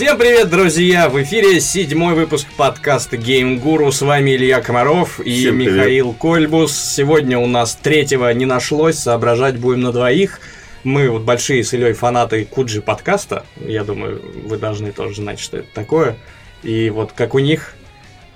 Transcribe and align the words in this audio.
Всем 0.00 0.16
привет, 0.16 0.48
друзья! 0.48 1.10
В 1.10 1.22
эфире 1.22 1.60
седьмой 1.60 2.14
выпуск 2.14 2.46
подкаста 2.56 3.18
Game 3.18 3.62
Guru. 3.62 3.92
С 3.92 4.00
вами 4.00 4.30
Илья 4.30 4.62
Комаров 4.62 5.20
и 5.20 5.30
Всем 5.30 5.58
привет. 5.58 5.74
Михаил 5.74 6.14
Кольбус. 6.14 6.74
Сегодня 6.74 7.38
у 7.38 7.46
нас 7.46 7.74
третьего 7.74 8.32
не 8.32 8.46
нашлось, 8.46 8.96
соображать 8.96 9.58
будем 9.58 9.82
на 9.82 9.92
двоих. 9.92 10.40
Мы 10.84 11.10
вот 11.10 11.24
большие 11.24 11.62
с 11.62 11.74
Ильей 11.74 11.92
фанаты 11.92 12.46
Куджи 12.46 12.80
подкаста. 12.80 13.44
Я 13.56 13.84
думаю, 13.84 14.22
вы 14.46 14.56
должны 14.56 14.90
тоже 14.90 15.16
знать, 15.16 15.38
что 15.38 15.58
это 15.58 15.68
такое. 15.74 16.16
И 16.62 16.88
вот 16.88 17.12
как 17.12 17.34
у 17.34 17.38
них, 17.38 17.74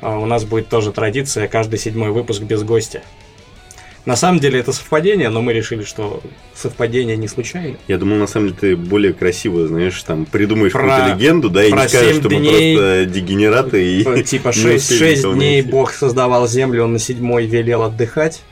а, 0.02 0.18
у 0.18 0.26
нас 0.26 0.44
будет 0.44 0.68
тоже 0.68 0.92
традиция 0.92 1.48
каждый 1.48 1.78
седьмой 1.78 2.10
выпуск 2.10 2.42
без 2.42 2.62
гостя. 2.62 3.00
На 4.06 4.16
самом 4.16 4.38
деле 4.38 4.60
это 4.60 4.72
совпадение, 4.72 5.30
но 5.30 5.40
мы 5.40 5.54
решили, 5.54 5.82
что 5.82 6.20
совпадение 6.54 7.16
не 7.16 7.26
случайно. 7.26 7.76
Я 7.88 7.96
думал, 7.96 8.16
на 8.16 8.26
самом 8.26 8.48
деле, 8.48 8.58
ты 8.60 8.76
более 8.76 9.14
красиво, 9.14 9.66
знаешь, 9.66 10.02
там 10.02 10.26
придумаешь 10.26 10.72
Про- 10.72 10.82
какую-то 10.82 11.14
легенду, 11.14 11.48
да, 11.48 11.64
и 11.64 11.72
не 11.72 11.88
скажешь, 11.88 12.16
что 12.16 12.28
мы 12.28 12.36
дней. 12.36 12.76
просто 12.76 13.06
дегенераты 13.06 13.82
и 13.82 14.22
Типа 14.24 14.48
не 14.54 14.54
6, 14.54 14.90
успели 14.92 15.16
никого 15.16 15.34
дней 15.34 15.54
найти. 15.62 15.70
Бог 15.70 15.92
создавал 15.92 16.46
землю, 16.46 16.84
он 16.84 16.92
на 16.92 16.98
седьмой 16.98 17.46
велел 17.46 17.82
отдыхать. 17.82 18.42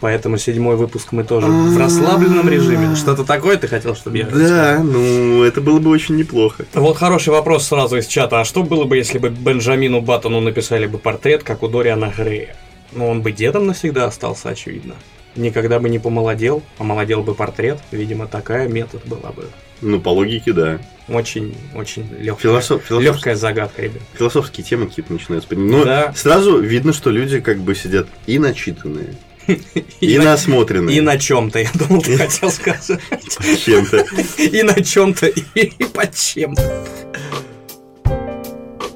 Поэтому 0.00 0.38
седьмой 0.38 0.76
выпуск 0.76 1.10
мы 1.10 1.24
тоже 1.24 1.48
в 1.48 1.76
расслабленном 1.76 2.48
режиме. 2.48 2.94
Что-то 2.94 3.24
такое 3.24 3.56
ты 3.56 3.66
хотел, 3.66 3.96
чтобы 3.96 4.18
я? 4.18 4.26
Да, 4.26 4.80
ну, 4.80 5.42
это 5.42 5.60
было 5.60 5.80
бы 5.80 5.90
очень 5.90 6.14
неплохо. 6.14 6.64
Вот 6.74 6.96
хороший 6.98 7.30
вопрос 7.30 7.66
сразу 7.66 7.96
из 7.96 8.06
чата. 8.06 8.40
А 8.40 8.44
что 8.44 8.62
было 8.62 8.84
бы, 8.84 8.96
если 8.96 9.18
бы 9.18 9.30
Бенджамину 9.30 10.00
Баттону 10.00 10.40
написали 10.40 10.86
бы 10.86 10.98
портрет, 10.98 11.42
как 11.42 11.64
у 11.64 11.68
Дориана 11.68 12.12
Грея? 12.16 12.54
Ну, 12.92 13.06
он 13.08 13.22
бы 13.22 13.32
дедом 13.32 13.66
навсегда 13.66 14.06
остался, 14.06 14.50
очевидно. 14.50 14.94
Никогда 15.36 15.78
бы 15.78 15.88
не 15.88 15.98
помолодел, 15.98 16.62
помолодел 16.78 17.22
бы 17.22 17.34
портрет. 17.34 17.78
Видимо, 17.92 18.26
такая 18.26 18.66
метод 18.68 19.02
была 19.06 19.30
бы. 19.30 19.46
Ну, 19.80 20.00
по 20.00 20.08
логике, 20.08 20.52
да. 20.52 20.80
Очень, 21.08 21.54
очень 21.74 22.02
легкая, 22.18 22.42
Философ, 22.52 22.82
философ- 22.84 23.02
легкая 23.04 23.36
загадка, 23.36 23.82
ребят. 23.82 24.02
Философские 24.18 24.64
темы 24.64 24.86
какие-то 24.88 25.12
начинаются. 25.12 25.54
Но 25.54 25.84
Да. 25.84 26.12
сразу 26.16 26.58
видно, 26.58 26.92
что 26.92 27.10
люди 27.10 27.40
как 27.40 27.58
бы 27.58 27.74
сидят 27.76 28.08
и 28.26 28.38
начитанные, 28.40 29.14
и, 30.00 30.18
на- 30.18 30.24
насмотренные. 30.24 30.96
И 30.96 31.00
на 31.00 31.16
чем-то, 31.18 31.60
я 31.60 31.70
думал, 31.74 32.02
ты 32.02 32.16
хотел 32.16 32.50
сказать. 32.50 32.98
чем-то. 33.64 34.04
И 34.42 34.62
на 34.64 34.82
чем-то, 34.82 35.26
и 35.26 35.70
под 35.84 36.14
чем-то. 36.16 36.84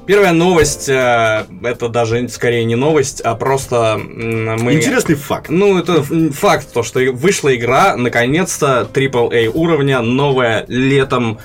Первая 0.05 0.33
новость, 0.33 0.89
э, 0.89 1.45
это 1.63 1.87
даже 1.87 2.27
скорее 2.27 2.65
не 2.65 2.75
новость, 2.75 3.21
а 3.21 3.35
просто 3.35 3.97
мы... 3.97 4.73
Интересный 4.73 5.15
факт. 5.15 5.49
Ну, 5.49 5.77
это 5.77 6.03
факт, 6.03 6.67
то, 6.73 6.83
что 6.83 6.99
вышла 7.13 7.55
игра, 7.55 7.95
наконец-то, 7.95 8.87
AAA 8.91 9.47
уровня, 9.53 10.01
новая, 10.01 10.65
летом. 10.67 11.39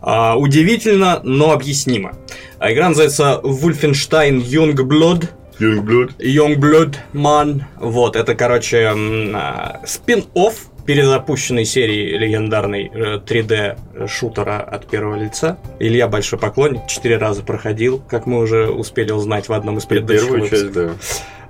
А, 0.00 0.36
удивительно, 0.36 1.20
но 1.24 1.52
объяснимо. 1.52 2.12
А 2.58 2.72
игра 2.72 2.88
называется 2.90 3.40
Wolfenstein 3.42 4.42
Youngblood. 4.42 5.28
Youngblood. 5.58 6.16
Youngblood 6.18 6.96
Man. 7.14 7.62
Вот, 7.80 8.14
это, 8.14 8.34
короче, 8.34 8.92
а, 9.34 9.80
спин-офф 9.86 10.54
перезапущенной 10.86 11.64
серии 11.64 12.16
легендарной 12.16 12.90
э, 12.92 13.18
3D-шутера 13.18 14.60
от 14.60 14.86
первого 14.86 15.16
лица. 15.16 15.58
Илья 15.78 16.08
большой 16.08 16.38
поклонник, 16.38 16.86
четыре 16.86 17.16
раза 17.16 17.42
проходил, 17.42 18.02
как 18.08 18.26
мы 18.26 18.38
уже 18.38 18.68
успели 18.68 19.12
узнать 19.12 19.48
в 19.48 19.52
одном 19.52 19.78
из 19.78 19.86
предыдущих 19.86 20.22
Первую 20.22 20.42
выпусков. 20.42 20.60
часть, 20.60 20.72
да. 20.72 20.92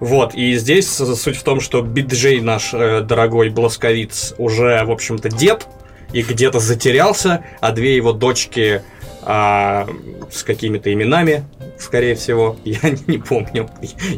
Вот, 0.01 0.35
и 0.35 0.55
здесь 0.55 0.89
суть 0.89 1.37
в 1.37 1.43
том, 1.43 1.61
что 1.61 1.83
Биджей 1.83 2.41
наш 2.41 2.75
э, 2.75 3.01
дорогой 3.01 3.49
Бласковиц 3.51 4.35
уже, 4.39 4.85
в 4.85 4.91
общем-то, 4.91 5.29
дед, 5.29 5.67
и 6.13 6.23
где-то 6.23 6.61
затерялся, 6.61 7.45
а 7.61 7.73
две 7.73 7.97
его 7.97 8.13
дочки 8.13 8.83
а, 9.27 9.87
с 10.31 10.43
какими-то 10.43 10.93
именами, 10.93 11.45
скорее 11.79 12.15
всего, 12.15 12.57
я 12.65 12.79
не 13.07 13.19
помню. 13.19 13.69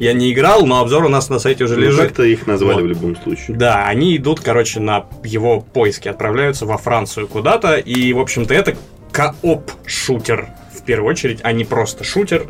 Я 0.00 0.12
не 0.12 0.32
играл, 0.32 0.66
но 0.66 0.80
обзор 0.80 1.04
у 1.04 1.08
нас 1.08 1.28
на 1.30 1.38
сайте 1.38 1.64
уже 1.64 1.76
Ну, 1.76 1.82
лежит. 1.82 2.00
как-то 2.00 2.22
их 2.24 2.46
назвали 2.46 2.74
Вот. 2.76 2.82
в 2.82 2.86
любом 2.86 3.16
случае. 3.16 3.56
Да, 3.56 3.86
они 3.86 4.16
идут, 4.16 4.40
короче, 4.40 4.80
на 4.80 5.06
его 5.24 5.60
поиски, 5.60 6.08
отправляются 6.08 6.66
во 6.66 6.76
Францию 6.78 7.28
куда-то, 7.28 7.76
и, 7.76 8.12
в 8.12 8.18
общем-то, 8.20 8.52
это 8.54 8.76
кооп-шутер, 9.12 10.48
в 10.74 10.82
первую 10.84 11.10
очередь, 11.10 11.40
а 11.42 11.52
не 11.52 11.64
просто 11.64 12.04
шутер, 12.04 12.46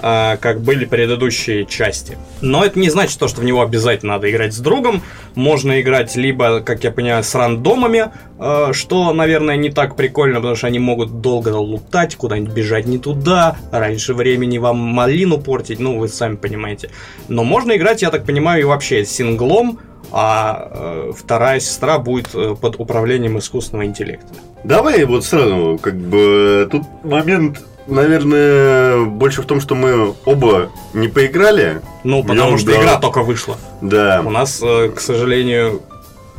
как 0.00 0.60
были 0.62 0.84
предыдущие 0.84 1.64
части. 1.64 2.18
Но 2.40 2.64
это 2.64 2.78
не 2.78 2.90
значит 2.90 3.18
то, 3.18 3.28
что 3.28 3.40
в 3.40 3.44
него 3.44 3.62
обязательно 3.62 4.14
надо 4.14 4.30
играть 4.30 4.52
с 4.52 4.58
другом. 4.58 5.02
Можно 5.34 5.80
играть 5.80 6.16
либо, 6.16 6.60
как 6.60 6.82
я 6.82 6.90
понимаю, 6.90 7.22
с 7.22 7.34
рандомами, 7.34 8.10
а, 8.44 8.72
что, 8.72 9.12
наверное, 9.12 9.56
не 9.56 9.70
так 9.70 9.94
прикольно, 9.94 10.36
потому 10.36 10.56
что 10.56 10.66
они 10.66 10.80
могут 10.80 11.20
долго 11.20 11.50
лутать, 11.50 12.16
куда-нибудь 12.16 12.52
бежать 12.52 12.86
не 12.86 12.98
туда, 12.98 13.56
раньше 13.70 14.14
времени 14.14 14.58
вам 14.58 14.78
малину 14.78 15.38
портить, 15.38 15.78
ну, 15.78 15.98
вы 15.98 16.08
сами 16.08 16.34
понимаете. 16.34 16.90
Но 17.28 17.44
можно 17.44 17.76
играть, 17.76 18.02
я 18.02 18.10
так 18.10 18.24
понимаю, 18.24 18.62
и 18.62 18.64
вообще 18.64 19.04
синглом, 19.04 19.78
а 20.10 20.68
э, 20.70 21.12
вторая 21.16 21.60
сестра 21.60 21.98
будет 21.98 22.34
э, 22.34 22.56
под 22.60 22.80
управлением 22.80 23.38
искусственного 23.38 23.86
интеллекта. 23.86 24.34
Давай 24.64 25.04
вот 25.04 25.24
сразу, 25.24 25.78
как 25.80 25.96
бы, 25.96 26.68
тут 26.70 26.82
момент, 27.04 27.62
наверное, 27.86 29.04
больше 29.04 29.42
в 29.42 29.46
том, 29.46 29.60
что 29.60 29.74
мы 29.74 30.14
оба 30.24 30.70
не 30.94 31.08
поиграли. 31.08 31.80
Ну, 32.04 32.24
потому 32.24 32.58
что 32.58 32.72
игра 32.72 32.98
только 32.98 33.22
вышла. 33.22 33.56
Да. 33.80 34.22
У 34.24 34.30
нас, 34.30 34.60
э, 34.62 34.90
к 34.90 35.00
сожалению, 35.00 35.82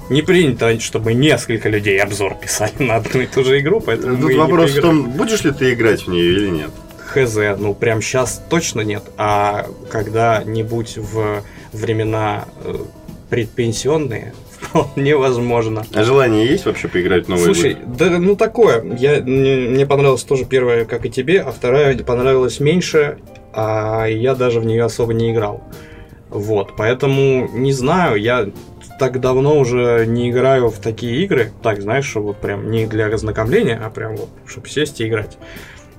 не 0.09 0.21
принято, 0.21 0.79
чтобы 0.79 1.13
несколько 1.13 1.69
людей 1.69 2.01
обзор 2.01 2.35
писали 2.35 2.73
на 2.79 2.95
одну 2.95 3.21
и 3.21 3.25
ту 3.25 3.43
же 3.43 3.59
игру, 3.59 3.79
поэтому 3.79 4.17
Тут 4.17 4.35
вопрос 4.35 4.71
в 4.71 4.81
том, 4.81 5.11
будешь 5.11 5.43
ли 5.43 5.51
ты 5.51 5.73
играть 5.73 6.05
в 6.05 6.07
нее 6.09 6.33
или 6.33 6.49
нет. 6.49 6.71
Хз, 7.13 7.35
ну 7.59 7.75
прям 7.75 8.01
сейчас 8.01 8.41
точно 8.49 8.81
нет, 8.81 9.03
а 9.17 9.67
когда-нибудь 9.91 10.97
в 10.97 11.43
времена 11.71 12.45
э, 12.63 12.75
предпенсионные 13.29 14.33
вполне 14.73 15.16
возможно. 15.16 15.85
А 15.94 16.03
желание 16.03 16.47
есть 16.47 16.66
вообще 16.66 16.88
поиграть 16.88 17.25
в 17.25 17.29
новую 17.29 17.53
Слушай, 17.53 17.73
игру? 17.73 17.94
да 17.97 18.19
ну 18.19 18.35
такое. 18.35 18.84
Я, 18.97 19.22
мне, 19.22 19.56
мне 19.56 19.85
понравилась 19.85 20.23
тоже 20.23 20.45
первая, 20.45 20.85
как 20.85 21.06
и 21.06 21.09
тебе, 21.09 21.41
а 21.41 21.51
вторая 21.51 21.97
понравилась 22.00 22.59
меньше, 22.59 23.17
а 23.53 24.06
я 24.06 24.35
даже 24.35 24.59
в 24.59 24.66
нее 24.66 24.84
особо 24.84 25.13
не 25.13 25.31
играл. 25.31 25.63
Вот, 26.29 26.72
поэтому 26.75 27.47
не 27.53 27.72
знаю, 27.73 28.19
я 28.19 28.50
так 29.00 29.19
давно 29.19 29.59
уже 29.59 30.06
не 30.07 30.31
играю 30.31 30.69
в 30.69 30.79
такие 30.79 31.23
игры. 31.23 31.51
Так, 31.61 31.81
знаешь, 31.81 32.05
что 32.05 32.22
вот 32.22 32.38
прям 32.38 32.72
не 32.72 32.88
для 32.88 33.05
ознакомления, 33.07 33.79
а 33.84 33.90
прям 33.91 34.16
вот, 34.16 34.29
чтобы 34.47 34.67
сесть 34.67 35.00
и 35.01 35.07
играть. 35.07 35.38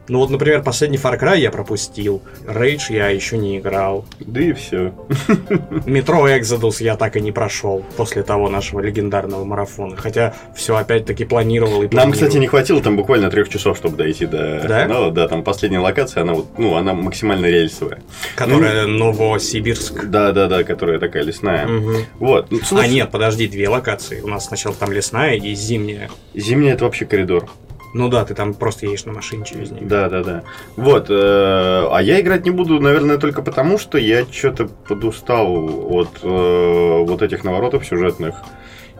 Ну 0.08 0.18
вот, 0.18 0.28
например, 0.30 0.62
последний 0.62 0.98
Far 0.98 1.18
Cry 1.18 1.38
я 1.40 1.50
пропустил, 1.50 2.22
Rage 2.46 2.82
я 2.90 3.08
еще 3.08 3.38
не 3.38 3.58
играл, 3.58 4.04
Да 4.20 4.40
и 4.40 4.52
все. 4.52 4.92
Метро 5.86 6.28
Exodus 6.28 6.82
я 6.82 6.96
так 6.96 7.16
и 7.16 7.20
не 7.20 7.32
прошел 7.32 7.84
после 7.96 8.22
того 8.22 8.48
нашего 8.50 8.80
легендарного 8.80 9.44
марафона. 9.44 9.96
Хотя 9.96 10.34
все 10.54 10.76
опять-таки 10.76 11.24
планировал 11.24 11.78
и 11.80 11.84
Нам, 11.84 11.88
планировал. 11.90 12.12
кстати, 12.12 12.36
не 12.36 12.46
хватило 12.46 12.82
там 12.82 12.96
буквально 12.96 13.30
трех 13.30 13.48
часов, 13.48 13.76
чтобы 13.78 13.96
дойти 13.96 14.26
до 14.26 14.60
Да? 14.66 14.84
финала. 14.84 15.10
Да, 15.10 15.26
там 15.28 15.42
последняя 15.42 15.78
локация, 15.78 16.22
она 16.22 16.34
вот, 16.34 16.58
ну, 16.58 16.76
она 16.76 16.92
максимально 16.92 17.46
рельсовая. 17.46 18.00
Которая 18.36 18.86
Новосибирск. 18.86 20.04
Да, 20.04 20.32
да, 20.32 20.48
да, 20.48 20.64
которая 20.64 20.98
такая 20.98 21.22
лесная. 21.22 21.66
Мгм. 21.66 21.96
Вот. 22.18 22.50
Ну, 22.50 22.60
А 22.78 22.86
нет, 22.86 23.10
подожди, 23.10 23.48
две 23.48 23.68
локации. 23.68 24.20
У 24.20 24.28
нас 24.28 24.46
сначала 24.46 24.74
там 24.74 24.92
лесная 24.92 25.34
и 25.36 25.54
зимняя. 25.54 26.10
Зимняя 26.34 26.74
это 26.74 26.84
вообще 26.84 27.06
коридор. 27.06 27.48
Ну 27.94 28.08
да, 28.08 28.24
ты 28.24 28.34
там 28.34 28.54
просто 28.54 28.86
едешь 28.86 29.04
на 29.04 29.12
машине 29.12 29.44
через 29.44 29.70
нее. 29.70 29.86
Да, 29.86 30.08
да, 30.08 30.24
да. 30.24 30.42
Вот. 30.76 31.06
э, 31.08 31.14
а 31.14 31.98
я 32.02 32.20
играть 32.20 32.44
не 32.44 32.50
буду, 32.50 32.80
наверное, 32.80 33.18
только 33.18 33.40
потому, 33.40 33.78
что 33.78 33.98
я 33.98 34.26
что-то 34.30 34.66
подустал 34.66 35.48
от 35.92 36.18
э, 36.22 37.04
вот 37.06 37.22
этих 37.22 37.44
наворотов 37.44 37.86
сюжетных. 37.86 38.34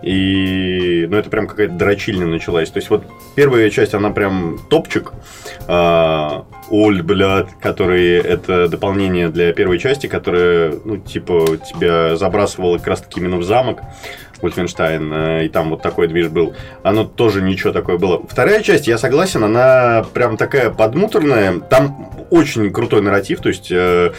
И, 0.02 1.06
ну, 1.08 1.16
это 1.16 1.30
прям 1.30 1.46
какая-то 1.46 1.74
дрочильня 1.74 2.26
началась. 2.26 2.70
То 2.70 2.78
есть, 2.78 2.90
вот 2.90 3.04
первая 3.34 3.70
часть, 3.70 3.94
она 3.94 4.10
прям 4.10 4.58
топчик. 4.68 5.12
А, 5.66 6.44
Оль, 6.70 7.02
блядь, 7.02 7.58
который 7.58 8.18
это 8.18 8.68
дополнение 8.68 9.30
для 9.30 9.52
первой 9.54 9.78
части, 9.78 10.06
которое, 10.06 10.74
ну, 10.84 10.98
типа, 10.98 11.56
тебя 11.56 12.16
забрасывало 12.16 12.76
как 12.78 12.88
раз-таки 12.88 13.18
именно 13.18 13.38
в 13.38 13.44
замок. 13.44 13.80
Wolfenstein, 14.44 15.40
э, 15.40 15.46
и 15.46 15.48
там 15.48 15.70
вот 15.70 15.82
такой 15.82 16.08
движ 16.08 16.28
был. 16.28 16.54
Оно 16.82 17.04
тоже 17.04 17.42
ничего 17.42 17.72
такое 17.72 17.98
было. 17.98 18.22
Вторая 18.28 18.62
часть, 18.62 18.86
я 18.86 18.98
согласен, 18.98 19.44
она 19.44 20.04
прям 20.14 20.36
такая 20.36 20.70
подмуторная. 20.70 21.60
Там 21.60 22.10
очень 22.30 22.72
крутой 22.72 23.02
нарратив, 23.02 23.40
то 23.40 23.48
есть 23.48 23.70
э, 23.70 24.12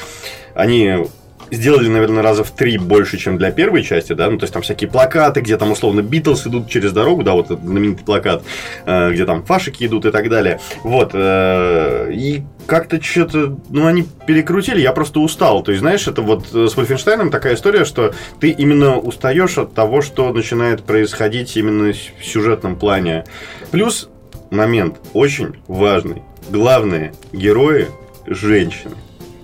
они 0.53 1.07
сделали, 1.51 1.87
наверное, 1.87 2.23
раза 2.23 2.43
в 2.43 2.51
три 2.51 2.77
больше, 2.77 3.17
чем 3.17 3.37
для 3.37 3.51
первой 3.51 3.83
части, 3.83 4.13
да, 4.13 4.29
ну, 4.29 4.37
то 4.37 4.43
есть 4.43 4.53
там 4.53 4.63
всякие 4.63 4.89
плакаты, 4.89 5.41
где 5.41 5.57
там 5.57 5.71
условно 5.71 6.01
Битлз 6.01 6.47
идут 6.47 6.69
через 6.69 6.91
дорогу, 6.91 7.23
да, 7.23 7.33
вот 7.33 7.45
этот 7.45 7.61
знаменитый 7.61 8.05
плакат, 8.05 8.43
э, 8.85 9.11
где 9.11 9.25
там 9.25 9.43
фашики 9.43 9.85
идут 9.85 10.05
и 10.05 10.11
так 10.11 10.29
далее, 10.29 10.59
вот, 10.83 11.11
э, 11.13 12.11
и 12.13 12.43
как-то 12.65 13.01
что-то, 13.01 13.57
ну, 13.69 13.85
они 13.85 14.07
перекрутили, 14.25 14.81
я 14.81 14.91
просто 14.91 15.19
устал, 15.19 15.63
то 15.63 15.71
есть, 15.71 15.81
знаешь, 15.81 16.07
это 16.07 16.21
вот 16.21 16.47
э, 16.53 16.67
с 16.67 16.75
Вольфенштейном 16.75 17.29
такая 17.29 17.55
история, 17.55 17.85
что 17.85 18.13
ты 18.39 18.49
именно 18.49 18.97
устаешь 18.97 19.57
от 19.57 19.73
того, 19.73 20.01
что 20.01 20.31
начинает 20.33 20.83
происходить 20.83 21.55
именно 21.57 21.93
в 21.93 22.25
сюжетном 22.25 22.75
плане, 22.75 23.25
плюс 23.71 24.09
момент 24.49 24.97
очень 25.13 25.55
важный, 25.67 26.23
главные 26.49 27.13
герои 27.31 27.87
женщины. 28.27 28.95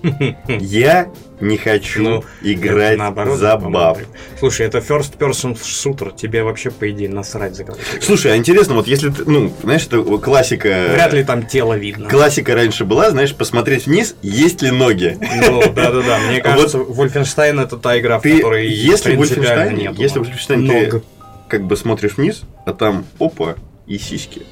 Я 0.48 1.08
не 1.40 1.56
хочу 1.56 2.02
Ну, 2.02 2.24
играть 2.42 2.98
Наоборот, 2.98 3.38
за 3.38 3.56
баб. 3.56 3.98
Слушай, 4.38 4.66
это 4.66 4.78
first 4.78 5.18
person 5.18 5.56
shooter, 5.56 6.14
тебе 6.16 6.42
вообще, 6.42 6.70
по 6.70 6.90
идее, 6.90 7.08
насрать 7.08 7.54
за 7.54 7.64
кого 7.64 7.78
Слушай, 8.00 8.32
а 8.32 8.36
интересно, 8.36 8.74
вот 8.74 8.86
если 8.86 9.10
ты, 9.10 9.24
ну, 9.24 9.52
знаешь, 9.62 9.86
это 9.86 10.02
классика... 10.18 10.88
Вряд 10.92 11.12
ли 11.12 11.24
там 11.24 11.46
тело 11.46 11.74
видно. 11.74 12.08
Классика 12.08 12.54
раньше 12.54 12.84
была, 12.84 13.10
знаешь, 13.10 13.34
посмотреть 13.34 13.86
вниз, 13.86 14.14
есть 14.22 14.62
ли 14.62 14.70
ноги. 14.70 15.18
Ну, 15.20 15.62
да-да-да, 15.72 16.18
мне 16.28 16.40
кажется, 16.42 16.78
Wolfenstein 16.78 17.60
это 17.60 17.76
та 17.76 17.98
игра, 17.98 18.18
в 18.18 18.22
Ты, 18.22 18.36
которой 18.36 18.68
если 18.68 19.14
в 19.14 19.18
принципиально 19.18 19.76
нету 19.76 20.00
если 20.00 20.18
в 20.18 20.22
Wolfenstein 20.22 20.68
ты 20.68 21.02
как 21.48 21.64
бы 21.64 21.76
смотришь 21.76 22.16
вниз, 22.16 22.42
а 22.64 22.72
там 22.72 23.04
опа 23.18 23.56
и 23.86 23.98
сиськи. 23.98 24.42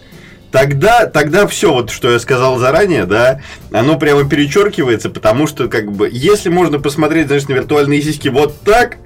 Тогда, 0.51 1.07
тогда 1.07 1.47
все, 1.47 1.73
вот 1.73 1.91
что 1.91 2.11
я 2.11 2.19
сказал 2.19 2.59
заранее, 2.59 3.07
да, 3.07 3.41
оно 3.71 3.99
прямо 3.99 4.29
перечеркивается, 4.29 5.09
потому 5.09 5.47
что, 5.47 5.69
как 5.69 5.93
бы, 5.93 6.09
если 6.11 6.49
можно 6.49 6.81
посмотреть, 6.81 7.29
знаешь, 7.29 7.47
на 7.47 7.53
виртуальные 7.53 8.03
сиськи 8.03 8.29
вот 8.29 8.61
так, 8.63 8.99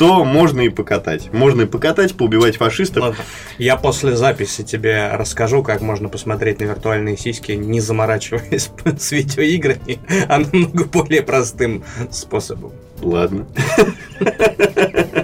то 0.00 0.24
можно 0.24 0.62
и 0.62 0.70
покатать. 0.70 1.30
Можно 1.30 1.62
и 1.62 1.66
покатать, 1.66 2.14
поубивать 2.14 2.56
фашистов. 2.56 3.02
Ладно, 3.02 3.22
я 3.58 3.76
после 3.76 4.16
записи 4.16 4.62
тебе 4.62 5.10
расскажу, 5.12 5.62
как 5.62 5.82
можно 5.82 6.08
посмотреть 6.08 6.58
на 6.60 6.64
виртуальные 6.64 7.18
сиськи, 7.18 7.52
не 7.52 7.80
заморачиваясь 7.80 8.70
с 8.98 9.12
видеоиграми, 9.12 9.98
а 10.26 10.38
намного 10.38 10.86
более 10.86 11.22
простым 11.22 11.84
способом. 12.10 12.72
Ладно. 13.02 13.46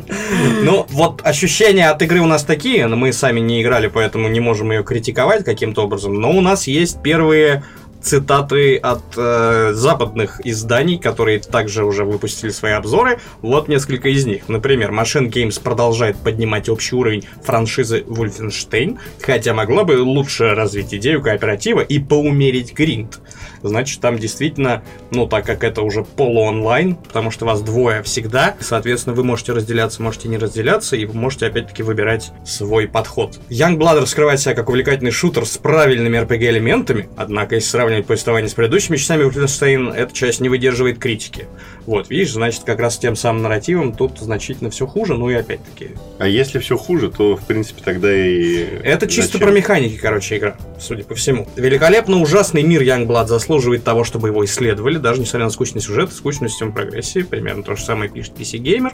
Ну, 0.62 0.86
вот 0.90 1.20
ощущения 1.24 1.90
от 1.90 2.02
игры 2.02 2.20
у 2.20 2.26
нас 2.26 2.44
такие, 2.44 2.86
но 2.86 2.96
мы 2.96 3.12
сами 3.12 3.40
не 3.40 3.62
играли, 3.62 3.88
поэтому 3.88 4.28
не 4.28 4.40
можем 4.40 4.72
ее 4.72 4.82
критиковать 4.82 5.44
каким-то 5.44 5.84
образом, 5.84 6.14
но 6.14 6.30
у 6.30 6.40
нас 6.40 6.66
есть 6.66 7.02
первые 7.02 7.62
цитаты 8.06 8.76
от 8.76 9.02
э, 9.16 9.72
западных 9.74 10.40
изданий, 10.44 10.98
которые 10.98 11.40
также 11.40 11.84
уже 11.84 12.04
выпустили 12.04 12.50
свои 12.50 12.72
обзоры. 12.72 13.18
Вот 13.42 13.68
несколько 13.68 14.08
из 14.08 14.24
них. 14.26 14.48
Например, 14.48 14.92
Machine 14.92 15.28
Games 15.28 15.60
продолжает 15.60 16.16
поднимать 16.16 16.68
общий 16.68 16.94
уровень 16.94 17.24
франшизы 17.42 18.04
Wolfenstein, 18.06 18.98
хотя 19.20 19.54
могла 19.54 19.84
бы 19.84 20.00
лучше 20.00 20.54
развить 20.54 20.94
идею 20.94 21.20
кооператива 21.20 21.80
и 21.80 21.98
поумерить 21.98 22.72
гринд. 22.72 23.18
Значит, 23.62 24.00
там 24.00 24.18
действительно, 24.18 24.82
ну, 25.10 25.26
так 25.26 25.46
как 25.46 25.64
это 25.64 25.82
уже 25.82 26.04
полуонлайн, 26.04 26.94
потому 26.96 27.30
что 27.30 27.46
вас 27.46 27.62
двое 27.62 28.02
всегда, 28.02 28.54
соответственно, 28.60 29.14
вы 29.14 29.24
можете 29.24 29.52
разделяться, 29.52 30.02
можете 30.02 30.28
не 30.28 30.38
разделяться, 30.38 30.96
и 30.96 31.04
вы 31.04 31.14
можете, 31.14 31.46
опять-таки, 31.46 31.82
выбирать 31.82 32.32
свой 32.44 32.88
подход. 32.88 33.38
Youngblood 33.48 34.00
раскрывает 34.00 34.40
себя 34.40 34.54
как 34.54 34.68
увлекательный 34.68 35.10
шутер 35.10 35.46
с 35.46 35.58
правильными 35.58 36.18
RPG-элементами, 36.18 37.08
однако, 37.16 37.56
если 37.56 37.68
сравнивать 37.68 38.06
повествование 38.06 38.48
с 38.48 38.54
предыдущими 38.54 38.96
частями 38.96 39.24
Wolfenstein, 39.24 39.94
эта 39.94 40.12
часть 40.12 40.40
не 40.40 40.48
выдерживает 40.48 40.98
критики. 40.98 41.46
Вот, 41.86 42.10
видишь, 42.10 42.32
значит, 42.32 42.64
как 42.64 42.80
раз 42.80 42.96
с 42.96 42.98
тем 42.98 43.14
самым 43.14 43.42
нарративом 43.42 43.94
тут 43.94 44.18
значительно 44.18 44.70
все 44.70 44.86
хуже, 44.86 45.14
ну 45.14 45.30
и 45.30 45.34
опять-таки... 45.34 45.90
А 46.18 46.26
если 46.26 46.58
все 46.58 46.76
хуже, 46.76 47.10
то, 47.10 47.36
в 47.36 47.46
принципе, 47.46 47.80
тогда 47.84 48.12
и... 48.12 48.64
Это 48.82 49.06
чисто 49.06 49.34
зачем? 49.34 49.48
про 49.48 49.50
механики, 49.56 49.96
короче, 49.96 50.36
игра, 50.36 50.56
судя 50.80 51.04
по 51.04 51.14
всему. 51.14 51.46
Великолепно 51.54 52.20
ужасный 52.20 52.64
мир 52.64 52.82
Youngblood 52.82 53.28
заслуживает 53.28 53.84
того, 53.84 54.02
чтобы 54.02 54.28
его 54.28 54.44
исследовали, 54.44 54.98
даже 54.98 55.20
несмотря 55.20 55.44
на 55.44 55.50
скучный 55.50 55.80
сюжет 55.80 56.10
и 56.10 56.14
скучную 56.14 56.50
систему 56.50 56.72
прогрессии. 56.72 57.22
Примерно 57.22 57.62
то 57.62 57.76
же 57.76 57.84
самое 57.84 58.10
пишет 58.10 58.32
PC 58.36 58.58
Gamer. 58.58 58.92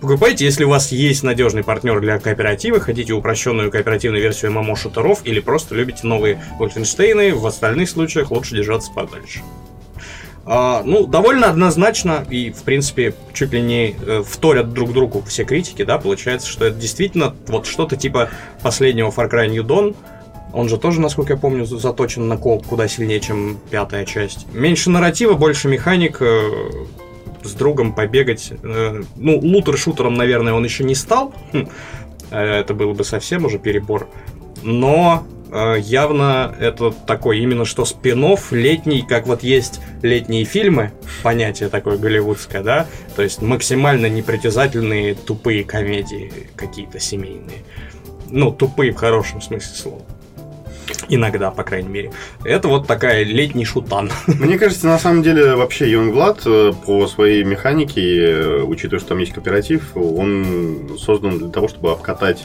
Покупайте, 0.00 0.46
если 0.46 0.64
у 0.64 0.70
вас 0.70 0.92
есть 0.92 1.22
надежный 1.22 1.62
партнер 1.62 2.00
для 2.00 2.18
кооператива, 2.18 2.80
хотите 2.80 3.12
упрощенную 3.12 3.70
кооперативную 3.70 4.22
версию 4.22 4.52
ММО 4.52 4.76
шутеров 4.76 5.20
или 5.24 5.40
просто 5.40 5.74
любите 5.74 6.06
новые 6.06 6.42
Wolfenstein, 6.58 7.34
в 7.34 7.46
остальных 7.46 7.88
случаях 7.90 8.30
лучше 8.30 8.56
держаться 8.56 8.90
подальше. 8.92 9.40
А, 10.46 10.82
ну, 10.84 11.06
довольно 11.06 11.48
однозначно 11.48 12.24
и, 12.28 12.50
в 12.50 12.62
принципе, 12.64 13.14
чуть 13.32 13.52
ли 13.52 13.62
не 13.62 13.96
э, 13.98 14.22
вторят 14.26 14.72
друг 14.74 14.92
другу 14.92 15.22
все 15.26 15.44
критики, 15.44 15.84
да, 15.84 15.98
получается, 15.98 16.48
что 16.48 16.66
это 16.66 16.76
действительно 16.78 17.34
вот 17.46 17.66
что-то 17.66 17.96
типа 17.96 18.28
последнего 18.62 19.08
Far 19.10 19.30
Cry 19.30 19.48
New 19.48 19.64
Dawn, 19.64 19.96
он 20.52 20.68
же 20.68 20.76
тоже, 20.76 21.00
насколько 21.00 21.32
я 21.32 21.38
помню, 21.38 21.64
за- 21.64 21.78
заточен 21.78 22.28
на 22.28 22.36
кооп 22.36 22.66
куда 22.66 22.88
сильнее, 22.88 23.20
чем 23.20 23.58
пятая 23.70 24.04
часть. 24.04 24.46
Меньше 24.52 24.90
нарратива, 24.90 25.32
больше 25.32 25.68
механик, 25.68 26.18
э, 26.20 26.50
с 27.42 27.52
другом 27.54 27.94
побегать. 27.94 28.52
Э, 28.62 29.02
ну, 29.16 29.38
лутер-шутером, 29.38 30.14
наверное, 30.14 30.52
он 30.52 30.62
еще 30.64 30.84
не 30.84 30.94
стал. 30.94 31.34
Хм, 31.52 31.68
э, 32.30 32.60
это 32.60 32.74
было 32.74 32.92
бы 32.92 33.02
совсем 33.04 33.46
уже 33.46 33.58
перебор. 33.58 34.08
Но 34.62 35.26
явно 35.78 36.54
это 36.58 36.90
такой 36.90 37.38
именно 37.38 37.64
что 37.64 37.84
спин 37.84 38.24
летний, 38.50 39.02
как 39.02 39.26
вот 39.26 39.42
есть 39.42 39.80
летние 40.02 40.44
фильмы, 40.44 40.92
понятие 41.22 41.68
такое 41.68 41.98
голливудское, 41.98 42.62
да, 42.62 42.86
то 43.16 43.22
есть 43.22 43.42
максимально 43.42 44.06
непритязательные 44.06 45.14
тупые 45.14 45.64
комедии 45.64 46.32
какие-то 46.56 47.00
семейные. 47.00 47.64
Ну, 48.30 48.50
тупые 48.50 48.92
в 48.92 48.96
хорошем 48.96 49.40
смысле 49.40 49.74
слова. 49.74 50.02
Иногда, 51.08 51.50
по 51.50 51.62
крайней 51.62 51.88
мере. 51.88 52.12
Это 52.44 52.68
вот 52.68 52.86
такая 52.86 53.22
летний 53.24 53.64
шутан. 53.64 54.10
Мне 54.26 54.58
кажется, 54.58 54.86
на 54.86 54.98
самом 54.98 55.22
деле, 55.22 55.54
вообще 55.54 55.90
Youngblood 55.92 56.42
э, 56.46 56.72
по 56.84 57.06
своей 57.06 57.44
механике, 57.44 58.00
э, 58.00 58.62
учитывая, 58.62 59.00
что 59.00 59.10
там 59.10 59.18
есть 59.18 59.32
кооператив, 59.32 59.96
он 59.96 60.96
создан 60.98 61.38
для 61.38 61.48
того, 61.48 61.68
чтобы 61.68 61.92
обкатать 61.92 62.44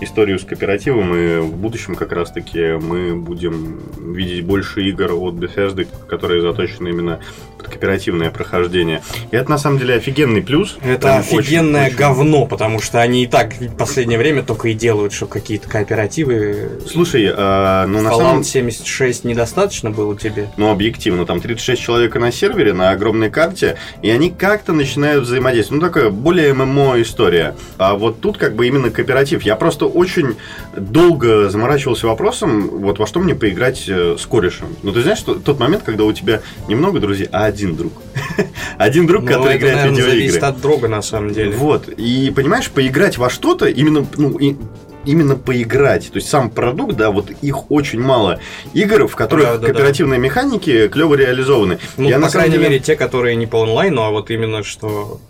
историю 0.00 0.38
с 0.38 0.44
кооперативом, 0.44 1.14
и 1.14 1.38
в 1.38 1.56
будущем 1.56 1.94
как 1.94 2.12
раз-таки 2.12 2.72
мы 2.80 3.16
будем 3.16 3.80
видеть 4.14 4.44
больше 4.44 4.82
игр 4.82 5.12
от 5.12 5.34
Bethesda, 5.34 5.86
которые 6.06 6.40
заточены 6.42 6.88
именно 6.88 7.20
кооперативное 7.62 8.30
прохождение. 8.30 9.02
И 9.30 9.36
это 9.36 9.50
на 9.50 9.58
самом 9.58 9.78
деле 9.78 9.94
офигенный 9.94 10.42
плюс. 10.42 10.76
Это 10.82 11.18
очень- 11.18 11.38
офигенное 11.38 11.86
очень. 11.86 11.96
говно, 11.96 12.46
потому 12.46 12.80
что 12.80 13.00
они 13.00 13.24
и 13.24 13.26
так 13.26 13.54
в 13.60 13.76
последнее 13.76 14.18
время 14.18 14.42
только 14.42 14.68
и 14.68 14.74
делают, 14.74 15.12
что 15.12 15.26
какие-то 15.26 15.68
кооперативы. 15.68 16.70
Слушай, 16.90 17.30
а, 17.34 17.86
ну 17.86 18.00
на 18.00 18.10
самом 18.10 18.44
76 18.44 19.24
недостаточно 19.24 19.90
было 19.90 20.16
тебе? 20.16 20.48
ну, 20.56 20.70
объективно, 20.70 21.26
там 21.26 21.40
36 21.40 21.80
человек 21.82 22.14
на 22.16 22.32
сервере, 22.32 22.72
на 22.72 22.90
огромной 22.90 23.30
карте, 23.30 23.76
и 24.02 24.10
они 24.10 24.30
как-то 24.30 24.72
начинают 24.72 25.24
взаимодействовать. 25.24 25.82
Ну, 25.82 25.88
такая 25.88 26.10
более 26.10 26.52
ММО 26.54 27.00
история. 27.02 27.54
А 27.78 27.94
вот 27.94 28.20
тут 28.20 28.38
как 28.38 28.54
бы 28.54 28.66
именно 28.66 28.90
кооператив. 28.90 29.42
Я 29.42 29.56
просто 29.56 29.86
очень 29.86 30.36
долго 30.80 31.48
заморачивался 31.50 32.06
вопросом, 32.06 32.68
вот 32.68 32.98
во 32.98 33.06
что 33.06 33.20
мне 33.20 33.34
поиграть 33.34 33.84
э, 33.88 34.16
с 34.18 34.26
корешем. 34.26 34.68
Ну, 34.82 34.92
ты 34.92 35.02
знаешь, 35.02 35.18
что 35.18 35.34
тот 35.34 35.58
момент, 35.58 35.82
когда 35.84 36.04
у 36.04 36.12
тебя 36.12 36.40
немного 36.68 37.00
друзей, 37.00 37.28
а 37.32 37.44
один 37.44 37.76
друг. 37.76 37.92
Один 38.78 39.06
друг, 39.06 39.22
Ну, 39.22 39.28
который 39.28 39.56
это, 39.56 39.58
играет 39.58 39.74
в 39.74 39.80
наверное, 39.80 40.02
зависит 40.02 40.22
видеоигры. 40.34 40.48
от 40.48 40.60
друга, 40.60 40.88
на 40.88 41.02
самом 41.02 41.32
деле. 41.32 41.50
Вот. 41.50 41.88
И 41.88 42.32
понимаешь, 42.34 42.70
поиграть 42.70 43.18
во 43.18 43.28
что-то, 43.30 43.66
именно, 43.66 44.06
ну, 44.16 44.38
и- 44.38 44.56
именно 45.04 45.36
поиграть. 45.36 46.10
То 46.10 46.16
есть 46.16 46.28
сам 46.28 46.50
продукт, 46.50 46.94
да, 46.96 47.10
вот 47.10 47.30
их 47.42 47.70
очень 47.70 48.00
мало. 48.00 48.40
Игр, 48.74 49.06
в 49.08 49.16
которых 49.16 49.44
Да, 49.46 49.52
да, 49.54 49.58
да. 49.58 49.66
кооперативные 49.72 50.18
механики 50.20 50.88
клево 50.88 51.14
реализованы. 51.14 51.78
Ну, 51.96 52.08
Я, 52.08 52.18
по 52.20 52.28
крайней 52.28 52.52
деле, 52.56 52.64
мере, 52.64 52.78
те, 52.80 52.94
которые 52.96 53.34
не 53.36 53.46
по 53.46 53.62
онлайну, 53.62 54.02
а 54.02 54.10
вот 54.10 54.30
именно 54.30 54.62
что 54.62 55.20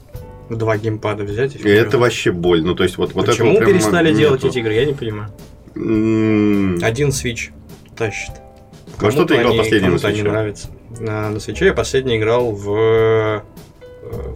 два 0.48 0.76
геймпада 0.78 1.24
взять 1.24 1.56
и 1.56 1.68
это 1.68 1.98
вообще 1.98 2.32
боль. 2.32 2.62
Ну, 2.62 2.74
то 2.74 2.82
есть, 2.84 2.96
вот, 2.98 3.12
вот 3.14 3.26
Почему 3.26 3.56
прямо 3.56 3.72
перестали 3.72 4.08
нету. 4.08 4.18
делать 4.20 4.44
эти 4.44 4.58
игры, 4.58 4.74
я 4.74 4.84
не 4.84 4.94
понимаю. 4.94 5.30
Один 5.74 7.08
Switch 7.08 7.50
тащит. 7.96 8.32
Во 8.98 9.10
что 9.10 9.24
ты 9.24 9.36
играл 9.36 9.50
они- 9.50 9.58
последний 9.58 9.88
на 9.88 9.98
кому-то 9.98 10.08
они 10.08 10.20
Switch'е? 10.20 10.28
нравятся. 10.28 10.68
На, 11.00 11.30
на 11.30 11.38
свече 11.40 11.66
я 11.66 11.72
последний 11.74 12.16
играл 12.16 12.52
в... 12.52 13.44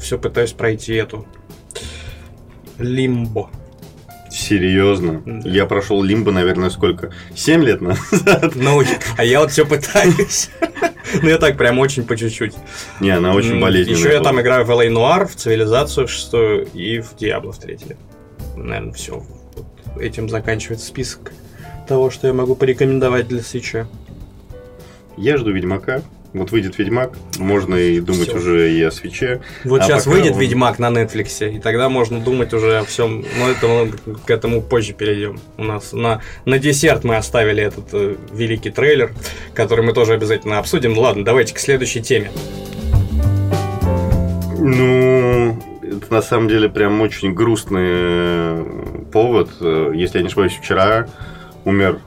все 0.00 0.18
пытаюсь 0.18 0.52
пройти 0.52 0.94
эту... 0.94 1.26
Лимбо. 2.78 3.50
Серьезно? 4.32 5.22
Да. 5.26 5.48
Я 5.48 5.66
прошел 5.66 6.02
Лимбо, 6.02 6.32
наверное, 6.32 6.70
сколько? 6.70 7.12
Семь 7.34 7.62
лет 7.62 7.82
назад? 7.82 8.54
Ну, 8.54 8.82
а 9.18 9.24
я 9.24 9.40
вот 9.40 9.50
все 9.50 9.66
пытаюсь. 9.66 10.48
Ну, 11.20 11.28
я 11.28 11.36
так 11.36 11.58
прям 11.58 11.78
очень 11.78 12.04
по 12.04 12.16
чуть-чуть. 12.16 12.54
Не, 13.00 13.10
она 13.10 13.34
очень 13.34 13.60
болезненная. 13.60 13.98
Еще 13.98 14.12
я 14.12 14.20
там 14.20 14.40
играю 14.40 14.64
в 14.64 14.70
LA 14.70 14.88
Noir, 14.88 15.26
в 15.26 15.36
Цивилизацию 15.36 16.08
шестую 16.08 16.66
и 16.72 17.00
в 17.00 17.14
Диабло 17.16 17.52
в 17.52 17.58
третьей. 17.58 17.96
Наверное, 18.56 18.94
все. 18.94 19.22
этим 20.00 20.30
заканчивается 20.30 20.86
список 20.86 21.32
того, 21.86 22.10
что 22.10 22.26
я 22.26 22.32
могу 22.32 22.54
порекомендовать 22.54 23.28
для 23.28 23.42
свеча. 23.42 23.86
Я 25.18 25.36
жду 25.36 25.50
Ведьмака. 25.52 26.02
Вот 26.32 26.50
выйдет 26.50 26.78
Ведьмак, 26.78 27.12
можно 27.38 27.74
и 27.74 28.00
думать 28.00 28.28
Всё. 28.28 28.38
уже 28.38 28.72
и 28.72 28.82
о 28.82 28.90
свече. 28.90 29.42
Вот 29.64 29.82
А 29.82 29.84
сейчас 29.84 30.06
выйдет 30.06 30.32
он- 30.32 30.40
Ведьмак 30.40 30.78
на 30.78 30.86
Netflix, 30.86 31.46
и 31.56 31.58
тогда 31.58 31.90
можно 31.90 32.20
думать 32.20 32.54
уже 32.54 32.78
о 32.78 32.84
всем. 32.84 33.22
Но 33.38 33.50
это 33.50 33.66
мы 33.68 34.14
к 34.16 34.30
этому 34.30 34.62
позже 34.62 34.94
перейдем. 34.94 35.38
У 35.58 35.64
нас 35.64 35.92
на, 35.92 36.22
на 36.46 36.58
десерт 36.58 37.04
мы 37.04 37.16
оставили 37.16 37.62
этот 37.62 37.84
э, 37.92 38.16
великий 38.32 38.70
трейлер, 38.70 39.12
который 39.52 39.84
мы 39.84 39.92
тоже 39.92 40.14
обязательно 40.14 40.58
обсудим. 40.58 40.96
Ладно, 40.96 41.22
давайте 41.22 41.52
к 41.54 41.58
следующей 41.58 42.00
теме. 42.00 42.30
Ну, 44.58 45.58
это 45.82 46.12
на 46.14 46.22
самом 46.22 46.48
деле 46.48 46.68
прям 46.68 47.00
очень 47.00 47.34
грустный 47.34 47.80
э, 47.84 48.64
повод. 49.12 49.50
Э, 49.60 49.92
Если 49.94 50.18
я 50.18 50.22
не 50.22 50.28
ошибаюсь, 50.28 50.52
вчера 50.52 51.08
умер 51.64 51.98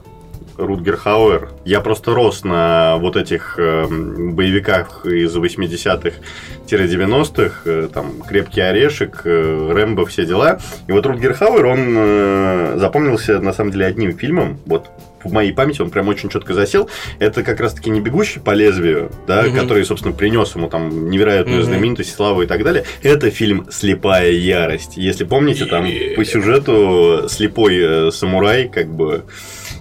Рутгер 0.58 0.96
Хауэр. 0.96 1.48
Я 1.64 1.80
просто 1.80 2.14
рос 2.14 2.44
на 2.44 2.96
вот 2.98 3.16
этих 3.16 3.54
э, 3.58 3.86
боевиках 3.88 5.06
из 5.06 5.34
80-х-90-х, 5.36 7.60
э, 7.64 7.88
там, 7.92 8.20
«Крепкий 8.22 8.60
орешек», 8.60 9.22
э, 9.24 9.70
«Рэмбо», 9.72 10.06
все 10.06 10.24
дела. 10.26 10.58
И 10.88 10.92
вот 10.92 11.06
Рутгер 11.06 11.34
Хауэр, 11.34 11.66
он 11.66 11.78
э, 11.96 12.76
запомнился, 12.78 13.38
на 13.40 13.52
самом 13.52 13.70
деле, 13.72 13.86
одним 13.86 14.16
фильмом, 14.16 14.58
вот 14.66 14.86
в 15.24 15.32
моей 15.32 15.52
памяти 15.52 15.82
он 15.82 15.90
прям 15.90 16.06
очень 16.08 16.28
четко 16.28 16.54
засел. 16.54 16.88
Это 17.18 17.42
как 17.42 17.58
раз-таки 17.58 17.90
не 17.90 18.00
бегущий 18.00 18.38
по 18.38 18.52
лезвию, 18.52 19.10
да, 19.26 19.42
Мгм. 19.42 19.56
который, 19.56 19.84
собственно, 19.84 20.14
принес 20.14 20.54
ему 20.54 20.68
там 20.68 21.10
невероятную 21.10 21.60
Мгм. 21.62 21.66
знаменитость, 21.66 22.14
славу 22.14 22.42
и 22.42 22.46
так 22.46 22.62
далее. 22.62 22.84
Это 23.02 23.30
фильм 23.30 23.66
Слепая 23.70 24.30
ярость. 24.30 24.96
Если 24.96 25.24
помните, 25.24 25.64
там 25.66 25.84
по 26.14 26.24
сюжету 26.24 27.24
слепой 27.28 28.08
э, 28.08 28.10
самурай, 28.12 28.68
как 28.68 28.86
бы 28.88 29.24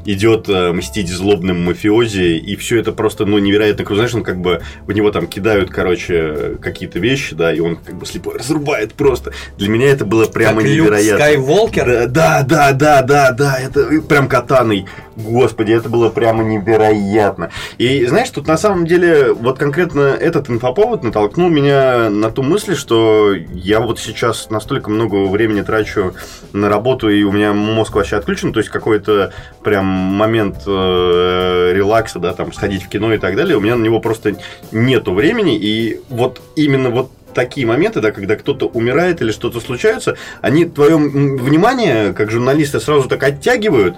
идет 0.05 0.47
э, 0.47 0.71
мстить 0.71 1.09
злобным 1.09 1.63
мафиози, 1.63 2.37
и 2.37 2.55
все 2.55 2.79
это 2.79 2.91
просто, 2.91 3.25
ну, 3.25 3.37
невероятно 3.37 3.83
круто. 3.83 4.01
Знаешь, 4.01 4.15
он 4.15 4.23
как 4.23 4.39
бы, 4.39 4.61
в 4.85 4.91
него 4.91 5.11
там 5.11 5.27
кидают, 5.27 5.69
короче, 5.69 6.57
какие-то 6.61 6.99
вещи, 6.99 7.35
да, 7.35 7.53
и 7.53 7.59
он 7.59 7.77
как 7.77 7.95
бы 7.95 8.05
слепой 8.05 8.37
разрубает 8.37 8.93
просто. 8.93 9.33
Для 9.57 9.69
меня 9.69 9.87
это 9.87 10.05
было 10.05 10.25
прямо 10.25 10.61
как 10.61 10.69
Люк 10.69 10.85
невероятно. 10.85 11.25
Скайволкер. 11.25 12.07
Да, 12.07 12.43
да, 12.43 12.71
да, 12.73 13.01
да, 13.01 13.31
да, 13.31 13.59
это 13.59 14.01
прям 14.07 14.27
катаной. 14.27 14.85
Господи, 15.15 15.71
это 15.71 15.87
было 15.89 16.09
прямо 16.09 16.43
невероятно. 16.43 17.49
И 17.77 18.05
знаешь, 18.05 18.29
тут 18.29 18.47
на 18.47 18.57
самом 18.57 18.85
деле 18.85 19.33
вот 19.33 19.57
конкретно 19.57 20.01
этот 20.01 20.49
инфоповод 20.49 21.03
натолкнул 21.03 21.49
меня 21.49 22.09
на 22.09 22.29
ту 22.31 22.43
мысль, 22.43 22.75
что 22.75 23.33
я 23.33 23.79
вот 23.79 23.99
сейчас 23.99 24.49
настолько 24.49 24.89
много 24.89 25.25
времени 25.27 25.61
трачу 25.61 26.15
на 26.51 26.67
работу, 26.67 27.09
и 27.09 27.23
у 27.23 27.31
меня 27.31 27.53
мозг 27.53 27.95
вообще 27.95 28.17
отключен, 28.17 28.51
то 28.51 28.59
есть 28.59 28.69
какой-то 28.69 29.33
прям 29.63 29.94
момент 29.95 30.57
э, 30.65 31.71
релакса, 31.73 32.19
да, 32.19 32.33
там 32.33 32.53
сходить 32.53 32.83
в 32.83 32.89
кино 32.89 33.13
и 33.13 33.17
так 33.17 33.35
далее, 33.35 33.57
у 33.57 33.61
меня 33.61 33.75
на 33.75 33.83
него 33.83 33.99
просто 33.99 34.35
нету 34.71 35.13
времени, 35.13 35.57
и 35.57 35.99
вот 36.09 36.41
именно 36.55 36.89
вот 36.89 37.11
такие 37.35 37.67
моменты, 37.67 38.01
да, 38.01 38.11
когда 38.11 38.35
кто-то 38.35 38.65
умирает 38.65 39.21
или 39.21 39.31
что-то 39.31 39.59
случается, 39.59 40.17
они 40.41 40.65
твое 40.65 40.95
внимание, 40.95 42.13
как 42.13 42.31
журналисты, 42.31 42.79
сразу 42.79 43.07
так 43.07 43.21
оттягивают. 43.21 43.95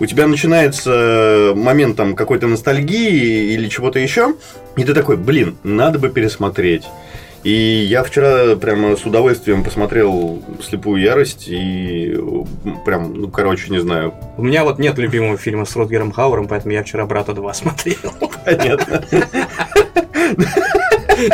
У 0.00 0.06
тебя 0.06 0.26
начинается 0.26 1.52
момент 1.54 1.96
там 1.96 2.16
какой-то 2.16 2.48
ностальгии 2.48 3.52
или 3.54 3.68
чего-то 3.68 3.98
еще, 3.98 4.34
и 4.76 4.84
ты 4.84 4.92
такой, 4.92 5.16
блин, 5.16 5.56
надо 5.62 5.98
бы 5.98 6.10
пересмотреть. 6.10 6.84
И 7.42 7.86
я 7.88 8.02
вчера 8.02 8.54
прямо 8.56 8.96
с 8.96 9.06
удовольствием 9.06 9.64
посмотрел 9.64 10.42
«Слепую 10.62 11.00
ярость» 11.00 11.48
и 11.48 12.14
прям, 12.84 13.14
ну, 13.14 13.28
короче, 13.28 13.70
не 13.70 13.80
знаю, 13.80 14.12
У 14.36 14.42
меня 14.42 14.62
вот 14.64 14.78
нет 14.78 14.98
любимого 14.98 15.38
фильма 15.38 15.64
с 15.64 15.74
Рутгером 15.74 16.12
Хауэром, 16.12 16.48
поэтому 16.48 16.74
я 16.74 16.82
вчера 16.82 17.06
«Брата 17.06 17.32
2» 17.32 17.54
смотрел. 17.54 18.12
понятно. 18.44 19.04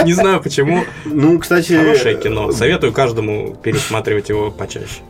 Не 0.04 0.12
знаю 0.12 0.40
почему. 0.40 0.84
Ну, 1.04 1.38
кстати... 1.38 1.72
Хорошее 1.74 2.16
кино. 2.16 2.52
Советую 2.52 2.92
каждому 2.92 3.54
пересматривать 3.54 4.28
его 4.28 4.50
почаще. 4.50 5.00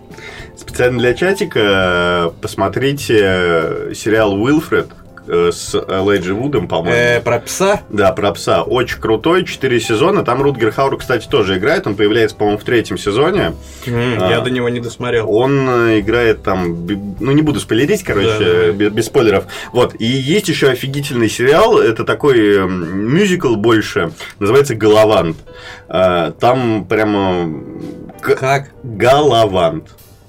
Специально 0.57 0.99
для 0.99 1.15
чатика 1.15 1.61
э, 1.61 2.31
посмотрите 2.41 3.95
сериал 3.95 4.35
«Уилфред» 4.35 4.89
э, 4.89 5.06
с 5.27 5.75
Элайджи 5.75 6.35
Вудом, 6.35 6.69
по-моему. 6.69 6.97
Э, 6.97 7.21
Про 7.21 7.41
пса. 7.41 7.81
Да, 7.91 8.13
про 8.13 8.33
пса. 8.33 8.63
Очень 8.63 9.01
крутой, 9.01 9.45
4 9.45 9.81
сезона. 9.81 10.25
Там 10.25 10.43
Рутгер 10.43 10.71
Хауэр, 10.71 10.97
кстати, 10.97 11.27
тоже 11.29 11.59
играет. 11.59 11.87
Он 11.87 11.95
появляется, 11.97 12.37
по-моему, 12.37 12.59
в 12.59 12.65
третьем 12.65 12.99
сезоне. 12.99 13.55
М, 13.87 14.23
А. 14.23 14.31
Я 14.31 14.41
до 14.41 14.51
него 14.51 14.69
не 14.69 14.81
досмотрел. 14.81 15.31
Он 15.31 15.69
э, 15.69 16.01
играет 16.01 16.43
там... 16.43 16.87
Ну, 17.21 17.33
не 17.33 17.43
буду 17.43 17.61
спойлерить, 17.61 18.03
короче, 18.03 18.29
Да, 18.39 18.45
да. 18.67 18.73
без, 18.73 18.93
без 18.93 19.07
спойлеров. 19.07 19.45
Вот. 19.73 19.95
И 19.99 20.05
есть 20.07 20.49
еще 20.49 20.69
офигительный 20.71 21.29
сериал. 21.29 21.79
Это 21.79 22.05
такой 22.05 22.57
м, 22.59 22.99
мюзикл 23.15 23.55
больше. 23.57 24.13
Называется 24.39 24.75
«Галавант». 24.75 25.37
Э, 25.89 26.33
Там 26.39 26.85
прямо... 26.87 27.51
Как? 28.21 28.71
Галавант. 28.83 29.89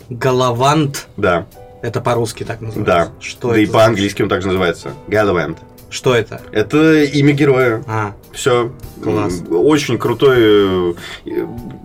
Галавант. 0.10 1.08
Да. 1.18 1.46
Это 1.82 2.02
по-русски 2.02 2.44
так 2.44 2.62
называется. 2.62 3.12
Да. 3.16 3.22
Что 3.22 3.50
да 3.50 3.54
это? 3.54 3.62
и 3.62 3.66
по-английски 3.68 4.22
он 4.24 4.30
также 4.30 4.48
называется. 4.48 4.94
Галавант. 5.08 5.60
Что 5.90 6.14
это? 6.16 6.42
Это 6.52 7.04
имя 7.04 7.32
героя. 7.34 7.82
А, 7.88 8.14
Все. 8.34 8.74
Класс. 9.02 9.42
Очень 9.50 9.98
крутой. 9.98 10.36
э, 10.40 10.94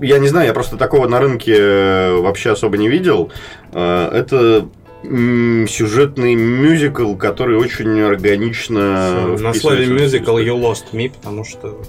Я 0.01 0.19
не 0.19 0.27
знаю, 0.29 0.49
я 0.49 0.53
просто 0.55 0.77
такого 0.77 1.07
на 1.07 1.21
рынке 1.21 1.55
э, 1.57 2.17
вообще 2.21 2.51
особо 2.51 2.79
не 2.79 2.89
видел. 2.89 3.31
Э, 3.73 4.09
Это 4.13 4.69
сюжетный 5.05 6.35
мюзикл, 6.35 7.15
который 7.17 7.57
очень 7.57 8.01
органично. 8.01 9.37
на 9.37 9.53
слове 9.55 9.87
мюзикл 9.87 10.39
you 10.39 10.57
lost 10.61 10.93
me, 10.93 11.11
потому 11.11 11.45
что 11.45 11.81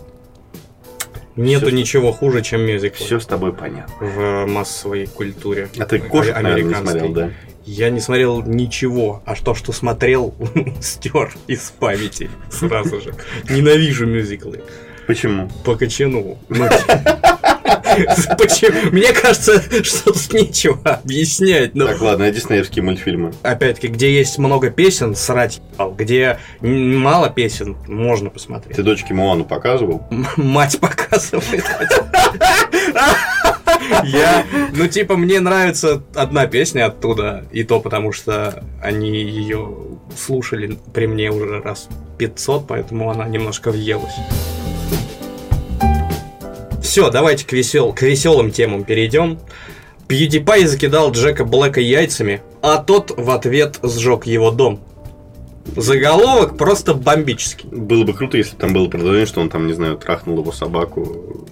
нету 1.35 1.67
Всё. 1.67 1.75
ничего 1.75 2.11
хуже, 2.11 2.41
чем 2.41 2.61
мюзикл 2.61 2.95
Все 3.03 3.19
с 3.19 3.25
тобой 3.25 3.53
понятно. 3.53 3.93
в 3.99 4.45
массовой 4.47 5.07
культуре. 5.07 5.69
А 5.77 5.85
ты 5.85 5.99
кошек, 5.99 6.35
наверное, 6.41 6.63
не 6.63 6.75
смотрел, 6.75 7.09
да? 7.09 7.29
Я 7.65 7.89
не 7.89 7.99
смотрел 8.01 8.41
ничего, 8.43 9.21
а 9.25 9.35
то, 9.35 9.55
что 9.55 9.71
смотрел, 9.71 10.33
стер 10.81 11.33
из 11.47 11.71
памяти 11.71 12.29
сразу 12.51 12.99
же. 13.01 13.13
Ненавижу 13.49 14.05
мюзиклы. 14.05 14.61
Почему? 15.07 15.49
По 15.65 15.75
кочану. 15.75 16.37
Ну, 16.49 16.67
Почему? 18.37 18.91
Мне 18.91 19.11
кажется, 19.13 19.61
что 19.83 20.13
тут 20.13 20.33
нечего 20.33 20.79
объяснять. 20.83 21.75
но 21.75 21.87
Так, 21.87 22.01
ладно, 22.01 22.25
а 22.25 22.31
диснеевские 22.31 22.83
мультфильмы. 22.83 23.33
Опять-таки, 23.43 23.87
где 23.89 24.11
есть 24.17 24.37
много 24.37 24.69
песен, 24.69 25.15
срать. 25.15 25.61
Где 25.97 26.39
мало 26.61 27.29
песен, 27.29 27.77
можно 27.87 28.29
посмотреть. 28.29 28.75
Ты 28.75 28.83
дочке 28.83 29.13
Моану 29.13 29.43
показывал? 29.45 30.07
М- 30.09 30.25
Мать 30.37 30.79
показывает. 30.79 31.63
Я, 34.03 34.45
ну 34.73 34.87
типа, 34.87 35.15
мне 35.15 35.39
нравится 35.39 36.03
одна 36.15 36.47
песня 36.47 36.87
оттуда, 36.87 37.45
и 37.51 37.63
то 37.63 37.79
потому, 37.79 38.11
что 38.11 38.63
они 38.81 39.09
ее 39.09 39.69
слушали 40.17 40.77
при 40.93 41.07
мне 41.07 41.31
уже 41.31 41.61
раз 41.61 41.89
500, 42.17 42.67
поэтому 42.67 43.09
она 43.09 43.27
немножко 43.27 43.71
въелась. 43.71 44.15
Все, 46.81 47.09
давайте 47.09 47.45
к, 47.45 47.53
весел, 47.53 47.93
к 47.93 48.01
веселым 48.01 48.51
темам 48.51 48.83
перейдем. 48.83 49.39
PewDiePie 50.07 50.67
закидал 50.67 51.11
Джека 51.11 51.43
Блэка 51.45 51.81
яйцами, 51.81 52.41
а 52.61 52.77
тот 52.77 53.13
в 53.17 53.31
ответ 53.31 53.79
сжег 53.81 54.25
его 54.25 54.51
дом. 54.51 54.79
Заголовок 55.75 56.57
просто 56.57 56.93
бомбический. 56.93 57.67
Было 57.69 58.03
бы 58.03 58.13
круто, 58.13 58.37
если 58.37 58.51
бы 58.55 58.57
там 58.57 58.73
было 58.73 58.89
продолжение, 58.89 59.25
что 59.25 59.41
он 59.41 59.49
там, 59.49 59.65
не 59.65 59.73
знаю, 59.73 59.97
трахнул 59.97 60.37
его 60.39 60.51
собаку, 60.51 61.42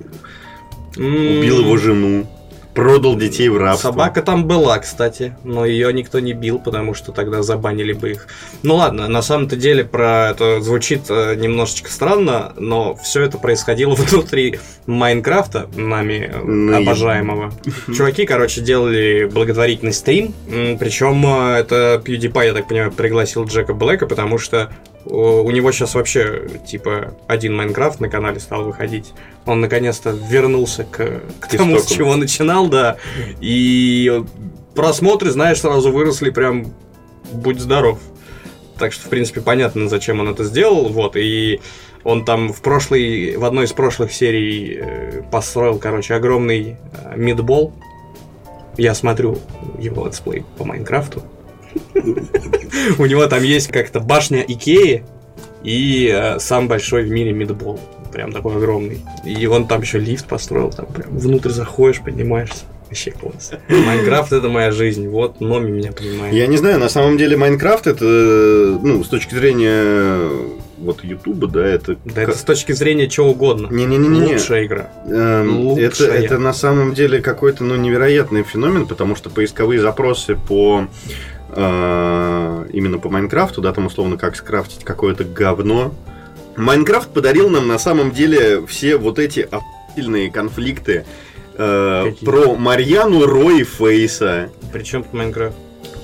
Убил 0.98 1.60
его 1.62 1.78
жену, 1.78 2.28
продал 2.74 3.16
детей 3.16 3.50
в 3.50 3.58
рабство. 3.58 3.90
Собака 3.90 4.22
там 4.22 4.46
была, 4.46 4.80
кстати, 4.80 5.36
но 5.44 5.66
ее 5.66 5.92
никто 5.94 6.20
не 6.20 6.34
бил, 6.34 6.60
потому 6.60 6.94
что 6.94 7.12
тогда 7.12 7.44
забанили 7.44 7.94
бы 7.94 8.12
их. 8.12 8.28
Ну 8.64 8.76
ладно, 8.76 9.08
на 9.08 9.22
самом-то 9.22 9.56
деле 9.56 9.84
про 9.84 10.30
это 10.32 10.62
звучит 10.62 11.04
э, 11.10 11.36
немножечко 11.36 11.90
странно, 11.90 12.54
но 12.58 12.96
все 12.96 13.24
это 13.24 13.38
происходило 13.38 13.96
внутри 13.96 14.60
Майнкрафта, 14.86 15.70
нами 15.76 16.32
э, 16.34 16.42
Ну, 16.44 16.78
обожаемого. 16.78 17.52
Чуваки, 17.96 18.26
короче, 18.26 18.62
делали 18.62 19.30
благотворительный 19.32 19.94
стрим, 19.94 20.34
причем 20.80 21.26
это 21.26 22.02
PewDiePie, 22.04 22.46
я 22.46 22.54
так 22.54 22.68
понимаю, 22.68 22.92
пригласил 22.92 23.46
Джека 23.46 23.74
Блэка, 23.74 24.08
потому 24.08 24.38
что 24.38 24.58
э, 24.58 24.91
у 25.06 25.50
него 25.50 25.72
сейчас 25.72 25.96
вообще, 25.96 26.48
типа, 26.66 27.16
один 27.28 27.56
Майнкрафт 27.56 28.00
на 28.00 28.10
канале 28.10 28.40
стал 28.40 28.64
выходить. 28.64 29.14
Он 29.46 29.62
наконец-то 29.62 30.12
вернулся 30.12 30.84
к, 30.84 31.22
к 31.40 31.48
тому, 31.48 31.80
с 31.80 31.88
чего 31.88 32.16
начинал, 32.16 32.68
да. 32.68 32.98
И 33.40 34.24
просмотры, 34.76 35.32
знаешь, 35.32 35.60
сразу 35.60 35.92
выросли 35.92 36.30
прям 36.30 36.74
будь 37.32 37.60
здоров. 37.60 38.00
Так 38.78 38.94
что, 38.94 39.08
в 39.08 39.10
принципе, 39.10 39.42
понятно, 39.42 39.90
зачем 39.90 40.20
он 40.20 40.30
это 40.30 40.44
сделал. 40.44 40.90
Вот, 40.90 41.16
и 41.16 41.62
он 42.04 42.26
там 42.26 42.52
в 42.52 42.62
прошлой, 42.62 43.38
в 43.38 43.46
одной 43.46 43.66
из 43.66 43.74
прошлых 43.74 44.12
серий 44.12 44.80
э, 44.80 45.22
построил, 45.32 45.78
короче, 45.78 46.16
огромный 46.16 46.78
э, 46.94 47.14
мидбол. 47.16 47.74
Я 48.78 48.96
смотрю 48.96 49.38
его 49.78 50.06
летсплей 50.06 50.46
по 50.58 50.64
Майнкрафту. 50.64 51.24
У 52.98 53.06
него 53.06 53.28
там 53.28 53.44
есть 53.44 53.68
как-то 53.68 54.00
башня 54.00 54.44
Икеи 54.48 55.04
и 55.64 56.12
э, 56.14 56.40
самый 56.40 56.68
большой 56.68 57.04
в 57.04 57.12
мире 57.12 57.34
meatball. 57.34 57.80
Прям 58.12 58.32
такой 58.32 58.58
огромный. 58.58 59.02
И 59.26 59.46
он 59.46 59.68
там 59.68 59.82
еще 59.82 60.00
лифт 60.00 60.28
построил, 60.28 60.72
там 60.72 60.86
прям 60.88 61.18
внутрь 61.18 61.50
заходишь, 61.50 62.02
поднимаешься. 62.02 62.66
Вообще 62.88 63.12
класс. 63.12 63.54
Майнкрафт 63.70 64.34
это 64.34 64.50
моя 64.50 64.72
жизнь. 64.72 65.08
Вот 65.08 65.40
Номи 65.40 65.72
меня 65.72 65.94
понимает. 65.94 66.34
Я 66.34 66.46
не 66.48 66.58
знаю, 66.58 66.78
на 66.78 66.90
самом 66.90 67.18
деле 67.18 67.38
Майнкрафт 67.38 67.88
это, 67.88 68.04
ну, 68.04 69.02
с 69.02 69.08
точки 69.08 69.34
зрения 69.34 70.30
вот 70.82 71.04
Ютуба, 71.04 71.48
да, 71.48 71.66
это... 71.66 71.96
Да 72.04 72.24
это 72.24 72.38
с 72.38 72.42
точки 72.42 72.74
зрения 72.74 73.08
чего 73.08 73.30
угодно. 73.30 73.68
Не-не-не-не. 73.72 74.34
Лучшая 74.34 74.66
игра. 74.66 74.90
Эм, 75.06 75.78
Это, 75.78 76.02
Лучшая. 76.02 76.24
это 76.24 76.38
на 76.38 76.54
самом 76.54 76.94
деле 76.94 77.22
какой-то 77.22 77.64
ну, 77.64 77.76
невероятный 77.76 78.44
феномен, 78.44 78.88
потому 78.88 79.16
что 79.16 79.30
поисковые 79.30 79.80
запросы 79.80 80.36
по 80.36 80.88
э, 81.56 82.66
именно 82.74 82.98
по 82.98 83.10
Майнкрафту, 83.10 83.62
да, 83.62 83.74
там 83.74 83.86
условно 83.88 84.18
как 84.18 84.36
скрафтить 84.36 84.84
какое-то 84.84 85.24
говно. 85.24 85.94
Майнкрафт 86.58 87.14
подарил 87.14 87.50
нам 87.50 87.68
на 87.68 87.80
самом 87.80 88.12
деле 88.12 88.66
все 88.68 88.98
вот 88.98 89.20
эти 89.20 89.48
охуительные 89.50 90.32
конфликты 90.32 91.06
э, 91.56 92.04
Какие? 92.06 92.26
про 92.26 92.56
Марьяну 92.56 93.26
Ро 93.26 93.52
и 93.52 93.64
Фейса. 93.64 94.50
Причем 94.72 95.04
тут 95.04 95.14
Майнкрафт? 95.14 95.56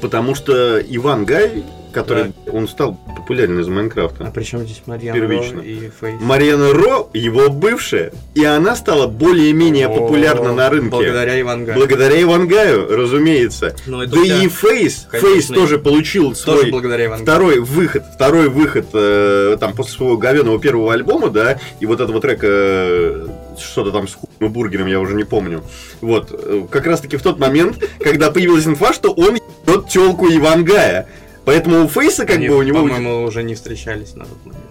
Потому 0.01 0.35
что 0.35 0.79
Ивангай, 0.79 1.63
который 1.97 2.33
он 2.51 2.67
стал 2.67 2.97
популярен 3.15 3.59
из 3.59 3.67
А 3.67 3.71
Майнкрафта. 3.71 4.31
при 4.33 4.43
чем 4.43 4.61
здесь 4.61 4.81
Марьяна 4.85 5.19
Первично. 5.19 5.57
Ро 5.57 5.63
и 5.63 5.89
Фейс? 5.99 6.21
Марьяна 6.21 6.73
Ро, 6.73 7.09
его 7.13 7.49
бывшая, 7.49 8.11
и 8.35 8.43
она 8.43 8.75
стала 8.75 9.07
более-менее 9.07 9.89
популярна 9.89 10.51
О, 10.51 10.53
на 10.53 10.69
рынке. 10.69 10.89
Благодаря 10.89 11.39
Ивангаю. 11.39 11.77
Благодаря 11.77 12.21
Ивангаю, 12.21 12.87
разумеется. 12.95 13.75
Ну, 13.85 14.01
это 14.01 14.15
Да 14.15 14.21
и 14.21 14.47
Фейс, 14.47 15.07
конечно, 15.09 15.29
Фейс 15.29 15.47
тоже 15.47 15.79
получил 15.79 16.33
тоже 16.35 16.69
свой 16.69 17.17
второй 17.17 17.59
выход, 17.59 18.03
второй 18.13 18.49
выход 18.49 18.87
э, 18.93 19.57
там 19.59 19.73
после 19.73 19.93
своего 19.93 20.17
говенного 20.17 20.59
первого 20.59 20.93
альбома, 20.93 21.29
да, 21.29 21.59
и 21.79 21.85
вот 21.85 21.99
этого 21.99 22.21
трека 22.21 22.47
э, 22.49 23.27
что-то 23.57 23.91
там 23.91 24.07
с 24.07 24.17
и 24.39 24.45
бургером, 24.45 24.87
я 24.87 24.99
уже 24.99 25.15
не 25.15 25.23
помню. 25.23 25.63
Вот, 26.01 26.29
э, 26.31 26.65
как 26.69 26.85
раз 26.85 27.01
таки 27.01 27.17
в 27.17 27.23
тот 27.23 27.39
момент, 27.39 27.83
когда 27.99 28.31
появилась 28.31 28.67
инфа, 28.67 28.93
что 28.93 29.11
он 29.11 29.35
ебет 29.35 29.89
телку 29.89 30.27
Ивангая. 30.27 31.07
Поэтому 31.47 31.85
у 31.85 31.87
Фейса 31.87 32.25
как 32.25 32.35
Они, 32.35 32.49
бы 32.49 32.57
у 32.57 32.61
него... 32.61 32.81
по-моему, 32.81 33.23
уже 33.23 33.41
не 33.41 33.55
встречались 33.55 34.15
на 34.15 34.25
тот 34.25 34.37
момент. 34.45 34.65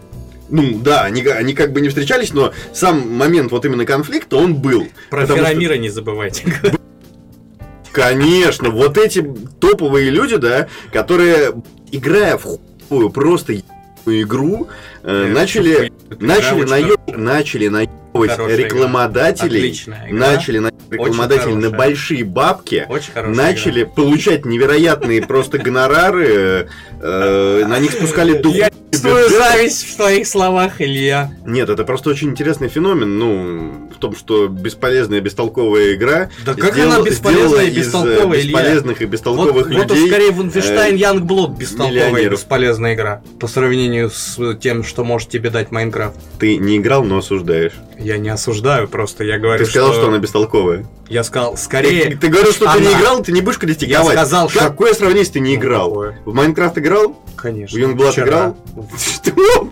Ну 0.51 0.79
да, 0.79 1.05
они, 1.05 1.23
они 1.23 1.55
как 1.55 1.73
бы 1.73 1.81
не 1.81 1.89
встречались, 1.89 2.35
но 2.35 2.53
сам 2.75 3.17
момент 3.17 3.51
вот 3.51 3.65
именно 3.65 3.87
конфликта, 3.87 4.37
он 4.37 4.57
был. 4.57 4.87
Про 5.09 5.23
Потому 5.23 5.39
что- 5.39 5.49
Феромира 5.49 5.77
не 5.79 5.89
забывайте. 5.89 6.45
Конечно, 7.93 8.69
вот 8.69 8.99
эти 8.99 9.27
топовые 9.59 10.11
люди, 10.11 10.37
да, 10.37 10.69
которые, 10.93 11.55
играя 11.93 12.37
в 12.37 12.43
хуевую, 12.43 13.09
просто 13.09 13.55
игру, 14.05 14.69
э, 15.07 15.27
начали, 15.33 15.93
начали, 16.21 16.61
очень 16.63 16.73
наеб- 16.73 17.17
начали 17.17 17.69
наебывать 17.69 18.31
Хорошая 18.31 18.57
игра. 18.57 18.65
рекламодателей, 18.65 19.71
игра. 19.87 19.97
начали 20.11 20.59
наебывать 20.59 20.91
рекламодателей 20.91 21.55
на 21.55 21.71
большие 21.71 22.25
бабки, 22.25 22.87
начали 23.27 23.85
получать 23.85 24.45
невероятные 24.45 25.23
просто 25.23 25.59
гонорары, 25.59 26.69
э, 27.01 27.65
на 27.67 27.79
них 27.79 27.93
спускали 27.93 28.39
дух. 28.39 28.55
Я 28.55 28.71
чувствую 28.93 29.29
зависть 29.29 29.87
в 29.91 29.97
твоих 29.97 30.27
словах, 30.27 30.81
Илья. 30.81 31.31
Нет, 31.45 31.69
это 31.69 31.85
просто 31.85 32.11
очень 32.11 32.31
интересный 32.31 32.69
феномен, 32.69 33.19
ну, 33.19 33.89
в 33.95 33.99
том, 33.99 34.17
что 34.17 34.47
бесполезная, 34.49 35.21
бестолковая 35.21 35.95
игра 35.95 36.31
Да 36.45 36.55
как 36.55 36.73
сделала- 36.75 36.97
она 36.97 37.05
бесполезная 37.05 37.65
и 37.65 37.71
из, 37.71 37.77
э, 37.77 37.81
бестолковая, 37.81 38.41
Илья? 38.41 38.53
бесполезных 38.59 39.01
и 39.03 39.05
Вот, 39.05 39.13
бестолковых 39.13 39.67
вот 39.69 39.91
уж 39.91 39.97
людей. 39.99 40.09
скорее 40.09 40.31
Wolfenstein 40.31 40.93
э, 40.93 40.97
Youngblood 40.97 41.59
бестолковая 41.59 42.23
и 42.23 42.29
бесполезная 42.29 42.95
игра. 42.95 43.23
По 43.41 43.47
сравнению 43.49 44.11
с 44.11 44.39
тем, 44.61 44.85
что 44.85 44.96
может 45.05 45.29
тебе 45.29 45.51
дать 45.51 45.71
Майнкрафт. 45.71 46.17
Ты 46.39 46.57
не 46.57 46.77
играл, 46.79 47.05
но 47.05 47.19
осуждаешь. 47.19 47.73
Я 47.99 48.19
не 48.19 48.29
осуждаю, 48.29 48.89
просто 48.89 49.25
я 49.25 49.39
говорю, 49.39 49.65
Ты 49.65 49.71
сказал, 49.71 49.93
что, 49.93 50.09
она 50.09 50.19
бестолковая. 50.19 50.87
Я 51.09 51.25
сказал, 51.25 51.53
Ты, 51.55 51.61
скорее... 51.61 52.17
ты 52.17 52.29
говорил, 52.29 52.53
что 52.53 52.71
ты 52.73 52.81
не 52.81 52.89
она. 52.89 52.99
играл, 53.01 53.23
ты 53.23 53.33
не 53.33 53.41
будешь 53.41 53.59
критиковать. 53.59 54.15
Я 54.15 54.25
сказал, 54.27 54.49
что- 54.51 54.59
Какое 54.61 54.93
сравнение, 54.95 55.21
если 55.23 55.35
ты 55.35 55.41
не 55.41 55.57
Ну, 55.57 55.63
играл? 55.63 55.89
какое? 55.91 56.19
В 56.25 56.35
Майнкрафт 56.35 56.79
играл? 56.79 57.23
Конечно. 57.37 57.79
В 57.79 57.83
Youngblood 57.83 58.13
Вчера. 58.13 58.27
играл? 58.27 58.57
Что? 58.99 59.71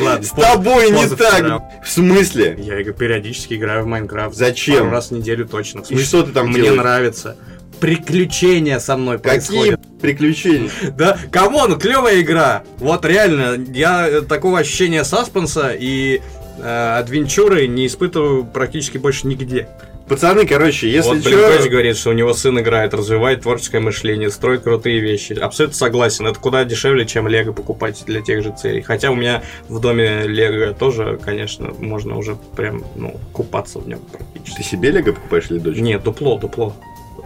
Ладно, 0.00 0.24
С 0.26 0.30
тобой 0.30 0.90
не 0.90 1.06
так. 1.08 1.62
В 1.84 1.90
смысле? 1.90 2.56
Я 2.58 2.82
периодически 2.92 3.54
играю 3.54 3.84
в 3.84 3.86
Майнкрафт. 3.86 4.34
Зачем? 4.34 4.78
Пару 4.78 4.90
раз 4.90 5.08
в 5.08 5.10
неделю 5.12 5.46
точно. 5.46 5.82
В 5.82 5.84
И 5.84 5.88
смысле, 5.88 6.04
что 6.06 6.22
ты 6.22 6.32
там 6.32 6.46
мне 6.48 6.62
делаешь? 6.62 6.78
нравится. 6.78 7.36
Приключения 7.80 8.78
со 8.78 8.96
мной 8.96 9.18
Какие 9.18 9.30
происходят. 9.30 9.80
приключения? 10.00 10.70
Да, 10.96 11.18
come 11.30 11.57
on, 11.57 11.78
клевая 11.78 12.20
игра. 12.20 12.62
Вот 12.78 13.04
реально, 13.04 13.56
я 13.72 14.22
такого 14.28 14.58
ощущения 14.60 15.04
саспенса 15.04 15.72
и 15.78 16.20
э, 16.58 16.96
адвенчуры 16.98 17.66
не 17.66 17.86
испытываю 17.86 18.44
практически 18.44 18.98
больше 18.98 19.26
нигде. 19.26 19.68
Пацаны, 20.08 20.46
короче, 20.46 20.88
если 20.88 21.08
вот, 21.16 21.24
блин, 21.24 21.36
чё... 21.36 21.56
Коч 21.56 21.68
говорит, 21.68 21.96
что 21.96 22.10
у 22.10 22.12
него 22.12 22.32
сын 22.32 22.58
играет, 22.60 22.94
развивает 22.94 23.42
творческое 23.42 23.80
мышление, 23.80 24.30
строит 24.30 24.62
крутые 24.62 25.00
вещи. 25.00 25.32
Абсолютно 25.32 25.76
согласен. 25.76 26.28
Это 26.28 26.38
куда 26.38 26.64
дешевле, 26.64 27.04
чем 27.06 27.26
Лего 27.26 27.52
покупать 27.52 28.04
для 28.06 28.22
тех 28.22 28.44
же 28.44 28.54
целей. 28.56 28.82
Хотя 28.82 29.10
у 29.10 29.16
меня 29.16 29.42
в 29.68 29.80
доме 29.80 30.22
Лего 30.28 30.72
тоже, 30.74 31.18
конечно, 31.20 31.72
можно 31.80 32.16
уже 32.16 32.36
прям, 32.54 32.84
ну, 32.94 33.16
купаться 33.32 33.80
в 33.80 33.88
нем 33.88 33.98
Ты 34.12 34.18
практически. 34.18 34.62
себе 34.62 34.92
лего 34.92 35.12
покупаешь 35.12 35.50
или 35.50 35.58
дочь? 35.58 35.76
Нет, 35.78 36.04
Duplo, 36.04 36.38
Duplo. 36.38 36.76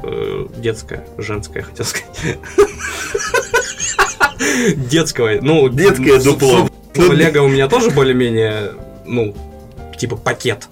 Э, 0.03 0.47
детское, 0.57 1.07
женское, 1.19 1.63
хотел 1.63 1.85
сказать. 1.85 2.39
Детского, 4.77 5.39
ну... 5.41 5.69
Детское 5.69 6.21
дупло. 6.21 6.69
Лего 6.95 7.43
у 7.45 7.49
меня 7.49 7.69
тоже 7.69 7.91
более-менее, 7.91 8.73
ну, 9.07 9.35
типа 9.97 10.17
пакет. 10.17 10.69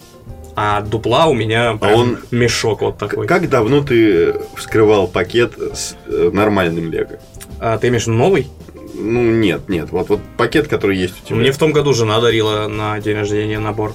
А 0.56 0.80
дупла 0.80 1.26
у 1.26 1.34
меня 1.34 1.76
прям 1.76 1.94
он- 1.94 2.18
мешок 2.32 2.80
вот 2.80 2.98
такой. 2.98 3.28
Как 3.28 3.48
давно 3.48 3.80
ты 3.82 4.34
вскрывал 4.56 5.06
пакет 5.06 5.52
с 5.56 5.94
э, 6.06 6.30
нормальным 6.32 6.90
лего? 6.90 7.20
А 7.60 7.78
ты 7.78 7.88
имеешь 7.88 8.06
новый? 8.06 8.48
Ну, 8.94 9.22
нет, 9.22 9.68
нет. 9.68 9.90
Вот, 9.92 10.08
вот 10.08 10.20
пакет, 10.36 10.66
который 10.66 10.96
есть 10.96 11.22
у 11.22 11.26
тебя. 11.26 11.36
Мне 11.36 11.52
в 11.52 11.58
том 11.58 11.70
году 11.70 11.94
жена 11.94 12.20
дарила 12.20 12.66
на 12.66 12.98
день 12.98 13.16
рождения 13.16 13.60
набор. 13.60 13.94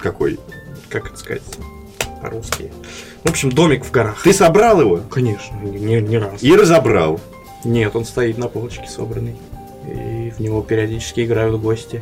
Какой? 0.00 0.38
Как 0.88 1.08
это 1.08 1.16
сказать? 1.16 1.42
По-русски. 2.22 2.70
В 3.24 3.30
общем, 3.30 3.50
домик 3.50 3.84
в 3.84 3.90
горах. 3.90 4.22
Ты 4.22 4.32
собрал 4.32 4.80
его 4.80 5.00
Конечно, 5.10 5.56
не, 5.56 6.00
не 6.00 6.18
раз. 6.18 6.40
и 6.40 6.54
разобрал. 6.54 7.20
Нет, 7.64 7.96
он 7.96 8.04
стоит 8.04 8.38
на 8.38 8.46
полочке 8.46 8.86
собранный. 8.86 9.34
И 9.88 10.32
в 10.36 10.38
него 10.38 10.62
периодически 10.62 11.24
играют 11.24 11.60
гости, 11.60 12.00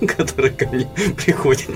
которые 0.16 0.52
ко 0.52 0.66
мне 0.66 0.86
приходят. 1.16 1.70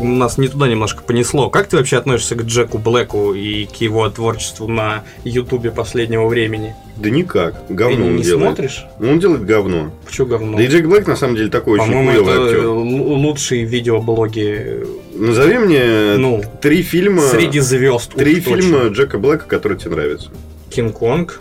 Нас 0.00 0.38
не 0.38 0.48
туда 0.48 0.66
немножко 0.68 1.02
понесло. 1.02 1.50
Как 1.50 1.68
ты 1.68 1.76
вообще 1.76 1.98
относишься 1.98 2.34
к 2.34 2.42
Джеку 2.42 2.78
Блэку 2.78 3.34
и 3.34 3.66
к 3.66 3.76
его 3.76 4.08
творчеству 4.08 4.66
на 4.66 5.04
Ютубе 5.24 5.70
последнего 5.70 6.26
времени? 6.26 6.74
Да 6.96 7.10
никак. 7.10 7.66
Ты 7.66 7.74
Говно 7.74 8.06
он 8.06 8.16
не 8.16 8.22
делает. 8.22 8.46
смотришь? 8.56 8.84
Ну, 8.98 9.12
Он 9.12 9.20
делает 9.20 9.44
говно. 9.44 9.90
Почему 10.06 10.26
говно? 10.28 10.56
Да 10.56 10.62
и 10.62 10.66
Джек 10.66 10.86
Блэк 10.86 11.06
на 11.06 11.16
самом 11.16 11.36
деле 11.36 11.50
такой 11.50 11.78
очень 11.78 11.92
По-моему, 11.92 12.10
хуёвый 12.24 12.34
это 12.34 12.44
актер. 12.44 12.66
лучшие 12.68 13.64
видеоблоги 13.64 14.86
Назови 15.14 15.58
мне 15.58 16.16
ну, 16.18 16.42
три 16.60 16.82
фильма. 16.82 17.22
среди 17.22 17.60
звезд. 17.60 18.12
Три 18.14 18.38
уж 18.38 18.44
точно. 18.44 18.60
фильма 18.62 18.88
Джека 18.88 19.18
Блэка, 19.18 19.44
которые 19.46 19.78
тебе 19.78 19.90
нравятся. 19.92 20.30
Кинг-Конг. 20.70 21.40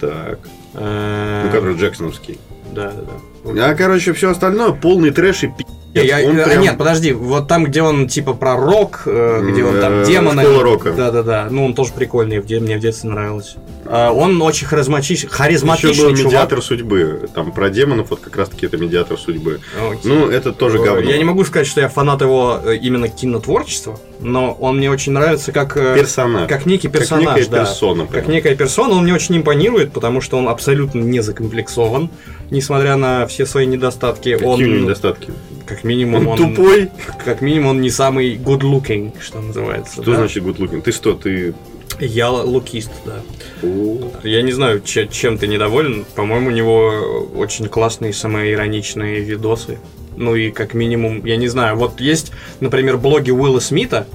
Так. 0.00 0.38
Ну, 0.74 1.50
который 1.50 1.76
Джексоновский. 1.76 2.38
Да, 2.74 2.90
да, 2.90 3.02
да. 3.02 3.12
А, 3.44 3.74
короче, 3.74 4.12
все 4.12 4.30
остальное 4.30 4.72
полный 4.72 5.10
трэш 5.10 5.44
и 5.44 5.46
пи***. 5.48 5.64
Я- 5.94 6.26
Он 6.26 6.40
а, 6.40 6.44
прям- 6.44 6.62
Нет, 6.62 6.78
подожди, 6.78 7.12
вот 7.12 7.48
там, 7.48 7.64
где 7.64 7.82
он 7.82 8.08
типа 8.08 8.32
про 8.32 8.56
рок, 8.56 9.02
э, 9.04 9.42
где 9.50 9.62
он 9.64 9.78
там 9.80 9.92
Э, 10.00 10.06
демона. 10.06 10.42
«Школа 10.42 10.62
рока». 10.62 10.92
Да, 10.92 11.10
да, 11.10 11.22
да. 11.22 11.48
Ну, 11.50 11.66
он 11.66 11.74
тоже 11.74 11.92
прикольный, 11.92 12.40
мне 12.40 12.76
в 12.78 12.80
детстве 12.80 13.10
нравилось. 13.10 13.56
А, 13.94 14.10
Он 14.10 14.40
очень 14.40 14.66
харизматичный, 14.66 15.28
Еще 15.28 15.36
харизматичный 15.36 15.90
был 16.06 16.16
чувак. 16.16 16.24
медиатор 16.24 16.62
судьбы. 16.62 17.28
Там 17.34 17.52
про 17.52 17.68
демонов, 17.68 18.08
вот 18.08 18.20
как 18.20 18.34
раз 18.36 18.48
таки 18.48 18.64
это 18.64 18.78
медиатор 18.78 19.18
судьбы. 19.18 19.60
Окей. 19.78 20.00
Ну, 20.04 20.30
это 20.30 20.54
тоже 20.54 20.78
говно. 20.78 21.00
Я 21.02 21.18
не 21.18 21.24
могу 21.24 21.44
сказать, 21.44 21.66
что 21.66 21.82
я 21.82 21.90
фанат 21.90 22.22
его 22.22 22.58
э, 22.64 22.76
именно 22.76 23.08
кинотворчества, 23.08 24.00
но 24.20 24.52
он 24.54 24.78
мне 24.78 24.90
очень 24.90 25.12
нравится 25.12 25.52
как, 25.52 25.76
э, 25.76 25.94
Персонаж. 25.94 26.48
как 26.48 26.64
некий 26.64 26.88
Как 26.88 27.00
персонаж, 27.00 27.36
некая 27.36 27.50
да. 27.50 27.58
персона. 27.58 28.06
Как 28.06 28.24
прям. 28.24 28.30
некая 28.30 28.54
персона, 28.56 28.94
он 28.94 29.02
мне 29.02 29.12
очень 29.12 29.36
импонирует, 29.36 29.92
потому 29.92 30.22
что 30.22 30.38
он 30.38 30.48
абсолютно 30.48 31.00
не 31.00 31.20
закомплексован, 31.20 32.08
несмотря 32.50 32.96
на 32.96 33.26
все 33.26 33.44
свои 33.44 33.66
недостатки. 33.66 34.32
Какие 34.32 34.48
он, 34.48 34.62
у 34.62 34.64
него 34.64 34.84
недостатки? 34.84 35.32
как 35.66 35.84
минимум, 35.84 36.28
Он 36.28 36.40
он, 36.40 36.54
тупой. 36.54 36.90
как 37.24 37.40
минимум, 37.42 37.70
он 37.70 37.80
не 37.82 37.90
самый 37.90 38.36
good 38.36 38.60
looking, 38.60 39.12
что 39.20 39.40
называется. 39.40 40.02
Что 40.02 40.12
да? 40.12 40.16
значит 40.16 40.42
good 40.42 40.56
looking? 40.56 40.80
Ты 40.82 40.92
что, 40.92 41.12
ты... 41.12 41.54
Я 42.00 42.30
лукист, 42.30 42.90
да. 43.04 43.20
О, 43.62 43.98
Я 44.24 44.42
не 44.42 44.52
знаю, 44.52 44.80
че- 44.84 45.06
чем 45.08 45.38
ты 45.38 45.46
недоволен. 45.46 46.04
По-моему, 46.14 46.48
у 46.48 46.52
него 46.52 47.28
очень 47.36 47.68
классные 47.68 48.12
самоироничные 48.12 49.20
видосы. 49.20 49.78
Ну 50.16 50.34
и 50.34 50.50
как 50.50 50.74
минимум, 50.74 51.24
я 51.24 51.36
не 51.36 51.48
знаю, 51.48 51.76
вот 51.76 52.00
есть, 52.00 52.32
например, 52.60 52.98
блоги 52.98 53.30
Уилла 53.30 53.60
Смита, 53.60 54.06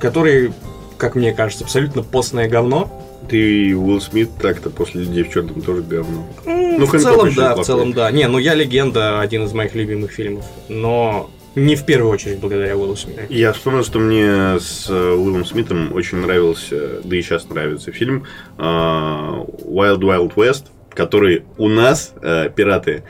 которые, 0.00 0.52
как 0.96 1.14
мне 1.14 1.32
кажется, 1.32 1.64
абсолютно 1.64 2.02
постное 2.02 2.48
говно. 2.48 3.00
Ты 3.28 3.74
Уилл 3.76 4.00
Смит 4.00 4.30
так-то 4.40 4.68
после 4.70 5.02
людей 5.02 5.22
в 5.22 5.30
черном 5.32 5.62
тоже 5.62 5.82
говно. 5.82 6.26
Ну, 6.44 6.78
Ну, 6.80 6.86
в 6.86 6.98
целом, 7.00 7.32
да, 7.34 7.52
в 7.52 7.54
плохой. 7.54 7.64
целом, 7.64 7.92
да. 7.92 8.10
Не, 8.10 8.26
ну 8.28 8.38
я 8.38 8.54
легенда, 8.54 9.20
один 9.20 9.44
из 9.44 9.52
моих 9.52 9.74
любимых 9.74 10.10
фильмов. 10.12 10.44
Но 10.68 11.30
не 11.54 11.76
в 11.76 11.84
первую 11.84 12.10
очередь 12.12 12.38
благодаря 12.38 12.76
Уиллу 12.76 12.96
Смиту. 12.96 13.20
Я 13.28 13.52
вспомнил, 13.52 13.84
что 13.84 13.98
мне 13.98 14.58
с 14.58 14.88
э, 14.88 15.12
Уиллом 15.14 15.44
Смитом 15.44 15.92
очень 15.92 16.18
нравился, 16.18 17.00
да 17.02 17.16
и 17.16 17.22
сейчас 17.22 17.48
нравится 17.48 17.92
фильм 17.92 18.24
э, 18.58 18.62
Wild 18.62 20.00
Wild 20.00 20.34
West, 20.34 20.66
который 20.90 21.44
у 21.56 21.68
нас 21.68 22.12
э, 22.22 22.50
пираты 22.54 23.04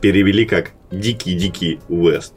перевели 0.00 0.44
как 0.44 0.72
Дикий-Дикий 0.90 1.80
Уэст. 1.88 2.34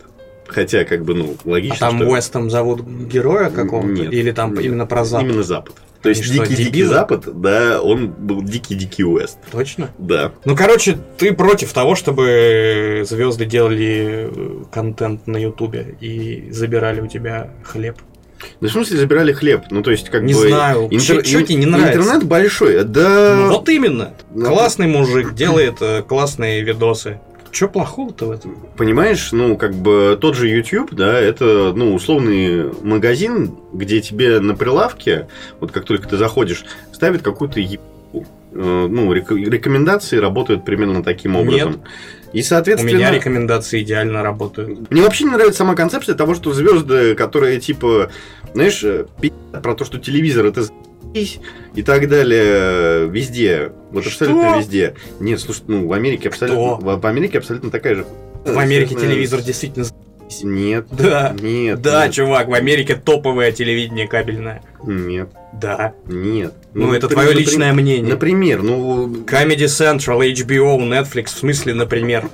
Хотя, 0.48 0.86
как 0.86 1.04
бы, 1.04 1.14
ну, 1.14 1.36
А 1.44 1.50
логично, 1.50 1.78
там 1.78 1.98
что 1.98 2.08
Уэстом 2.08 2.50
зовут 2.50 2.82
героя 2.82 3.50
какого-то? 3.50 4.04
Или 4.04 4.32
там 4.32 4.54
Нет. 4.54 4.64
именно 4.64 4.86
про 4.86 5.04
Запад? 5.04 5.28
именно 5.28 5.44
Запад. 5.44 5.76
То 6.08 6.10
есть 6.20 6.24
что, 6.24 6.34
Дикий-Дикий? 6.46 6.84
Запад, 6.84 7.42
да, 7.42 7.82
он 7.82 8.08
был 8.10 8.42
Дикий-Дикий 8.42 9.04
Уэст. 9.04 9.38
Точно? 9.52 9.90
Да. 9.98 10.32
Ну, 10.46 10.56
короче, 10.56 10.98
ты 11.18 11.34
против 11.34 11.74
того, 11.74 11.96
чтобы 11.96 13.04
звезды 13.06 13.46
делали 13.46 14.30
э, 14.32 14.64
контент 14.72 15.28
на 15.28 15.38
Ютубе 15.38 15.96
и 16.00 16.50
забирали 16.52 17.02
у 17.02 17.08
тебя 17.08 17.52
хлеб. 17.64 17.98
Да 18.62 18.68
в 18.68 18.72
смысле 18.72 18.98
забирали 18.98 19.34
хлеб? 19.34 19.64
Ну, 19.72 19.82
то 19.82 19.92
есть, 19.92 20.10
как 20.10 20.24
Не 20.24 20.34
бы... 20.34 20.48
знаю, 20.48 20.90
чё- 20.92 21.22
чё 21.22 21.40
ин- 21.40 21.46
тебе 21.46 21.60
не 21.60 21.66
нравится? 21.66 22.00
Интернет 22.00 22.24
большой, 22.26 22.84
да... 22.84 23.36
Ну, 23.36 23.48
вот 23.50 23.68
именно. 23.70 24.14
Ну, 24.34 24.46
Классный 24.46 24.88
мужик, 24.88 25.34
делает 25.36 25.78
э, 25.82 26.04
классные 26.04 26.62
видосы. 26.62 27.20
Че 27.58 27.68
плохого-то 27.68 28.28
в 28.28 28.32
этом? 28.32 28.56
Понимаешь, 28.78 29.32
ну, 29.32 29.58
как 29.58 29.74
бы 29.74 30.16
тот 30.22 30.36
же 30.36 30.48
YouTube, 30.48 30.94
да, 30.94 31.20
это, 31.20 31.74
ну, 31.76 31.96
условный 31.96 32.72
магазин, 32.84 33.56
где 33.74 34.00
тебе 34.00 34.40
на 34.40 34.54
прилавке, 34.54 35.28
вот 35.60 35.72
как 35.72 35.86
только 35.86 36.08
ты 36.08 36.18
заходишь, 36.18 36.66
ставят 36.94 37.24
какую-то 37.24 37.60
ебу. 37.60 37.82
Э, 38.54 38.88
Ну, 38.88 39.12
рек- 39.12 39.32
рекомендации 39.32 40.18
работают 40.18 40.66
примерно 40.66 41.02
таким 41.02 41.36
образом. 41.36 41.82
И, 42.32 42.42
У 42.42 42.44
соответственно... 42.44 42.96
меня 42.96 43.10
рекомендации 43.10 43.82
идеально 43.82 44.22
работают. 44.22 44.92
Мне 44.92 45.02
вообще 45.02 45.24
не 45.24 45.32
нравится 45.32 45.58
сама 45.58 45.74
концепция 45.74 46.14
того, 46.14 46.36
что 46.36 46.54
звезды, 46.54 47.16
которые 47.16 47.60
типа, 47.60 48.12
знаешь, 48.54 48.82
пи***ят 49.20 49.64
про 49.64 49.74
то, 49.74 49.84
что 49.84 49.98
телевизор 49.98 50.46
это 50.46 50.64
и 51.14 51.84
так 51.84 52.08
далее, 52.10 53.08
везде, 53.10 53.72
вот 53.92 54.04
Что? 54.04 54.26
абсолютно 54.26 54.58
везде. 54.60 54.96
Нет, 55.20 55.40
слушай, 55.40 55.64
ну 55.68 55.88
в 55.88 55.94
Америке 55.94 56.30
абсолютно, 56.30 56.78
Кто? 56.78 56.98
в, 56.98 57.06
Америке 57.06 57.38
абсолютно 57.38 57.70
такая 57.72 57.96
же. 57.96 58.06
В 58.46 58.58
Америке 58.58 58.92
Соответственно, 58.92 59.12
телевизор 59.14 59.42
действительно... 59.42 59.86
Нет, 60.44 60.88
Да. 60.92 61.34
нет, 61.42 61.82
Да, 61.82 62.06
нет, 62.06 62.14
чувак, 62.14 62.50
в 62.50 62.54
Америке 62.54 62.96
топовое 62.96 63.52
телевидение 63.54 64.08
кабельное. 64.08 64.62
нет, 64.84 65.30
Да. 65.54 65.94
нет. 66.06 66.54
Ну, 66.74 66.94
это 66.94 67.08
например, 67.08 67.26
твое 67.32 67.34
личное 67.34 67.74
мнение. 67.74 68.14
Например, 68.14 68.62
ну 68.62 69.08
Comedy 69.08 69.66
Central, 69.66 70.20
HBO, 70.20 70.78
Netflix, 70.80 71.28
в 71.28 71.40
смысле, 71.40 71.74
например. 71.74 72.30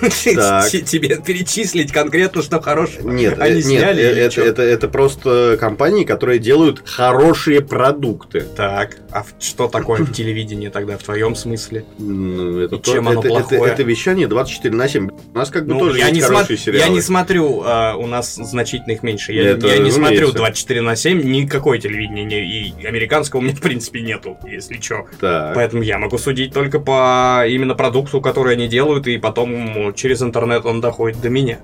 Тебе 0.00 1.16
перечислить 1.24 1.92
конкретно, 1.92 2.42
что 2.42 2.60
хорошего 2.60 3.10
нет, 3.10 3.38
они 3.38 3.52
э, 3.52 3.54
нет, 3.56 3.64
сняли 3.64 4.02
э, 4.02 4.26
это, 4.26 4.40
это, 4.42 4.62
это 4.62 4.88
просто 4.88 5.56
компании, 5.58 6.04
которые 6.04 6.38
делают 6.38 6.82
хорошие 6.84 7.60
продукты. 7.60 8.40
Так, 8.56 8.98
а 9.10 9.24
что 9.40 9.68
такое 9.68 10.04
телевидение 10.06 10.70
тогда 10.70 10.96
в 10.98 11.02
твоем 11.02 11.34
смысле? 11.34 11.84
Ну, 11.98 12.60
это, 12.60 12.76
И 12.76 12.78
то- 12.78 12.92
чем 12.92 13.08
оно 13.08 13.20
это, 13.20 13.28
это- 13.28 13.38
плохое? 13.48 13.72
это 13.72 13.82
вещание 13.82 14.26
24 14.28 14.74
на 14.74 14.88
7. 14.88 15.08
У 15.34 15.38
нас 15.38 15.50
как 15.50 15.66
бы 15.66 15.74
Ну, 15.74 15.80
тоже 15.80 15.98
я, 15.98 16.04
есть 16.08 16.16
не 16.16 16.20
хорошие 16.22 16.56
смо- 16.58 16.62
сериалы. 16.62 16.86
я 16.86 16.92
не 16.92 17.00
смотрю, 17.00 17.62
а, 17.64 17.94
у 17.96 18.06
нас 18.06 18.34
значительно 18.36 18.92
их 18.92 19.02
меньше. 19.02 19.32
Я, 19.32 19.50
Это 19.50 19.66
я 19.68 19.78
не 19.78 19.90
смотрю 19.90 20.10
разумеется. 20.28 20.36
24 20.38 20.80
на 20.82 20.96
7, 20.96 21.22
никакой 21.22 21.78
телевидения, 21.78 22.24
не- 22.24 22.68
и 22.80 22.86
американского 22.86 23.40
у 23.40 23.42
меня 23.42 23.54
в 23.54 23.60
принципе 23.60 24.00
нету, 24.00 24.36
если 24.46 24.80
что. 24.80 25.06
Так. 25.20 25.54
Поэтому 25.54 25.82
я 25.82 25.98
могу 25.98 26.18
судить 26.18 26.52
только 26.52 26.78
по 26.80 27.44
именно 27.48 27.74
продукту, 27.74 28.20
который 28.20 28.54
они 28.54 28.68
делают, 28.68 29.06
и 29.06 29.18
потом 29.18 29.87
м, 29.88 29.94
через 29.94 30.22
интернет 30.22 30.64
он 30.66 30.80
доходит 30.80 31.20
до 31.20 31.28
меня. 31.28 31.58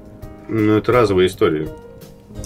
Ну, 0.49 0.77
это 0.79 0.93
разовая 0.93 1.27
история. 1.27 1.69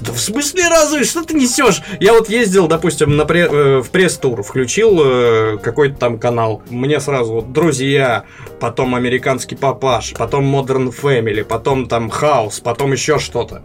Да 0.00 0.12
в 0.12 0.20
смысле 0.20 0.68
разве? 0.68 1.02
Что 1.04 1.24
ты 1.24 1.34
несешь? 1.34 1.80
Я 1.98 2.12
вот 2.12 2.28
ездил, 2.28 2.68
допустим, 2.68 3.16
на 3.16 3.22
пре- 3.22 3.48
э, 3.50 3.82
в 3.82 3.90
пресс-тур, 3.90 4.42
включил 4.42 5.00
э, 5.02 5.58
какой-то 5.62 5.96
там 5.98 6.18
канал. 6.18 6.62
Мне 6.70 7.00
сразу 7.00 7.32
вот 7.32 7.52
друзья, 7.52 8.24
потом 8.60 8.94
американский 8.94 9.56
папаш, 9.56 10.12
потом 10.16 10.54
Modern 10.54 10.94
Family, 10.94 11.42
потом 11.42 11.88
там 11.88 12.10
Хаус, 12.10 12.60
потом 12.60 12.92
еще 12.92 13.18
что-то. 13.18 13.62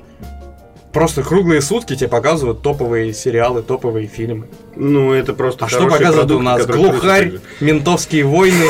Просто 0.93 1.23
круглые 1.23 1.61
сутки 1.61 1.95
тебе 1.95 2.07
показывают 2.07 2.61
топовые 2.61 3.13
сериалы, 3.13 3.61
топовые 3.63 4.07
фильмы. 4.07 4.47
Ну, 4.75 5.11
это 5.11 5.33
просто 5.33 5.65
А 5.65 5.69
что 5.69 5.83
показывают 5.87 6.25
у 6.31 6.35
продукт, 6.39 6.43
нас? 6.45 6.61
который 6.61 6.81
Глухарь, 6.91 7.31
ментовские 7.59 8.23
войны, 8.25 8.65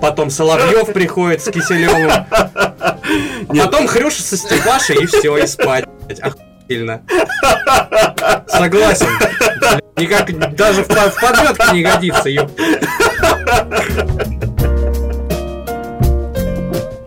потом 0.00 0.30
Соловьев 0.30 0.92
приходит 0.92 1.42
с 1.42 1.50
Киселевым, 1.50 2.10
потом 3.48 3.86
Хрюша 3.86 4.22
со 4.22 4.36
Степашей 4.36 4.96
и 5.02 5.06
все, 5.06 5.36
и 5.36 5.46
спать. 5.46 5.84
Охуительно. 6.20 7.02
Согласен. 8.48 9.08
Никак 9.96 10.54
даже 10.56 10.82
в, 10.82 10.88
в 10.88 11.20
подметке 11.20 11.72
не 11.72 11.82
годится, 11.82 12.28
ёп. 12.28 12.50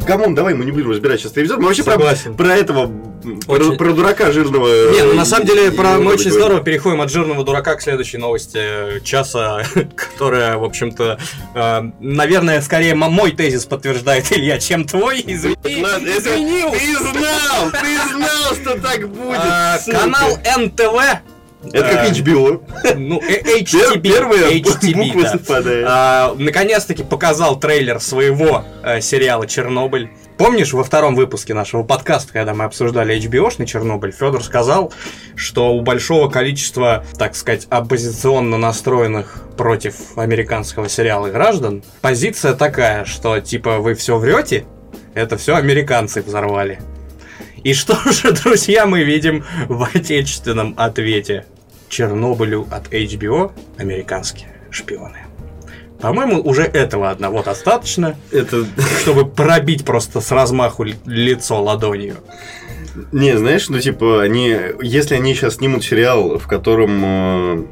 Come 0.07 0.22
on, 0.22 0.33
давай 0.35 0.53
мы 0.53 0.63
не 0.65 0.71
будем 0.71 0.89
разбирать 0.91 1.19
сейчас 1.19 1.33
телевизор. 1.33 1.57
Мы 1.59 1.65
вообще 1.65 1.83
про, 1.83 1.93
Согласен. 1.93 2.35
про 2.35 2.55
этого, 2.55 2.83
м, 2.85 3.41
про, 3.45 3.53
Очень. 3.55 3.77
про 3.77 3.91
дурака 3.91 4.31
жирного. 4.31 4.67
Не, 4.93 5.03
ну 5.03 5.13
на 5.13 5.25
самом 5.25 5.45
деле 5.45 5.71
про, 5.71 5.97
мы 5.97 6.05
мы 6.05 6.13
очень 6.13 6.31
здорово 6.31 6.61
переходим 6.61 7.01
от 7.01 7.11
жирного 7.11 7.43
дурака 7.43 7.75
к 7.75 7.81
следующей 7.81 8.17
новости 8.17 8.57
э, 8.57 8.99
часа, 9.03 9.63
которая, 9.95 10.57
в 10.57 10.63
общем-то, 10.63 11.19
э, 11.53 11.81
наверное, 11.99 12.61
скорее 12.61 12.95
мой 12.95 13.31
тезис 13.31 13.65
подтверждает, 13.65 14.31
Илья, 14.31 14.59
чем 14.59 14.85
твой. 14.85 15.19
Извини, 15.19 15.55
извини, 15.65 16.63
Ты 16.71 16.97
знал, 16.99 17.71
ты 17.71 18.09
знал, 18.15 18.55
что 18.55 18.79
так 18.79 19.09
будет. 19.09 19.37
А, 19.39 19.77
канал 19.85 20.39
НТВ. 20.57 21.21
Это 21.63 21.89
как 21.89 21.99
а, 21.99 22.11
HBO. 22.11 22.63
Ну, 22.95 23.21
э, 23.21 23.61
HTB. 23.61 24.07
Да. 25.23 25.31
совпадает. 25.31 25.85
А, 25.89 26.35
Наконец-таки 26.37 27.03
показал 27.03 27.59
трейлер 27.59 27.99
своего 27.99 28.63
э, 28.83 29.01
сериала 29.01 29.47
Чернобыль. 29.47 30.09
Помнишь, 30.37 30.73
во 30.73 30.83
втором 30.83 31.15
выпуске 31.15 31.55
нашего 31.55 31.81
подкаста, 31.81 32.31
когда 32.31 32.53
мы 32.53 32.65
обсуждали 32.65 33.19
HBO-шный 33.19 33.65
Чернобыль, 33.65 34.11
Федор 34.11 34.43
сказал, 34.43 34.93
что 35.35 35.73
у 35.73 35.81
большого 35.81 36.29
количества, 36.29 37.03
так 37.17 37.35
сказать, 37.35 37.65
оппозиционно 37.71 38.57
настроенных 38.57 39.41
против 39.57 40.15
американского 40.15 40.89
сериала 40.89 41.29
граждан 41.29 41.83
позиция 42.01 42.53
такая, 42.53 43.05
что 43.05 43.39
типа 43.39 43.79
вы 43.79 43.95
все 43.95 44.19
врете, 44.19 44.65
это 45.15 45.37
все 45.37 45.55
американцы 45.55 46.21
взорвали. 46.21 46.79
И 47.67 47.73
что 47.73 47.97
же, 48.13 48.31
друзья, 48.31 48.85
мы 48.85 49.03
видим 49.03 49.43
в 49.67 49.83
отечественном 49.93 50.73
ответе 50.77 51.45
Чернобылю 51.89 52.65
от 52.71 52.93
HBO 52.93 53.51
американские 53.77 54.47
шпионы. 54.71 55.25
По-моему, 55.99 56.39
уже 56.41 56.61
этого 56.61 57.09
одного 57.09 57.43
достаточно, 57.43 58.15
Это... 58.31 58.65
чтобы 59.01 59.25
пробить 59.25 59.83
просто 59.83 60.21
с 60.21 60.31
размаху 60.31 60.83
ли- 60.83 60.95
лицо 61.05 61.61
ладонью. 61.61 62.15
Не, 63.11 63.37
знаешь, 63.37 63.67
ну 63.67 63.81
типа, 63.81 64.21
они, 64.21 64.55
если 64.81 65.15
они 65.15 65.33
сейчас 65.33 65.55
снимут 65.55 65.83
сериал, 65.83 66.39
в 66.39 66.47
котором 66.47 67.01
э, 67.03 67.65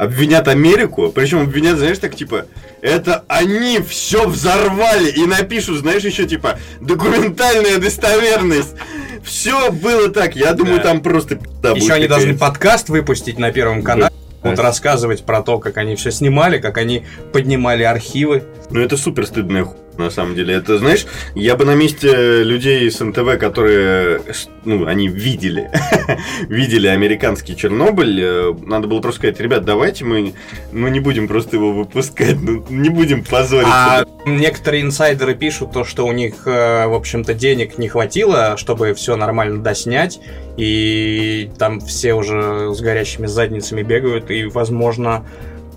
обвинят 0.00 0.48
Америку, 0.48 1.12
причем 1.14 1.42
обвинят, 1.42 1.76
знаешь, 1.76 1.98
так 1.98 2.16
типа, 2.16 2.46
это 2.80 3.22
они 3.28 3.80
все 3.86 4.26
взорвали 4.26 5.10
и 5.10 5.26
напишут, 5.26 5.80
знаешь, 5.80 6.02
еще 6.04 6.26
типа, 6.26 6.58
документальная 6.80 7.76
достоверность. 7.76 8.74
Все 9.22 9.70
было 9.70 10.08
так, 10.08 10.36
я 10.36 10.54
думаю, 10.54 10.78
Да. 10.78 10.84
там 10.84 11.02
просто 11.02 11.36
пизда 11.36 11.72
Еще 11.72 11.92
они 11.92 12.08
должны 12.08 12.34
подкаст 12.34 12.88
выпустить 12.88 13.38
на 13.38 13.52
Первом 13.52 13.82
канале, 13.82 14.14
вот 14.42 14.58
рассказывать 14.58 15.26
про 15.26 15.42
то, 15.42 15.58
как 15.58 15.76
они 15.76 15.96
все 15.96 16.10
снимали, 16.10 16.58
как 16.58 16.78
они 16.78 17.04
поднимали 17.34 17.82
архивы. 17.82 18.44
Ну 18.70 18.80
это 18.80 18.96
супер 18.96 19.26
стыдная 19.26 19.64
хуйня, 19.64 19.82
на 20.00 20.10
самом 20.10 20.34
деле. 20.34 20.54
Это, 20.54 20.78
знаешь, 20.78 21.06
я 21.34 21.56
бы 21.56 21.64
на 21.64 21.74
месте 21.74 22.42
людей 22.42 22.90
с 22.90 23.00
НТВ, 23.00 23.38
которые, 23.38 24.20
ну, 24.64 24.86
они 24.86 25.08
видели, 25.08 25.70
видели 26.48 26.88
американский 26.88 27.56
Чернобыль, 27.56 28.20
э, 28.20 28.54
надо 28.66 28.88
было 28.88 29.00
просто 29.00 29.20
сказать, 29.20 29.40
ребят, 29.40 29.64
давайте 29.64 30.04
мы, 30.04 30.34
мы 30.72 30.90
не 30.90 31.00
будем 31.00 31.28
просто 31.28 31.56
его 31.56 31.72
выпускать, 31.72 32.40
ну, 32.40 32.64
не 32.68 32.88
будем 32.88 33.24
позориться. 33.24 33.72
А 33.72 34.04
некоторые 34.26 34.82
инсайдеры 34.82 35.34
пишут 35.34 35.72
то, 35.72 35.84
что 35.84 36.06
у 36.06 36.12
них, 36.12 36.46
э, 36.46 36.86
в 36.86 36.94
общем-то, 36.94 37.34
денег 37.34 37.78
не 37.78 37.88
хватило, 37.88 38.56
чтобы 38.56 38.94
все 38.94 39.16
нормально 39.16 39.62
доснять, 39.62 40.20
и 40.56 41.50
там 41.58 41.80
все 41.80 42.14
уже 42.14 42.74
с 42.74 42.80
горящими 42.80 43.26
задницами 43.26 43.82
бегают, 43.82 44.30
и, 44.30 44.44
возможно, 44.44 45.24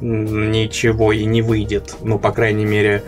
ничего 0.01 1.13
и 1.13 1.25
не 1.25 1.41
выйдет. 1.41 1.95
Ну, 2.01 2.19
по 2.19 2.31
крайней 2.31 2.65
мере, 2.65 3.03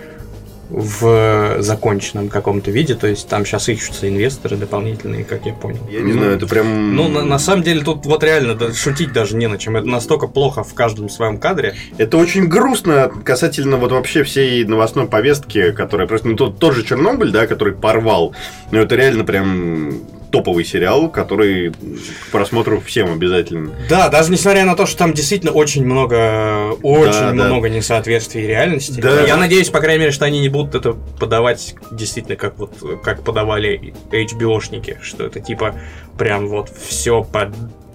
в 0.69 1.57
законченном 1.59 2.29
каком-то 2.29 2.71
виде. 2.71 2.95
То 2.95 3.07
есть 3.07 3.27
там 3.27 3.45
сейчас 3.45 3.69
ищутся 3.69 4.09
инвесторы 4.09 4.57
дополнительные, 4.57 5.23
как 5.23 5.45
я 5.45 5.53
понял. 5.53 5.81
Я 5.89 6.01
не 6.01 6.13
знаю, 6.13 6.33
это 6.33 6.47
прям... 6.47 6.95
Ну, 6.95 7.07
на, 7.07 7.23
на 7.23 7.39
самом 7.39 7.63
деле, 7.63 7.81
тут 7.81 8.05
вот 8.05 8.23
реально 8.23 8.55
да, 8.55 8.73
шутить 8.73 9.13
даже 9.13 9.35
не 9.35 9.47
на 9.47 9.57
чем. 9.57 9.75
Это 9.75 9.87
настолько 9.87 10.27
плохо 10.27 10.63
в 10.63 10.73
каждом 10.73 11.09
своем 11.09 11.37
кадре. 11.37 11.75
Это 11.97 12.17
очень 12.17 12.47
грустно 12.47 13.11
касательно 13.23 13.77
вот 13.77 13.91
вообще 13.91 14.23
всей 14.23 14.65
новостной 14.65 15.07
повестки, 15.07 15.71
которая 15.71 16.07
просто... 16.07 16.27
Ну, 16.27 16.35
тот, 16.35 16.59
тот 16.59 16.73
же 16.73 16.83
Чернобыль, 16.83 17.31
да, 17.31 17.47
который 17.47 17.73
порвал. 17.73 18.35
Но 18.71 18.79
это 18.79 18.95
реально 18.95 19.23
прям 19.23 19.93
топовый 20.31 20.65
сериал, 20.65 21.09
который 21.09 21.71
к 21.71 22.31
просмотру 22.31 22.79
всем 22.81 23.11
обязательно. 23.11 23.71
Да, 23.89 24.09
даже 24.09 24.31
несмотря 24.31 24.65
на 24.65 24.75
то, 24.75 24.85
что 24.85 24.97
там 24.97 25.13
действительно 25.13 25.51
очень 25.51 25.85
много, 25.85 26.71
очень 26.81 27.11
Да, 27.11 27.31
да. 27.31 27.45
много 27.45 27.69
несоответствий 27.69 28.45
реальности. 28.47 28.99
Да. 28.99 29.21
Я 29.21 29.37
надеюсь, 29.37 29.69
по 29.69 29.79
крайней 29.79 29.99
мере, 30.01 30.11
что 30.11 30.25
они 30.25 30.39
не 30.39 30.49
будут 30.49 30.75
это 30.75 30.93
подавать 31.19 31.75
действительно 31.91 32.35
как 32.35 32.57
вот 32.57 32.71
как 33.03 33.23
подавали 33.23 33.93
HBO-шники, 34.11 34.97
что 35.01 35.25
это 35.25 35.39
типа 35.39 35.75
прям 36.17 36.47
вот 36.47 36.69
все 36.69 37.25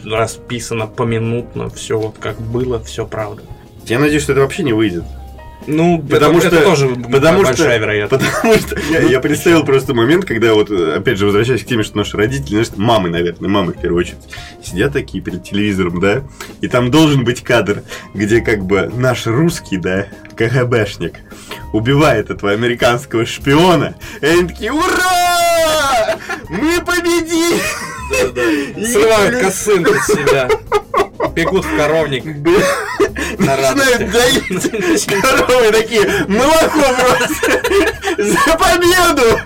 расписано 0.04 0.86
поминутно, 0.86 1.68
все 1.70 1.98
вот 1.98 2.16
как 2.18 2.40
было, 2.40 2.82
все 2.82 3.06
правда. 3.06 3.42
Я 3.86 3.98
надеюсь, 3.98 4.22
что 4.22 4.32
это 4.32 4.42
вообще 4.42 4.62
не 4.62 4.72
выйдет. 4.72 5.04
Ну, 5.66 6.02
Потому 6.10 6.38
это, 6.38 6.48
что- 6.48 6.56
это 6.56 6.64
тоже 6.64 6.88
потому 6.88 7.42
большая 7.42 7.54
что- 7.54 7.76
вероятность. 7.78 8.24
Потому 8.32 8.54
что 8.58 8.78
я, 8.90 9.00
я 9.02 9.20
представил 9.20 9.64
просто 9.64 9.94
момент, 9.94 10.24
когда 10.24 10.54
вот, 10.54 10.70
опять 10.70 11.18
же, 11.18 11.26
возвращаясь 11.26 11.62
к 11.62 11.66
теме, 11.66 11.82
что 11.82 11.96
наши 11.98 12.16
родители, 12.16 12.50
знаешь, 12.62 12.68
мамы, 12.76 13.08
наверное, 13.10 13.48
мамы 13.48 13.72
в 13.72 13.80
первую 13.80 14.00
очередь, 14.00 14.18
сидят 14.64 14.92
такие 14.94 15.22
перед 15.22 15.44
телевизором, 15.44 16.00
да, 16.00 16.22
и 16.60 16.68
там 16.68 16.90
должен 16.90 17.24
быть 17.24 17.42
кадр, 17.42 17.82
где 18.14 18.40
как 18.40 18.64
бы 18.64 18.90
наш 18.94 19.26
русский, 19.26 19.76
да, 19.76 20.06
КГБшник 20.36 21.14
убивает 21.72 22.30
этого 22.30 22.52
американского 22.52 23.26
шпиона, 23.26 23.94
и 24.22 24.26
они 24.26 24.48
такие, 24.48 24.72
ура! 24.72 26.16
Мы 26.48 26.80
победили! 26.84 27.60
Срывают 28.92 29.38
косынку 29.40 29.92
с 29.94 30.06
себя. 30.06 30.48
Бегут 31.28 31.64
в 31.64 31.76
коровник. 31.76 32.24
Начинают 33.38 34.10
доить 34.10 35.06
коровы 35.22 35.70
такие, 35.72 36.24
молоко 36.28 36.84
просто! 36.98 37.62
За 38.18 38.56
победу! 38.56 39.38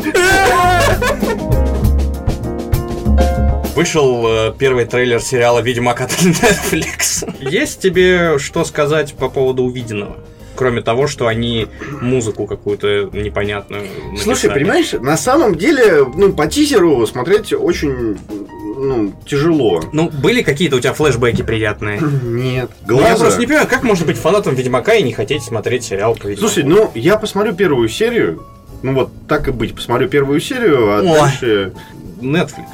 Вышел 3.74 4.24
э, 4.28 4.54
первый 4.56 4.84
трейлер 4.84 5.20
сериала 5.20 5.58
«Ведьмак» 5.60 6.00
от 6.00 6.10
Netflix. 6.22 7.28
Есть 7.40 7.80
тебе 7.80 8.38
что 8.38 8.64
сказать 8.64 9.14
по 9.14 9.28
поводу 9.28 9.64
увиденного? 9.64 10.16
Кроме 10.54 10.80
того, 10.80 11.08
что 11.08 11.26
они 11.26 11.66
музыку 12.00 12.46
какую-то 12.46 13.10
непонятную 13.12 13.82
Слушай, 14.16 14.44
написали. 14.46 14.54
понимаешь, 14.54 14.92
на 14.92 15.16
самом 15.16 15.56
деле, 15.56 16.04
ну, 16.14 16.32
по 16.32 16.46
тизеру 16.46 17.04
смотреть 17.08 17.52
очень, 17.52 18.16
ну, 18.88 19.12
тяжело. 19.26 19.82
Ну, 19.92 20.10
были 20.10 20.42
какие-то 20.42 20.76
у 20.76 20.80
тебя 20.80 20.92
флешбеки 20.92 21.42
приятные? 21.42 22.00
Нет. 22.22 22.70
Ну, 22.86 23.00
Я 23.00 23.08
Глаза. 23.08 23.16
просто 23.24 23.40
не 23.40 23.46
понимаю, 23.46 23.66
как 23.68 23.82
можно 23.82 24.06
быть 24.06 24.16
фанатом 24.16 24.54
Ведьмака 24.54 24.94
и 24.94 25.02
не 25.02 25.12
хотеть 25.12 25.42
смотреть 25.42 25.84
сериал 25.84 26.14
по 26.14 26.26
Ведьмаку? 26.26 26.48
Слушай, 26.48 26.64
ну, 26.64 26.90
я 26.94 27.16
посмотрю 27.16 27.54
первую 27.54 27.88
серию, 27.88 28.44
ну 28.82 28.94
вот 28.94 29.10
так 29.28 29.48
и 29.48 29.50
быть, 29.50 29.74
посмотрю 29.74 30.08
первую 30.08 30.40
серию, 30.40 30.90
а 30.92 31.00
Ой. 31.00 31.18
дальше... 31.18 31.72
Netflix, 32.20 32.66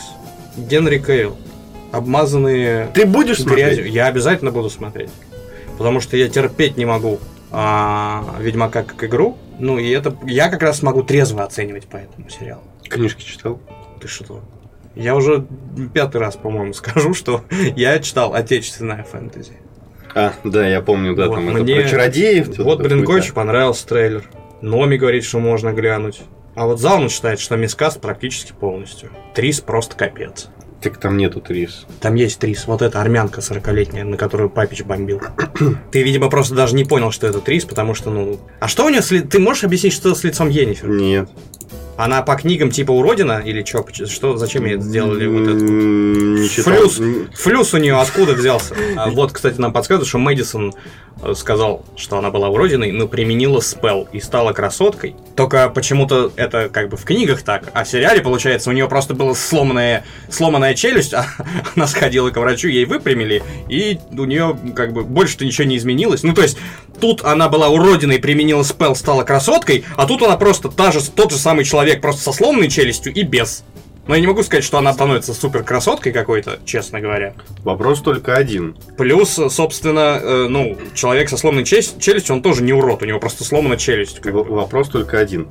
Генри 0.56 0.98
Кейл, 0.98 1.36
обмазанные 1.92 2.88
Ты 2.94 3.04
будешь 3.04 3.40
грязью. 3.40 3.74
смотреть? 3.76 3.94
Я 3.94 4.06
обязательно 4.06 4.50
буду 4.52 4.70
смотреть. 4.70 5.10
Потому 5.78 6.00
что 6.00 6.16
я 6.16 6.28
терпеть 6.28 6.76
не 6.76 6.84
могу 6.84 7.18
а, 7.50 8.36
Ведьмака 8.38 8.82
как 8.82 9.02
игру. 9.04 9.38
Ну, 9.58 9.78
и 9.78 9.88
это 9.90 10.14
я 10.24 10.48
как 10.48 10.62
раз 10.62 10.82
могу 10.82 11.02
трезво 11.02 11.42
оценивать 11.42 11.86
по 11.86 11.96
этому 11.96 12.28
сериалу. 12.28 12.62
Книжки 12.88 13.24
читал? 13.24 13.60
Ты 14.00 14.08
что? 14.08 14.40
Я 14.94 15.14
уже 15.14 15.46
пятый 15.94 16.18
раз, 16.20 16.36
по-моему, 16.36 16.72
скажу, 16.74 17.14
что 17.14 17.42
я 17.76 17.98
читал 18.00 18.34
отечественное 18.34 19.02
фэнтези. 19.04 19.52
А, 20.14 20.32
да, 20.42 20.66
я 20.66 20.80
помню, 20.80 21.14
да, 21.14 21.26
Вот, 21.28 21.36
там 21.36 21.48
это 21.50 21.62
мне- 21.62 21.76
про 21.80 21.88
чародеев. 21.88 22.58
Вот, 22.58 22.80
очень 22.80 23.32
понравился 23.32 23.86
трейлер. 23.86 24.24
Номи 24.60 24.96
говорит, 24.96 25.24
что 25.24 25.38
можно 25.38 25.72
глянуть. 25.72 26.20
А 26.56 26.66
вот 26.66 26.80
Залман 26.80 27.08
считает, 27.08 27.38
что 27.38 27.56
мискаст 27.56 28.00
практически 28.00 28.52
полностью. 28.52 29.10
Трис 29.34 29.60
просто 29.60 29.96
капец. 29.96 30.48
Так 30.82 30.96
там 30.98 31.16
нету 31.16 31.40
Трис. 31.40 31.86
Там 32.00 32.14
есть 32.14 32.38
Трис, 32.40 32.66
вот 32.66 32.80
эта 32.82 33.00
армянка 33.00 33.40
40-летняя, 33.40 34.02
на 34.04 34.16
которую 34.16 34.48
Папич 34.50 34.82
бомбил. 34.82 35.20
Ты, 35.92 36.02
видимо, 36.02 36.28
просто 36.30 36.54
даже 36.54 36.74
не 36.74 36.84
понял, 36.84 37.10
что 37.12 37.26
это 37.26 37.40
Трис, 37.40 37.64
потому 37.64 37.94
что, 37.94 38.10
ну... 38.10 38.40
А 38.60 38.66
что 38.68 38.86
у 38.86 38.88
нее 38.88 39.02
с 39.02 39.10
ли- 39.10 39.20
Ты 39.20 39.38
можешь 39.38 39.62
объяснить, 39.64 39.92
что 39.92 40.14
с 40.14 40.24
лицом 40.24 40.48
Енифер? 40.48 40.88
Нет. 40.88 41.28
Она 42.00 42.22
по 42.22 42.34
книгам 42.34 42.70
типа 42.70 42.92
уродина 42.92 43.42
или 43.44 43.62
чё? 43.62 43.84
Что, 44.06 44.36
зачем 44.38 44.64
ей 44.64 44.80
сделали 44.80 45.26
вот 45.26 45.42
это? 45.42 45.52
вот? 45.52 45.70
М, 45.70 46.34
Не 46.36 46.48
читал. 46.48 46.74
Флюс. 46.74 47.00
Флюс 47.34 47.74
у 47.74 47.76
нее 47.76 48.00
откуда 48.00 48.32
взялся? 48.32 48.74
А 48.96 49.10
вот, 49.10 49.32
кстати, 49.32 49.60
нам 49.60 49.72
подсказывают, 49.72 50.08
что 50.08 50.18
Мэдисон 50.18 50.74
э, 51.22 51.34
сказал, 51.34 51.84
что 51.96 52.16
она 52.18 52.30
была 52.30 52.48
уродиной, 52.48 52.90
но 52.92 53.06
применила 53.06 53.60
спел 53.60 54.08
и 54.12 54.20
стала 54.20 54.52
красоткой. 54.52 55.14
Только 55.36 55.68
почему-то 55.68 56.32
это 56.36 56.70
как 56.70 56.88
бы 56.88 56.96
в 56.96 57.04
книгах 57.04 57.42
так, 57.42 57.64
а 57.74 57.84
в 57.84 57.88
сериале, 57.88 58.20
получается, 58.20 58.70
у 58.70 58.72
нее 58.72 58.88
просто 58.88 59.14
была 59.14 59.34
сломанная, 59.34 60.04
сломанная 60.30 60.74
челюсть, 60.74 61.12
а 61.14 61.26
она 61.76 61.86
сходила 61.86 62.30
к 62.30 62.36
врачу, 62.38 62.68
ей 62.68 62.84
выпрямили, 62.86 63.42
и 63.68 63.98
у 64.10 64.24
нее 64.24 64.58
как 64.74 64.92
бы 64.92 65.04
больше-то 65.04 65.44
ничего 65.44 65.66
не 65.66 65.76
изменилось. 65.76 66.22
Ну, 66.22 66.32
то 66.34 66.42
есть, 66.42 66.56
тут 67.00 67.24
она 67.24 67.48
была 67.48 67.68
уродиной, 67.68 68.18
применила 68.18 68.62
спел, 68.62 68.94
стала 68.94 69.24
красоткой, 69.24 69.84
а 69.96 70.06
тут 70.06 70.22
она 70.22 70.36
просто 70.36 70.68
та 70.68 70.92
же, 70.92 71.00
тот 71.10 71.32
же 71.32 71.38
самый 71.38 71.64
человек, 71.64 71.89
просто 71.98 72.22
со 72.22 72.32
сломанной 72.32 72.68
челюстью 72.68 73.12
и 73.12 73.22
без. 73.22 73.64
Но 74.06 74.14
я 74.14 74.20
не 74.20 74.26
могу 74.26 74.42
сказать, 74.42 74.64
что 74.64 74.78
она 74.78 74.92
становится 74.92 75.34
супер 75.34 75.62
красоткой 75.62 76.12
какой-то, 76.12 76.58
честно 76.64 77.00
говоря. 77.00 77.34
Вопрос 77.62 78.00
только 78.00 78.34
один. 78.34 78.76
Плюс, 78.96 79.38
собственно, 79.50 80.18
э, 80.20 80.46
ну, 80.48 80.76
человек 80.94 81.28
со 81.28 81.36
сломанной 81.36 81.64
челюсть- 81.64 82.00
челюстью, 82.00 82.34
он 82.36 82.42
тоже 82.42 82.62
не 82.62 82.72
урод, 82.72 83.02
у 83.02 83.06
него 83.06 83.20
просто 83.20 83.44
сломана 83.44 83.76
челюсть. 83.76 84.20
как 84.20 84.32
бы. 84.32 84.42
Вопрос 84.42 84.88
только 84.88 85.18
один. 85.18 85.48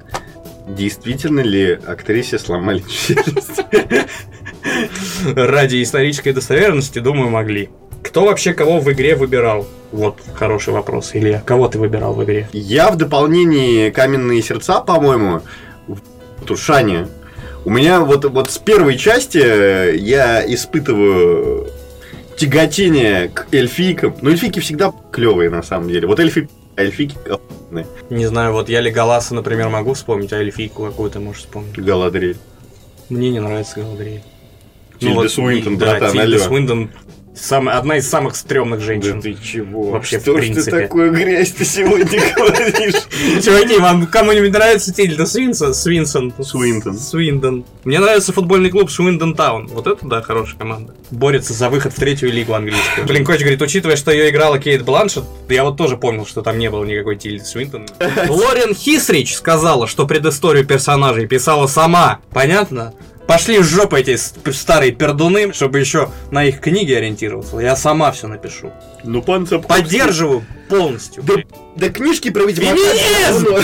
Действительно 0.67 1.39
ли 1.39 1.79
актрисе 1.85 2.37
сломали 2.37 2.83
челюсть? 2.89 3.61
Ради 5.35 5.81
исторической 5.81 6.31
достоверности, 6.33 6.99
думаю, 6.99 7.29
могли. 7.29 7.69
Кто 8.03 8.25
вообще 8.25 8.53
кого 8.53 8.79
в 8.79 8.91
игре 8.91 9.15
выбирал? 9.15 9.67
Вот 9.91 10.19
хороший 10.33 10.73
вопрос, 10.73 11.11
Илья. 11.13 11.41
Кого 11.45 11.67
ты 11.67 11.79
выбирал 11.79 12.13
в 12.13 12.23
игре? 12.23 12.47
Я 12.53 12.91
в 12.91 12.97
дополнении 12.97 13.89
«Каменные 13.89 14.41
сердца», 14.41 14.79
по-моему, 14.81 15.41
в 16.49 16.57
Тушане, 16.57 17.07
у 17.63 17.69
меня 17.69 18.01
вот, 18.01 18.25
вот 18.25 18.49
с 18.49 18.57
первой 18.57 18.97
части 18.97 19.37
э, 19.37 19.95
я 19.97 20.43
испытываю 20.51 21.67
тяготение 22.37 23.29
к 23.29 23.47
эльфийкам. 23.51 24.15
Но 24.21 24.31
эльфийки 24.31 24.59
всегда 24.59 24.91
клевые 25.11 25.51
на 25.51 25.61
самом 25.61 25.89
деле. 25.89 26.07
Вот 26.07 26.19
эльфи, 26.19 26.49
эльфийки 26.75 27.15
охуенные. 27.29 27.85
Не 28.09 28.25
знаю, 28.25 28.53
вот 28.53 28.67
я 28.67 28.81
Леголаса, 28.81 29.35
например, 29.35 29.69
могу 29.69 29.93
вспомнить, 29.93 30.33
а 30.33 30.37
эльфийку 30.37 30.85
какую 30.85 31.11
ты 31.11 31.19
можешь 31.19 31.41
вспомнить. 31.41 31.77
Галадриэль. 31.77 32.37
Мне 33.09 33.29
не 33.29 33.39
нравится 33.39 33.81
Галадриэль. 33.81 34.23
Тильда 34.99 35.29
Суинтон, 35.29 35.77
да, 35.77 35.91
братан, 35.91 36.11
Тильда. 36.13 36.39
Суинтон 36.39 36.89
самая, 37.41 37.77
одна 37.77 37.97
из 37.97 38.07
самых 38.09 38.35
стрёмных 38.35 38.79
Да 38.79 38.85
женщин. 38.85 39.21
ты 39.21 39.35
чего? 39.35 39.91
Вообще, 39.91 40.19
Что 40.19 40.33
в 40.33 40.37
ж 40.37 40.39
принципе. 40.41 40.71
ты 40.71 40.81
такую 40.83 41.11
грязь 41.11 41.51
ты 41.51 41.65
сегодня 41.65 42.05
говоришь? 42.35 43.43
Чуваки, 43.43 43.77
вам 43.79 44.07
кому-нибудь 44.07 44.51
нравится 44.51 44.93
Тильда 44.93 45.25
Свинсон? 45.25 45.73
Свинсон? 45.73 46.33
Суинтон. 46.41 46.97
Свиндон. 46.97 47.65
Мне 47.83 47.99
нравится 47.99 48.33
футбольный 48.33 48.69
клуб 48.69 48.91
Свиндон 48.91 49.35
Таун. 49.35 49.67
Вот 49.67 49.87
это, 49.87 50.05
да, 50.07 50.21
хорошая 50.21 50.57
команда. 50.57 50.93
Борется 51.11 51.53
за 51.53 51.69
выход 51.69 51.93
в 51.93 51.95
третью 51.95 52.31
лигу 52.31 52.53
английскую. 52.53 53.05
Блин, 53.07 53.25
Коч 53.25 53.39
говорит, 53.41 53.61
учитывая, 53.61 53.95
что 53.95 54.11
ее 54.11 54.29
играла 54.29 54.59
Кейт 54.59 54.83
Бланшет, 54.83 55.23
я 55.49 55.63
вот 55.63 55.77
тоже 55.77 55.97
помнил, 55.97 56.25
что 56.25 56.41
там 56.41 56.57
не 56.59 56.69
было 56.69 56.83
никакой 56.83 57.15
Тильды 57.15 57.45
Свинтон. 57.45 57.87
Лорен 58.29 58.73
Хисрич 58.75 59.35
сказала, 59.35 59.87
что 59.87 60.05
предысторию 60.07 60.65
персонажей 60.65 61.27
писала 61.27 61.67
сама. 61.67 62.19
Понятно? 62.31 62.93
Пошли 63.29 63.59
в 63.59 63.63
жопу 63.63 63.95
эти 63.95 64.15
старые 64.15 64.91
пердуны, 64.91 65.53
чтобы 65.53 65.77
еще 65.77 66.09
на 66.31 66.45
их 66.45 66.59
книги 66.59 66.93
ориентироваться. 66.93 67.59
Я 67.59 67.75
сама 67.75 68.11
все 68.11 68.27
напишу. 68.27 68.71
Ну, 69.03 69.21
пан 69.21 69.43
Сапковский- 69.43 69.67
Поддерживаю 69.67 70.43
полностью. 70.67 71.21
Да, 71.21 71.35
да 71.75 71.89
книжки 71.89 72.31
про 72.31 72.45
Ведьмака. 72.45 72.75
Феминизм! 72.75 73.55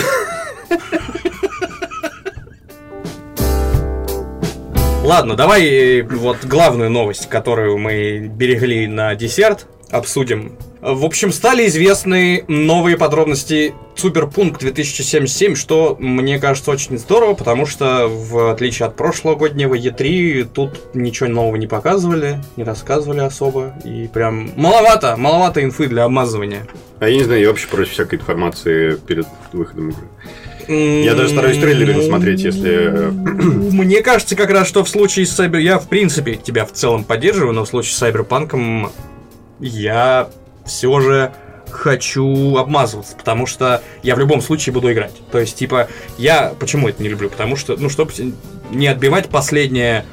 Ладно, 5.02 5.34
давай 5.34 5.66
э, 5.66 6.02
вот 6.04 6.44
главную 6.44 6.90
новость, 6.90 7.28
которую 7.28 7.76
мы 7.78 8.18
берегли 8.18 8.86
на 8.86 9.16
десерт, 9.16 9.66
обсудим. 9.90 10.56
В 10.88 11.04
общем, 11.04 11.32
стали 11.32 11.66
известны 11.66 12.44
новые 12.46 12.96
подробности 12.96 13.74
Суперпункт 13.96 14.60
2077, 14.60 15.56
что 15.56 15.96
мне 15.98 16.38
кажется 16.38 16.70
очень 16.70 16.96
здорово, 16.96 17.34
потому 17.34 17.66
что 17.66 18.06
в 18.06 18.52
отличие 18.52 18.86
от 18.86 18.94
прошлогоднего 18.94 19.74
E3 19.74 20.44
тут 20.44 20.94
ничего 20.94 21.28
нового 21.28 21.56
не 21.56 21.66
показывали, 21.66 22.38
не 22.56 22.62
рассказывали 22.62 23.18
особо, 23.18 23.74
и 23.84 24.06
прям 24.06 24.52
маловато, 24.54 25.16
маловато 25.16 25.64
инфы 25.64 25.88
для 25.88 26.04
обмазывания. 26.04 26.68
А 27.00 27.08
я 27.08 27.16
не 27.16 27.24
знаю, 27.24 27.40
я 27.40 27.48
вообще 27.48 27.66
против 27.66 27.92
всякой 27.92 28.20
информации 28.20 28.94
перед 28.94 29.26
выходом 29.52 29.88
игры. 29.88 31.02
Я 31.02 31.16
даже 31.16 31.30
стараюсь 31.30 31.58
трейлеры 31.58 31.94
не 31.94 32.06
смотреть, 32.06 32.42
если... 32.42 33.10
Мне 33.10 34.02
кажется, 34.02 34.36
как 34.36 34.50
раз, 34.50 34.68
что 34.68 34.84
в 34.84 34.88
случае 34.88 35.26
с 35.26 35.36
Cyber... 35.36 35.60
Я, 35.60 35.80
в 35.80 35.88
принципе, 35.88 36.36
тебя 36.36 36.64
в 36.64 36.70
целом 36.70 37.02
поддерживаю, 37.02 37.54
но 37.54 37.64
в 37.64 37.68
случае 37.68 37.92
с 37.92 38.00
Cyberpunk 38.00 38.88
я 39.58 40.28
все 40.66 41.00
же 41.00 41.32
хочу 41.70 42.56
обмазываться, 42.56 43.16
потому 43.16 43.46
что 43.46 43.82
я 44.02 44.14
в 44.14 44.18
любом 44.18 44.40
случае 44.40 44.72
буду 44.72 44.92
играть. 44.92 45.12
То 45.30 45.38
есть, 45.38 45.56
типа, 45.56 45.88
я 46.18 46.54
почему 46.58 46.88
это 46.88 47.02
не 47.02 47.08
люблю? 47.08 47.28
Потому 47.28 47.56
что, 47.56 47.76
ну, 47.76 47.88
чтобы 47.88 48.12
не 48.70 48.86
отбивать 48.86 49.28
последнее 49.28 50.04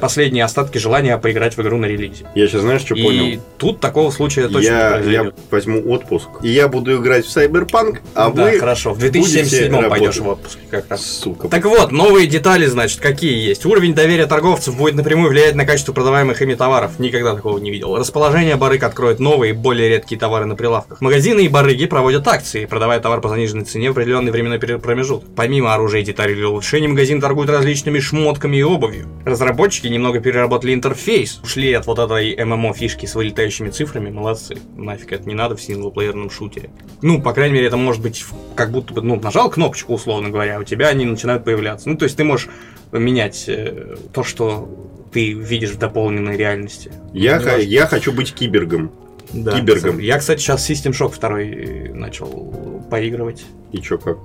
последние 0.00 0.44
остатки 0.44 0.78
желания 0.78 1.16
поиграть 1.18 1.56
в 1.56 1.62
игру 1.62 1.78
на 1.78 1.86
релизе. 1.86 2.26
Я 2.34 2.46
сейчас 2.46 2.62
знаешь, 2.62 2.80
что 2.82 2.94
И 2.94 3.02
понял? 3.02 3.42
тут 3.58 3.80
такого 3.80 4.10
случая 4.10 4.48
точно 4.48 4.58
не 4.60 4.66
Я, 4.66 4.72
я 4.72 4.90
произойдет. 4.94 5.34
возьму 5.50 5.90
отпуск, 5.92 6.28
и 6.42 6.48
я 6.48 6.68
буду 6.68 7.00
играть 7.00 7.26
в 7.26 7.36
Cyberpunk, 7.36 7.98
а 8.14 8.30
да, 8.30 8.44
вы... 8.44 8.58
хорошо. 8.58 8.92
В 8.94 8.98
будете 8.98 9.12
2077 9.20 9.88
пойдешь 9.88 10.18
в 10.18 10.28
отпуск 10.28 10.58
как 10.70 10.90
раз. 10.90 11.04
Сука. 11.04 11.48
Так 11.48 11.64
вот, 11.64 11.92
новые 11.92 12.26
детали, 12.26 12.66
значит, 12.66 13.00
какие 13.00 13.46
есть. 13.48 13.66
Уровень 13.66 13.94
доверия 13.94 14.26
торговцев 14.26 14.76
будет 14.76 14.94
напрямую 14.94 15.30
влиять 15.30 15.54
на 15.54 15.64
качество 15.66 15.92
продаваемых 15.92 16.40
ими 16.42 16.54
товаров. 16.54 16.98
Никогда 16.98 17.34
такого 17.34 17.58
не 17.58 17.70
видел. 17.70 17.96
Расположение 17.96 18.56
барыг 18.56 18.82
откроет 18.84 19.18
новые, 19.20 19.52
более 19.52 19.88
редкие 19.88 20.18
товары 20.18 20.46
на 20.46 20.54
прилавках. 20.54 21.00
Магазины 21.00 21.40
и 21.40 21.48
барыги 21.48 21.86
проводят 21.86 22.26
акции, 22.28 22.64
продавая 22.66 23.00
товар 23.00 23.20
по 23.20 23.28
заниженной 23.28 23.64
цене 23.64 23.88
в 23.88 23.92
определенный 23.92 24.30
временной 24.30 24.58
промежуток. 24.58 25.28
Помимо 25.34 25.74
оружия 25.74 26.00
и 26.00 26.04
деталей 26.04 26.34
для 26.34 26.48
улучшения, 26.48 26.88
магазин 26.88 27.20
торгует 27.20 27.50
различными 27.50 27.98
шмотками 27.98 28.56
и 28.56 28.62
обувью. 28.62 29.06
Разработчики 29.24 29.71
немного 29.80 30.20
переработали 30.20 30.74
интерфейс. 30.74 31.40
Ушли 31.42 31.72
от 31.72 31.86
вот 31.86 31.98
этой 31.98 32.36
ММО 32.44 32.74
фишки 32.74 33.06
с 33.06 33.14
вылетающими 33.14 33.70
цифрами. 33.70 34.10
Молодцы. 34.10 34.56
Нафиг 34.76 35.12
это 35.12 35.28
не 35.28 35.34
надо 35.34 35.56
в 35.56 35.62
синглплеерном 35.62 36.30
шутере. 36.30 36.70
Ну, 37.00 37.20
по 37.20 37.32
крайней 37.32 37.54
мере, 37.54 37.66
это 37.66 37.76
может 37.76 38.02
быть 38.02 38.24
как 38.54 38.70
будто 38.70 38.94
бы, 38.94 39.02
ну, 39.02 39.18
нажал 39.20 39.50
кнопочку, 39.50 39.94
условно 39.94 40.28
говоря, 40.30 40.60
у 40.60 40.64
тебя 40.64 40.88
они 40.88 41.04
начинают 41.04 41.44
появляться. 41.44 41.88
Ну, 41.88 41.96
то 41.96 42.04
есть 42.04 42.16
ты 42.16 42.24
можешь 42.24 42.48
менять 42.92 43.44
э, 43.48 43.96
то, 44.12 44.22
что 44.22 44.68
ты 45.12 45.32
видишь 45.32 45.70
в 45.70 45.78
дополненной 45.78 46.36
реальности. 46.36 46.92
Я, 47.12 47.36
важно. 47.36 47.56
я 47.62 47.86
хочу 47.86 48.12
быть 48.12 48.32
кибергом. 48.34 48.92
Да, 49.32 49.52
Кибергом. 49.58 49.98
Я, 49.98 50.18
кстати, 50.18 50.40
сейчас 50.40 50.68
System 50.68 50.92
Shock 50.92 51.18
2 51.18 51.94
начал 51.98 52.84
поигрывать. 52.90 53.44
И 53.72 53.78
чё, 53.80 53.96
как? 53.96 54.18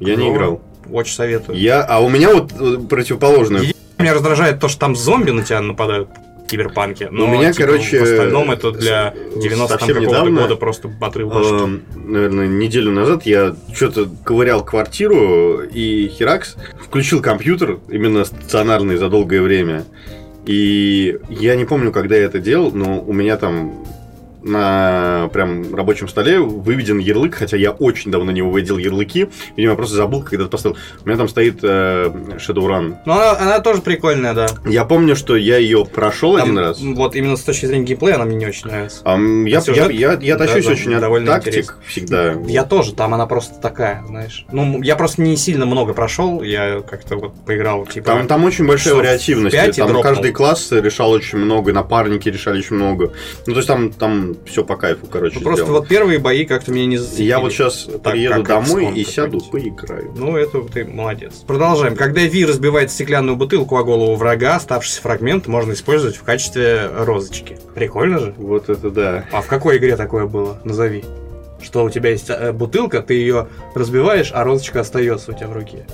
Я 0.00 0.16
не 0.16 0.24
Ну, 0.28 0.34
играл. 0.34 0.60
Очень 0.90 1.14
советую. 1.14 1.58
Я, 1.58 1.82
а 1.82 2.00
у 2.00 2.08
меня 2.08 2.34
вот 2.34 2.52
э, 2.52 2.78
противоположное. 2.88 3.62
Е- 3.62 3.74
Меня 4.00 4.14
раздражает 4.14 4.60
то, 4.60 4.68
что 4.68 4.80
там 4.80 4.96
зомби 4.96 5.30
на 5.30 5.42
тебя 5.44 5.60
нападают 5.60 6.08
в 6.44 6.46
киберпанке. 6.50 7.08
Но, 7.10 7.24
У 7.24 7.28
меня, 7.28 7.52
типа, 7.52 7.66
короче, 7.68 8.00
В 8.00 8.02
остальном 8.02 8.50
это 8.50 8.72
для 8.72 9.12
с- 9.14 9.40
90 9.40 9.68
там 9.68 9.78
совсем 9.78 9.96
какого-то 9.96 10.20
недавно, 10.24 10.40
года 10.42 10.56
просто 10.56 10.90
отрыв. 11.00 11.32
Эм, 11.32 11.82
наверное, 11.94 12.46
неделю 12.48 12.90
назад 12.90 13.24
я 13.24 13.54
что-то 13.74 14.08
ковырял 14.24 14.64
квартиру, 14.64 15.60
и 15.62 16.08
Херакс 16.08 16.56
включил 16.84 17.22
компьютер, 17.22 17.78
именно 17.88 18.24
стационарный 18.24 18.96
за 18.96 19.08
долгое 19.08 19.42
время. 19.42 19.84
И 20.46 21.18
я 21.28 21.54
не 21.54 21.64
помню, 21.66 21.92
когда 21.92 22.16
я 22.16 22.24
это 22.24 22.38
делал, 22.40 22.72
но 22.72 23.00
у 23.00 23.12
меня 23.12 23.36
там 23.36 23.84
на 24.42 25.28
прям 25.32 25.74
рабочем 25.74 26.08
столе 26.08 26.38
выведен 26.38 26.98
ярлык, 26.98 27.34
хотя 27.34 27.56
я 27.56 27.70
очень 27.72 28.10
давно 28.10 28.32
не 28.32 28.42
выводил 28.42 28.78
ярлыки. 28.78 29.28
Видимо, 29.56 29.72
я 29.72 29.76
просто 29.76 29.96
забыл, 29.96 30.22
когда 30.22 30.44
это 30.44 30.50
поставил. 30.50 30.76
У 31.04 31.08
меня 31.08 31.18
там 31.18 31.28
стоит 31.28 31.58
э, 31.62 32.12
Shadowrun. 32.38 32.96
Ну, 33.04 33.12
она, 33.12 33.38
она 33.38 33.60
тоже 33.60 33.82
прикольная, 33.82 34.34
да. 34.34 34.48
Я 34.66 34.84
помню, 34.84 35.16
что 35.16 35.36
я 35.36 35.58
ее 35.58 35.84
прошел 35.84 36.36
Там, 36.36 36.42
один 36.42 36.58
раз. 36.58 36.80
Вот 36.80 37.14
именно 37.14 37.36
с 37.36 37.42
точки 37.42 37.66
зрения 37.66 37.84
геймплея 37.84 38.16
она 38.16 38.24
мне 38.24 38.36
не 38.36 38.46
очень 38.46 38.68
нравится. 38.68 39.02
М, 39.04 39.44
я, 39.44 39.60
Сюжет, 39.60 39.90
я, 39.90 40.12
я, 40.12 40.18
я 40.20 40.36
тащусь 40.36 40.66
да, 40.66 40.72
очень 40.72 40.94
от 40.94 41.00
довольно 41.00 41.26
тактик 41.26 41.52
интересно. 41.54 41.74
всегда. 41.86 42.32
Я 42.46 42.64
тоже, 42.64 42.94
там 42.94 43.14
она 43.14 43.26
просто 43.26 43.60
такая, 43.60 44.04
знаешь. 44.06 44.46
Ну, 44.52 44.82
я 44.82 44.96
просто 44.96 45.22
не 45.22 45.36
сильно 45.36 45.66
много 45.66 45.92
прошел, 45.92 46.42
я 46.42 46.80
как-то 46.80 47.16
вот 47.16 47.34
поиграл, 47.44 47.86
типа... 47.86 48.06
Там, 48.06 48.26
там 48.26 48.44
очень 48.44 48.66
большая 48.66 48.94
вариативность. 48.94 49.56
Там 49.56 49.70
дропнул. 49.88 50.02
каждый 50.02 50.32
класс 50.32 50.72
решал 50.72 51.10
очень 51.10 51.38
много, 51.38 51.72
напарники 51.72 52.28
решали 52.28 52.58
очень 52.58 52.76
много. 52.76 53.12
Ну, 53.46 53.52
то 53.52 53.58
есть 53.58 53.68
там, 53.68 53.92
там 53.92 54.29
все 54.46 54.64
по 54.64 54.76
кайфу, 54.76 55.06
короче. 55.06 55.36
Ну, 55.38 55.42
просто 55.42 55.66
вот 55.66 55.88
первые 55.88 56.18
бои 56.18 56.44
как-то 56.44 56.72
меня 56.72 56.86
не 56.86 56.96
зацепили. 56.98 57.26
Я 57.28 57.40
вот 57.40 57.52
сейчас 57.52 57.88
Так, 58.02 58.12
приеду 58.12 58.42
домой 58.42 58.92
и 58.94 59.04
сяду, 59.04 59.40
какой-нибудь. 59.40 59.76
поиграю. 59.76 60.12
Ну, 60.16 60.36
это 60.36 60.60
ты 60.62 60.84
молодец. 60.84 61.34
Продолжаем. 61.46 61.96
Когда 61.96 62.22
Ви 62.22 62.44
разбивает 62.44 62.90
стеклянную 62.90 63.36
бутылку 63.36 63.76
о 63.76 63.84
голову 63.84 64.14
врага, 64.16 64.56
оставшийся 64.56 65.00
фрагмент 65.02 65.46
можно 65.46 65.72
использовать 65.72 66.16
в 66.16 66.22
качестве 66.22 66.88
розочки. 66.98 67.58
Прикольно 67.74 68.18
же? 68.18 68.34
Вот 68.36 68.68
это 68.68 68.90
да. 68.90 69.24
А 69.32 69.40
в 69.42 69.46
какой 69.46 69.78
игре 69.78 69.96
такое 69.96 70.26
было? 70.26 70.58
Назови. 70.64 71.04
Что 71.62 71.84
у 71.84 71.90
тебя 71.90 72.10
есть 72.10 72.30
э, 72.30 72.52
бутылка, 72.52 73.02
ты 73.02 73.14
ее 73.14 73.48
разбиваешь, 73.74 74.30
а 74.32 74.44
розочка 74.44 74.80
остается 74.80 75.32
у 75.32 75.34
тебя 75.34 75.48
в 75.48 75.52
руке. 75.52 75.84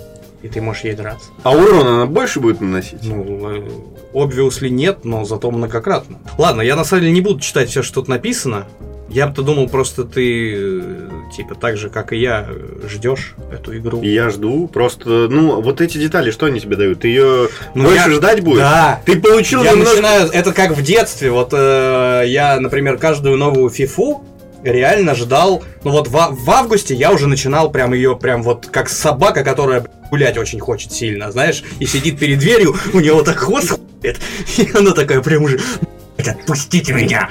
И 0.43 0.49
ты 0.49 0.61
можешь 0.61 0.85
ей 0.85 0.95
драться. 0.95 1.31
А 1.43 1.51
урон 1.53 1.87
она 1.87 2.07
больше 2.07 2.41
будет 2.41 2.61
наносить? 2.61 3.03
Ну, 3.03 3.51
э, 3.57 3.69
obviously 4.13 4.69
нет, 4.69 5.05
но 5.05 5.25
зато 5.25 5.51
многократно. 5.51 6.19
Ладно, 6.39 6.61
я 6.63 6.77
на 6.77 6.85
самом 6.85 7.03
деле 7.03 7.13
не 7.15 7.21
буду 7.21 7.41
читать 7.41 7.69
все, 7.71 7.83
что 7.83 7.97
тут 8.01 8.09
написано. 8.09 8.67
Я 9.09 9.29
бы-то 9.29 9.43
думал, 9.43 9.69
просто 9.69 10.03
ты, 10.05 10.55
э, 10.57 11.09
типа, 11.35 11.55
так 11.55 11.77
же, 11.77 11.91
как 11.91 12.13
и 12.13 12.17
я, 12.19 12.49
ждешь 12.89 13.35
эту 13.53 13.77
игру. 13.79 14.03
Я 14.03 14.31
жду. 14.31 14.67
Просто, 14.69 15.29
ну, 15.31 15.61
вот 15.63 15.81
эти 15.81 15.97
детали, 15.97 16.31
что 16.33 16.47
они 16.47 16.61
тебе 16.61 16.77
дают? 16.77 17.01
Ты 17.01 17.09
ее 17.09 17.49
Ну, 17.75 17.85
больше 17.85 18.11
я- 18.11 18.11
ждать 18.11 18.41
будешь? 18.43 18.59
Да, 18.59 19.01
Ты 19.07 19.19
получил 19.21 19.63
я 19.63 19.73
немножко... 19.73 19.95
начинаю, 19.95 20.29
это 20.31 20.53
как 20.53 20.77
в 20.77 20.83
детстве, 20.83 21.31
вот 21.31 21.51
э, 21.53 22.25
я, 22.27 22.59
например, 22.61 22.99
каждую 22.99 23.37
новую 23.39 23.71
фифу 23.71 24.25
реально 24.73 25.15
ждал, 25.15 25.63
ну 25.85 25.91
вот 25.91 26.09
в, 26.09 26.13
в 26.13 26.51
августе 26.51 26.95
я 26.95 27.13
уже 27.13 27.27
начинал 27.27 27.71
прям 27.71 27.93
ее, 27.93 28.17
прям 28.17 28.43
вот 28.43 28.67
как 28.67 28.89
собака, 28.89 29.45
которая 29.45 29.87
гулять 30.11 30.37
очень 30.37 30.61
хочет 30.61 30.93
сильно, 30.93 31.31
знаешь, 31.33 31.63
и 31.79 31.87
сидит 31.87 32.19
перед 32.19 32.39
дверью, 32.39 32.77
у 32.93 33.01
нее 33.01 33.15
вот 33.15 33.25
так 33.25 33.37
хвост 33.37 33.71
хует, 33.71 34.19
и 34.59 34.69
она 34.75 34.93
такая 34.93 35.21
прям 35.21 35.45
уже, 35.45 35.59
«Б***ь, 35.59 36.29
отпустите 36.29 36.93
меня. 36.93 37.31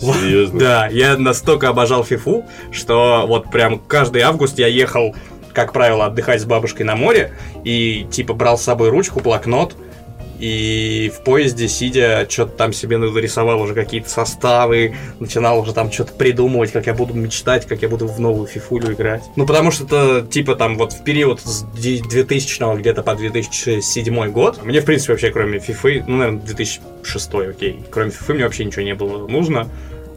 Серьезно? 0.00 0.60
Да, 0.60 0.86
я 0.88 1.16
настолько 1.16 1.68
обожал 1.68 2.04
фифу, 2.04 2.44
что 2.70 3.24
вот 3.26 3.50
прям 3.50 3.78
каждый 3.78 4.22
август 4.22 4.58
я 4.58 4.66
ехал, 4.66 5.14
как 5.52 5.72
правило, 5.72 6.06
отдыхать 6.06 6.42
с 6.42 6.44
бабушкой 6.44 6.84
на 6.84 6.96
море, 6.96 7.32
и 7.64 8.06
типа 8.10 8.34
брал 8.34 8.58
с 8.58 8.62
собой 8.62 8.90
ручку, 8.90 9.20
блокнот, 9.20 9.74
и 10.38 11.10
в 11.14 11.22
поезде, 11.24 11.68
сидя, 11.68 12.26
что-то 12.28 12.52
там 12.52 12.72
себе 12.72 12.98
нарисовал 12.98 13.60
уже 13.60 13.74
какие-то 13.74 14.08
составы, 14.08 14.94
начинал 15.20 15.60
уже 15.60 15.72
там 15.72 15.90
что-то 15.90 16.12
придумывать, 16.12 16.72
как 16.72 16.86
я 16.86 16.94
буду 16.94 17.14
мечтать, 17.14 17.66
как 17.66 17.82
я 17.82 17.88
буду 17.88 18.06
в 18.06 18.20
новую 18.20 18.46
фифулю 18.46 18.92
играть. 18.92 19.22
Ну, 19.36 19.46
потому 19.46 19.70
что 19.70 19.84
это, 19.84 20.26
типа, 20.26 20.54
там, 20.56 20.76
вот 20.76 20.92
в 20.92 21.04
период 21.04 21.40
с 21.40 21.64
де- 21.74 22.02
2000 22.02 22.76
где-то 22.78 23.02
по 23.02 23.14
2007 23.14 24.30
год, 24.30 24.62
мне, 24.64 24.80
в 24.80 24.84
принципе, 24.84 25.12
вообще, 25.12 25.30
кроме 25.30 25.58
фифы, 25.58 26.04
ну, 26.06 26.16
наверное, 26.16 26.40
2006, 26.40 27.34
окей, 27.50 27.84
кроме 27.90 28.10
фифы 28.10 28.34
мне 28.34 28.44
вообще 28.44 28.64
ничего 28.64 28.82
не 28.82 28.94
было 28.94 29.26
нужно. 29.28 29.68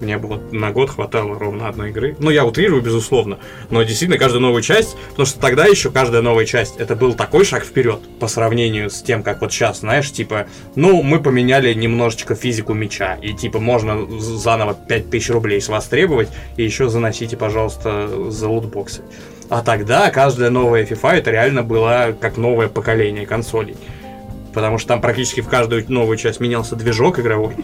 Мне 0.02 0.18
было 0.18 0.42
на 0.52 0.72
год 0.72 0.90
хватало 0.90 1.38
ровно 1.38 1.68
одной 1.68 1.90
игры. 1.90 2.16
Ну, 2.20 2.30
я 2.30 2.46
утрирую, 2.46 2.82
безусловно. 2.82 3.40
Но 3.70 3.84
действительно, 3.84 4.18
каждая 4.18 4.42
новая 4.42 4.62
часть, 4.62 4.96
потому 5.10 5.26
что 5.26 5.40
тогда 5.40 5.66
еще 5.66 5.92
каждая 5.92 6.22
новая 6.22 6.46
часть, 6.46 6.78
это 6.78 6.96
был 6.96 7.14
такой 7.14 7.44
шаг 7.44 7.64
вперед 7.64 8.00
по 8.20 8.28
сравнению 8.28 8.90
с 8.90 9.02
тем, 9.02 9.24
как 9.24 9.42
вот 9.42 9.52
сейчас, 9.52 9.80
знаешь, 9.80 10.12
типа, 10.12 10.48
ну, 10.76 11.02
мы 11.04 11.22
поменяли 11.22 11.74
немножечко 11.74 12.36
физику 12.36 12.74
меча, 12.74 13.16
и 13.22 13.34
типа 13.34 13.60
можно 13.60 14.08
заново 14.20 14.74
5000 14.74 15.30
рублей 15.32 15.62
с 15.62 15.68
вас 15.68 15.88
требовать, 15.88 16.30
и 16.56 16.64
еще 16.64 16.90
заносите, 16.90 17.36
пожалуйста, 17.36 18.30
за 18.30 18.48
лутбоксы. 18.48 19.04
А 19.50 19.64
тогда 19.64 20.12
каждая 20.12 20.52
новая 20.52 20.86
FIFA 20.86 21.14
это 21.14 21.32
реально 21.32 21.64
была 21.64 22.12
как 22.12 22.38
новое 22.38 22.68
поколение 22.68 23.26
консолей. 23.26 23.76
Потому 24.54 24.78
что 24.78 24.90
там 24.90 25.02
практически 25.02 25.42
в 25.42 25.48
каждую 25.48 25.86
новую 25.92 26.18
часть 26.18 26.40
менялся 26.40 26.76
движок 26.76 27.20
игровой. 27.20 27.56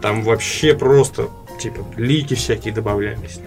Там 0.00 0.22
вообще 0.22 0.74
просто, 0.74 1.28
типа, 1.58 1.84
лики 1.96 2.34
всякие 2.34 2.72
добавлялись. 2.74 3.40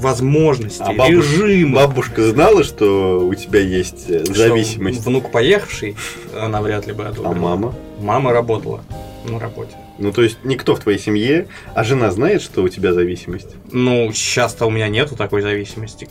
Возможности, 0.00 0.82
А 0.82 0.92
бабуш- 0.92 1.08
режимы. 1.10 1.74
Бабушка 1.76 2.22
знала, 2.30 2.64
что 2.64 3.20
у 3.26 3.34
тебя 3.34 3.60
есть 3.60 4.08
э, 4.08 4.24
Что, 4.24 4.34
зависимость? 4.34 5.04
Внук 5.04 5.30
поехавший, 5.30 5.96
она 6.38 6.62
вряд 6.62 6.86
ли 6.86 6.92
бы 6.92 7.04
А 7.04 7.08
одобрила. 7.08 7.34
мама? 7.34 7.74
Мама 8.00 8.32
работала 8.32 8.82
на 9.28 9.38
работе. 9.38 9.72
Ну, 9.98 10.12
то 10.12 10.22
есть 10.22 10.38
никто 10.44 10.74
в 10.74 10.80
твоей 10.80 10.98
семье, 10.98 11.48
а 11.74 11.82
жена 11.82 12.10
знает, 12.10 12.42
что 12.42 12.62
у 12.62 12.68
тебя 12.68 12.92
зависимость? 12.92 13.48
Ну, 13.72 14.12
сейчас-то 14.12 14.66
у 14.66 14.70
меня 14.70 14.88
нету 14.88 15.16
такой 15.16 15.40
зависимости. 15.42 16.08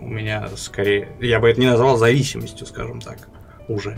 У 0.00 0.08
меня 0.08 0.48
скорее... 0.56 1.08
Я 1.20 1.38
бы 1.40 1.48
это 1.50 1.60
не 1.60 1.66
назвал 1.66 1.96
зависимостью, 1.98 2.66
скажем 2.66 3.00
так. 3.00 3.18
Уже. 3.68 3.96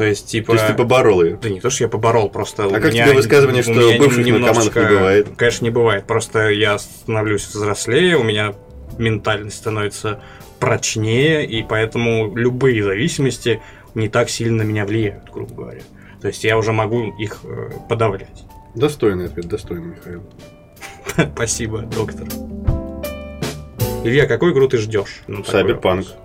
То 0.00 0.06
есть, 0.06 0.28
типа... 0.28 0.52
То 0.52 0.54
есть 0.54 0.66
ты 0.66 0.72
поборол 0.72 1.22
ее? 1.22 1.36
Да 1.36 1.50
не 1.50 1.60
то, 1.60 1.68
что 1.68 1.84
я 1.84 1.88
поборол, 1.90 2.30
просто... 2.30 2.64
А 2.64 2.80
как 2.80 2.90
тебе 2.90 3.12
высказывание, 3.12 3.62
что 3.62 3.74
бывших 3.98 4.26
наркоманов 4.26 4.74
не 4.74 4.86
бывает? 4.86 5.28
Конечно, 5.36 5.64
не 5.66 5.70
бывает. 5.70 6.06
Просто 6.06 6.48
я 6.48 6.78
становлюсь 6.78 7.46
взрослее, 7.46 8.16
у 8.16 8.22
меня 8.22 8.54
ментальность 8.96 9.58
становится 9.58 10.22
прочнее, 10.58 11.44
и 11.44 11.62
поэтому 11.62 12.34
любые 12.34 12.82
зависимости 12.82 13.60
не 13.94 14.08
так 14.08 14.30
сильно 14.30 14.64
на 14.64 14.66
меня 14.66 14.86
влияют, 14.86 15.28
грубо 15.30 15.54
говоря. 15.54 15.82
То 16.22 16.28
есть 16.28 16.44
я 16.44 16.56
уже 16.56 16.72
могу 16.72 17.14
их 17.18 17.40
э, 17.44 17.68
подавлять. 17.86 18.46
Достойный 18.74 19.26
ответ, 19.26 19.48
достойный, 19.48 19.96
Михаил. 19.96 20.22
Спасибо, 21.34 21.80
доктор. 21.82 22.26
Илья, 24.02 24.24
какую 24.24 24.54
игру 24.54 24.66
ты 24.66 24.78
ждешь? 24.78 25.20
Ну, 25.26 25.40
Cyberpunk. 25.40 25.74
вопрос. 25.74 26.16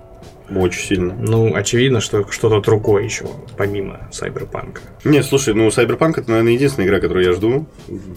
Очень 0.54 0.82
сильно. 0.82 1.16
Ну, 1.20 1.56
очевидно, 1.56 2.02
что 2.02 2.30
что-то 2.30 2.62
другое 2.62 3.04
еще, 3.04 3.26
помимо 3.58 4.08
Сайберпанка. 4.12 4.82
Не, 5.04 5.24
слушай, 5.24 5.54
ну 5.54 5.68
Cyberpunk 5.68 6.14
это, 6.18 6.30
наверное, 6.30 6.54
единственная 6.54 6.88
игра, 6.88 7.00
которую 7.00 7.26
я 7.26 7.34
жду, 7.34 7.68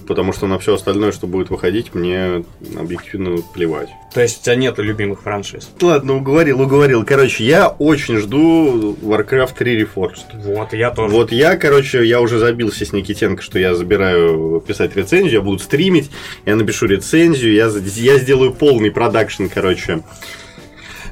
потому 0.07 0.33
что 0.33 0.47
на 0.47 0.59
все 0.59 0.75
остальное, 0.75 1.13
что 1.13 1.27
будет 1.27 1.51
выходить, 1.51 1.95
мне 1.95 2.45
объективно 2.79 3.39
плевать. 3.55 3.89
То 4.13 4.21
есть 4.21 4.41
у 4.41 4.45
тебя 4.45 4.57
нету 4.57 4.83
любимых 4.83 5.23
франшиз? 5.23 5.71
Ладно, 5.81 6.17
уговорил, 6.17 6.61
уговорил. 6.61 7.05
Короче, 7.05 7.45
я 7.45 7.69
очень 7.69 8.19
жду 8.19 8.97
Warcraft 9.03 9.55
3 9.57 9.83
Reforged. 9.83 10.25
Вот, 10.35 10.73
я 10.73 10.91
тоже. 10.91 11.15
Вот 11.15 11.33
я, 11.33 11.57
короче, 11.57 12.05
я 12.05 12.21
уже 12.21 12.39
забился 12.39 12.85
с 12.85 12.93
Никитенко, 12.93 13.43
что 13.43 13.59
я 13.59 13.75
забираю 13.75 14.63
писать 14.67 14.97
рецензию, 14.97 15.35
я 15.35 15.41
буду 15.41 15.59
стримить, 15.59 16.11
я 16.45 16.57
напишу 16.57 16.87
рецензию, 16.87 17.53
я, 17.53 17.71
я 17.97 18.19
сделаю 18.19 18.53
полный 18.53 18.91
продакшн, 18.91 19.47
короче, 19.53 20.03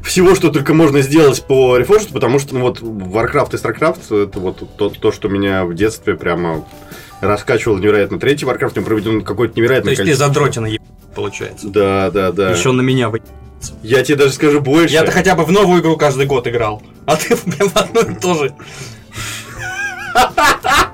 всего, 0.06 0.34
что 0.34 0.50
только 0.50 0.72
можно 0.72 1.02
сделать 1.02 1.44
по 1.44 1.78
Reforged, 1.78 2.12
потому 2.12 2.38
что 2.38 2.54
ну, 2.54 2.60
вот 2.62 2.80
Warcraft 2.80 3.54
и 3.54 3.56
StarCraft 3.56 4.24
это 4.28 4.40
вот 4.40 4.76
то, 4.76 4.88
то, 4.88 5.12
что 5.12 5.28
меня 5.28 5.64
в 5.64 5.74
детстве 5.74 6.14
прямо 6.14 6.66
раскачивал 7.20 7.78
невероятно. 7.78 8.18
Третий 8.18 8.46
Warcraft, 8.46 8.78
он 8.78 8.84
проведен 8.84 9.24
какой-то 9.24 9.58
невероятный 9.58 9.96
То 9.96 10.02
есть 10.02 10.12
ты 10.12 10.16
задротина 10.16 10.66
еб... 10.66 10.82
получается. 11.14 11.68
Да, 11.68 12.10
да, 12.10 12.32
да. 12.32 12.50
Еще 12.50 12.72
на 12.72 12.82
меня 12.82 13.10
вы... 13.10 13.22
Я 13.82 14.02
тебе 14.02 14.16
даже 14.16 14.32
скажу 14.32 14.60
больше. 14.60 14.94
Я-то 14.94 15.10
хотя 15.10 15.34
бы 15.34 15.44
в 15.44 15.50
новую 15.50 15.82
игру 15.82 15.96
каждый 15.96 16.26
год 16.26 16.46
играл. 16.46 16.82
А 17.06 17.16
ты 17.16 17.36
прям 17.36 17.68
в 17.68 17.76
одну 17.76 18.00
и 18.02 18.14
ту 18.14 18.34
же. 18.34 18.54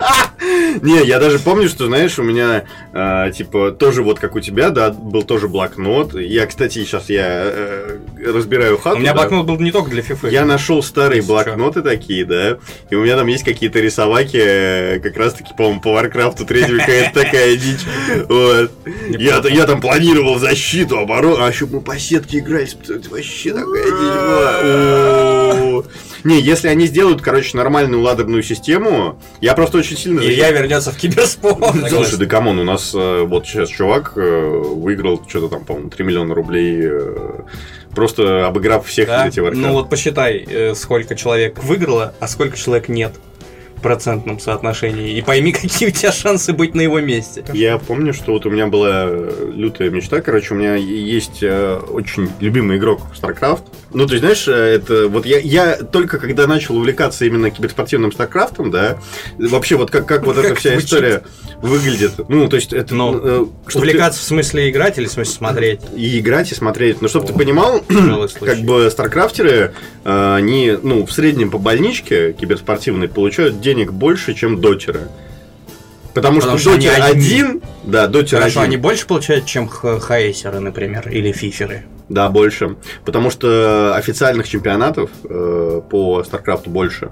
Не, 0.82 1.04
я 1.04 1.18
даже 1.18 1.38
помню, 1.38 1.68
что, 1.68 1.86
знаешь, 1.86 2.18
у 2.18 2.22
меня, 2.22 2.64
э, 2.92 3.32
типа, 3.34 3.72
тоже 3.72 4.02
вот 4.02 4.18
как 4.18 4.34
у 4.34 4.40
тебя, 4.40 4.70
да, 4.70 4.90
был 4.90 5.22
тоже 5.22 5.48
блокнот. 5.48 6.14
Я, 6.14 6.46
кстати, 6.46 6.84
сейчас 6.84 7.08
я 7.08 7.26
э, 7.26 7.98
разбираю 8.26 8.78
хату. 8.78 8.96
У 8.96 9.00
меня 9.00 9.12
да. 9.12 9.20
блокнот 9.20 9.46
был 9.46 9.58
не 9.58 9.72
только 9.72 9.90
для 9.90 10.02
FIFA. 10.02 10.30
Я 10.30 10.44
нашел 10.44 10.82
старые 10.82 11.22
блокноты 11.22 11.82
такие, 11.82 12.24
да, 12.24 12.58
и 12.90 12.94
у 12.94 13.02
меня 13.04 13.16
там 13.16 13.26
есть 13.26 13.44
какие-то 13.44 13.80
рисоваки, 13.80 14.40
э, 14.40 15.00
как 15.00 15.16
раз-таки, 15.16 15.52
по-моему, 15.56 15.80
по 15.80 15.92
Варкрафту 15.92 16.46
третьего 16.46 16.78
какая-то 16.78 17.22
такая 17.22 17.56
дичь. 17.56 17.80
Вот. 18.28 18.70
Я, 19.10 19.42
я 19.48 19.66
там 19.66 19.80
планировал 19.80 20.38
защиту, 20.38 20.98
оборону, 20.98 21.42
а 21.42 21.48
еще 21.48 21.66
мы 21.66 21.80
по 21.80 21.98
сетке 21.98 22.38
играли, 22.38 22.68
вообще 23.10 23.52
такая 23.52 23.84
дичь 23.84 23.92
была. 25.62 25.82
Не, 26.24 26.40
если 26.40 26.68
они 26.68 26.86
сделают, 26.86 27.20
короче, 27.20 27.56
нормальную 27.56 28.02
ладерную 28.02 28.42
систему, 28.42 29.18
я 29.40 29.54
просто 29.54 29.78
очень 29.78 29.96
сильно... 29.96 30.20
Илья 30.20 30.50
вернется 30.50 30.92
в 30.92 30.96
киберспорт. 30.96 31.58
Слушай, 31.88 32.18
да 32.18 32.26
come 32.26 32.45
on, 32.45 32.58
у 32.58 32.64
нас 32.64 32.92
э, 32.94 33.22
вот 33.22 33.46
сейчас 33.46 33.68
чувак 33.68 34.12
э, 34.16 34.20
выиграл 34.20 35.22
что-то 35.28 35.48
там, 35.48 35.64
по-моему, 35.64 35.90
3 35.90 36.04
миллиона 36.04 36.34
рублей, 36.34 36.80
э, 36.82 37.40
просто 37.94 38.46
обыграв 38.46 38.86
всех 38.86 39.08
Да? 39.08 39.26
эти 39.26 39.40
Warcraft. 39.40 39.56
Ну 39.56 39.72
вот 39.72 39.90
посчитай, 39.90 40.46
сколько 40.74 41.14
человек 41.14 41.62
выиграло, 41.62 42.14
а 42.20 42.28
сколько 42.28 42.56
человек 42.56 42.88
нет 42.88 43.12
процентном 43.82 44.38
соотношении. 44.38 45.16
И 45.16 45.22
пойми, 45.22 45.52
какие 45.62 45.88
у 45.88 45.92
тебя 45.92 46.12
шансы 46.12 46.52
быть 46.52 46.74
на 46.74 46.80
его 46.80 47.00
месте. 47.00 47.44
Я 47.52 47.78
помню, 47.78 48.14
что 48.14 48.32
вот 48.32 48.46
у 48.46 48.50
меня 48.50 48.66
была 48.68 49.06
э, 49.08 49.50
лютая 49.54 49.90
мечта. 49.90 50.20
Короче, 50.20 50.54
у 50.54 50.56
меня 50.56 50.76
есть 50.76 51.42
э, 51.42 51.78
очень 51.88 52.28
любимый 52.40 52.78
игрок 52.78 53.02
StarCraft. 53.20 53.62
Ну, 53.92 54.06
ты 54.06 54.18
знаешь, 54.18 54.46
э, 54.48 54.52
это 54.52 55.08
вот 55.08 55.26
я, 55.26 55.38
я 55.38 55.76
только 55.76 56.18
когда 56.18 56.46
начал 56.46 56.76
увлекаться 56.76 57.24
именно 57.24 57.50
киберспортивным 57.50 58.10
StarCraft, 58.10 58.70
да, 58.70 58.98
вообще 59.38 59.76
вот 59.76 59.90
как, 59.90 60.06
как 60.06 60.24
вот 60.24 60.38
эта 60.38 60.54
вся 60.54 60.76
история 60.78 61.22
выглядит. 61.60 62.12
Ну, 62.28 62.48
то 62.48 62.56
есть 62.56 62.72
это... 62.72 62.94
Ну, 62.94 63.20
э, 63.22 63.46
Увлекаться 63.74 64.20
в 64.20 64.24
смысле 64.24 64.70
играть 64.70 64.98
или 64.98 65.06
в 65.06 65.12
смысле 65.12 65.32
смотреть? 65.34 65.80
ты- 65.80 65.96
И 65.98 66.18
играть, 66.20 66.50
и 66.52 66.54
смотреть. 66.54 67.00
Но 67.02 67.08
чтобы 67.08 67.26
ты 67.26 67.32
понимал, 67.32 67.82
как 68.40 68.58
бы 68.60 68.90
старкрафтеры, 68.90 69.72
э, 70.04 70.34
они, 70.34 70.76
ну, 70.82 71.06
в 71.06 71.12
среднем 71.12 71.50
по 71.50 71.58
больничке 71.58 72.32
киберспортивной 72.32 73.08
получают 73.08 73.60
денег 73.72 73.92
больше, 73.92 74.34
чем 74.34 74.60
дотеры. 74.60 75.08
Потому, 76.14 76.40
Потому 76.40 76.58
что 76.58 76.70
что 76.72 76.76
дотер 76.78 77.02
одни. 77.02 77.24
один, 77.24 77.62
да, 77.84 78.06
дотер 78.06 78.38
Хорошо, 78.38 78.60
один. 78.60 78.72
они 78.72 78.76
больше 78.76 79.06
получают, 79.06 79.46
чем 79.46 79.66
х- 79.66 79.98
хаэсеры, 79.98 80.60
например, 80.60 81.08
или 81.08 81.32
фиферы. 81.32 81.84
Да, 82.10 82.28
больше. 82.28 82.76
Потому 83.06 83.30
что 83.30 83.94
официальных 83.96 84.46
чемпионатов 84.46 85.08
э, 85.24 85.80
по 85.90 86.20
StarCraft 86.20 86.68
больше, 86.68 87.10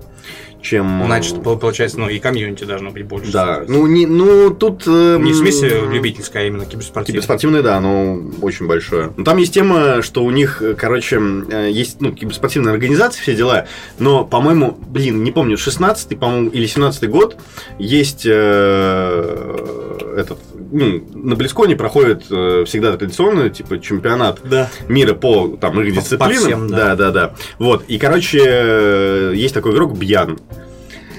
чем... 0.62 1.02
э, 1.02 1.06
Значит, 1.06 1.42
пол- 1.42 1.58
получается, 1.58 1.98
ну 1.98 2.08
и 2.08 2.18
комьюнити 2.18 2.64
должно 2.64 2.90
быть 2.90 3.04
больше. 3.04 3.32
Да. 3.32 3.62
Ну, 3.66 3.86
не, 3.86 4.06
ну 4.06 4.50
тут... 4.50 4.84
э, 4.86 5.18
Не 5.20 5.32
в 5.32 5.36
смысле 5.36 5.78
м, 5.80 5.92
любительское, 5.92 6.42
а 6.42 6.46
именно 6.46 6.64
киберспортивное. 6.66 7.06
Киберспортивное, 7.20 7.62
да, 7.62 7.76
оно 7.76 8.20
очень 8.42 8.66
большое. 8.66 9.12
Но 9.16 9.24
там 9.24 9.36
есть 9.38 9.54
тема, 9.54 10.02
что 10.02 10.24
у 10.24 10.30
них, 10.30 10.62
э, 10.62 10.74
короче, 10.74 11.20
э, 11.50 11.70
есть, 11.70 12.00
ну, 12.00 12.12
киберспортивная 12.12 12.72
организация, 12.72 13.22
все 13.22 13.34
дела, 13.34 13.66
но, 13.98 14.24
по-моему, 14.24 14.76
блин, 14.86 15.22
не 15.24 15.30
помню, 15.32 15.56
16-й, 15.56 16.16
по-моему, 16.16 16.50
или 16.50 16.66
17-й 16.66 17.06
год 17.08 17.36
есть 17.78 18.26
э, 18.26 20.14
этот, 20.16 20.38
ну, 20.73 21.05
на 21.14 21.37
Близконе 21.37 21.77
проходит 21.77 22.25
э, 22.31 22.64
всегда 22.66 22.97
традиционно, 22.97 23.51
типа, 23.51 23.81
чемпионат 23.81 24.41
Да. 24.45 24.71
мира 24.89 25.14
по 25.14 25.49
там 25.61 25.81
их 25.81 25.89
По- 25.95 26.01
по 26.01 26.01
дисциплинам. 26.03 26.43
всем, 26.45 26.68
да, 26.68 26.77
да. 26.77 26.97
да, 26.97 27.11
да. 27.11 27.35
Вот. 27.59 27.85
И, 27.89 27.99
короче, 27.99 28.41
э, 28.45 29.33
есть 29.35 29.55
такой 29.55 29.73
игрок 29.73 29.97
Бьян. 29.97 30.39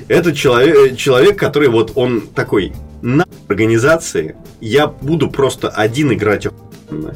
Это 0.07 0.33
человек, 0.33 0.97
человек, 0.97 1.37
который 1.37 1.69
вот 1.69 1.93
он 1.95 2.21
такой 2.21 2.73
на 3.01 3.25
организации. 3.47 4.35
Я 4.59 4.87
буду 4.87 5.29
просто 5.29 5.69
один 5.69 6.11
играть 6.13 6.47
охуенно». 6.47 7.15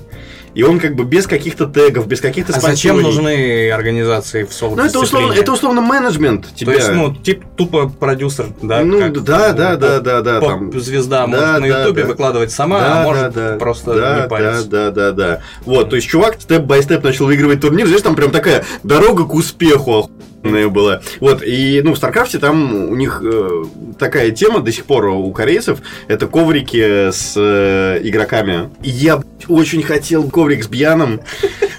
И 0.56 0.64
он 0.64 0.80
как 0.80 0.96
бы 0.96 1.04
без 1.04 1.28
каких-то 1.28 1.68
тегов, 1.68 2.08
без 2.08 2.22
каких-то 2.22 2.54
А 2.56 2.60
зачем 2.62 3.02
нужны 3.02 3.70
организации 3.70 4.44
в 4.44 4.54
соло 4.54 4.76
Ну, 4.76 4.86
это 4.86 5.00
условно, 5.00 5.34
это 5.34 5.52
условно 5.52 5.82
менеджмент 5.82 6.48
тебя. 6.56 6.72
То 6.72 6.78
есть, 6.78 6.92
ну, 6.94 7.14
тип 7.14 7.44
тупо 7.58 7.90
продюсер, 7.90 8.48
да? 8.62 8.82
Ну, 8.84 9.00
как, 9.00 9.24
да, 9.24 9.50
э, 9.50 9.54
да, 9.54 9.76
да, 9.76 10.00
да, 10.00 10.22
да, 10.22 10.40
там. 10.40 10.72
Поп-звезда 10.72 11.28
Да, 11.28 11.28
может 11.28 11.60
на 11.60 11.60
да, 11.60 11.82
Ютубе 11.82 12.04
да. 12.04 12.08
выкладывать 12.08 12.52
сама, 12.52 12.80
Да, 12.80 13.02
а 13.02 13.04
может 13.04 13.34
да, 13.34 13.52
да. 13.52 13.58
просто 13.58 13.94
да, 13.96 14.22
не 14.22 14.30
париться. 14.30 14.68
Да, 14.70 14.92
да, 14.92 14.92
да, 14.92 15.12
да. 15.12 15.42
Вот, 15.66 15.90
то 15.90 15.98
есть 15.98 16.08
чувак 16.08 16.38
степ-бай-степ 16.40 17.04
начал 17.04 17.26
выигрывать 17.26 17.60
турнир, 17.60 17.86
знаешь, 17.86 18.04
там 18.04 18.16
прям 18.16 18.32
такая 18.32 18.64
дорога 18.84 19.26
к 19.26 19.34
успеху 19.34 20.10
охуенная 20.10 20.35
была. 20.70 21.02
Вот, 21.20 21.44
и, 21.44 21.82
ну, 21.84 21.94
в 21.94 21.98
Старкрафте 21.98 22.40
там 22.40 22.90
у 22.90 22.96
них 22.96 23.22
э, 23.24 23.64
такая 23.98 24.32
тема 24.32 24.60
до 24.62 24.72
сих 24.72 24.86
пор 24.86 25.06
у 25.08 25.32
корейцев, 25.32 25.80
это 26.08 26.28
коврики 26.28 27.10
с 27.12 27.34
э, 27.36 28.00
игроками. 28.04 28.70
И 28.82 28.90
я, 28.90 29.18
блядь, 29.18 29.50
очень 29.50 29.84
хотел 29.84 30.30
коврик 30.30 30.64
с 30.64 30.68
Бьяном. 30.68 31.22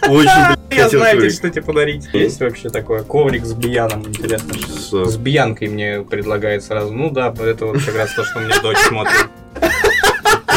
Очень, 0.08 0.30
блядь, 0.68 0.78
Я 0.78 0.88
знаю, 0.88 1.30
что 1.30 1.50
тебе 1.50 1.62
подарить. 1.62 2.06
Есть 2.12 2.40
вообще 2.40 2.68
такое 2.68 3.02
коврик 3.02 3.44
с 3.44 3.54
бияном, 3.54 4.06
интересно. 4.06 4.54
С- 4.54 5.16
бьянкой 5.16 5.68
мне 5.68 6.02
предлагают 6.02 6.62
сразу. 6.62 6.92
Ну 6.92 7.10
да, 7.10 7.34
это 7.38 7.66
вот 7.66 7.82
как 7.82 7.96
раз 7.96 8.14
то, 8.14 8.24
что 8.24 8.38
мне 8.38 8.54
дочь 8.62 8.78
смотрит. 8.78 9.26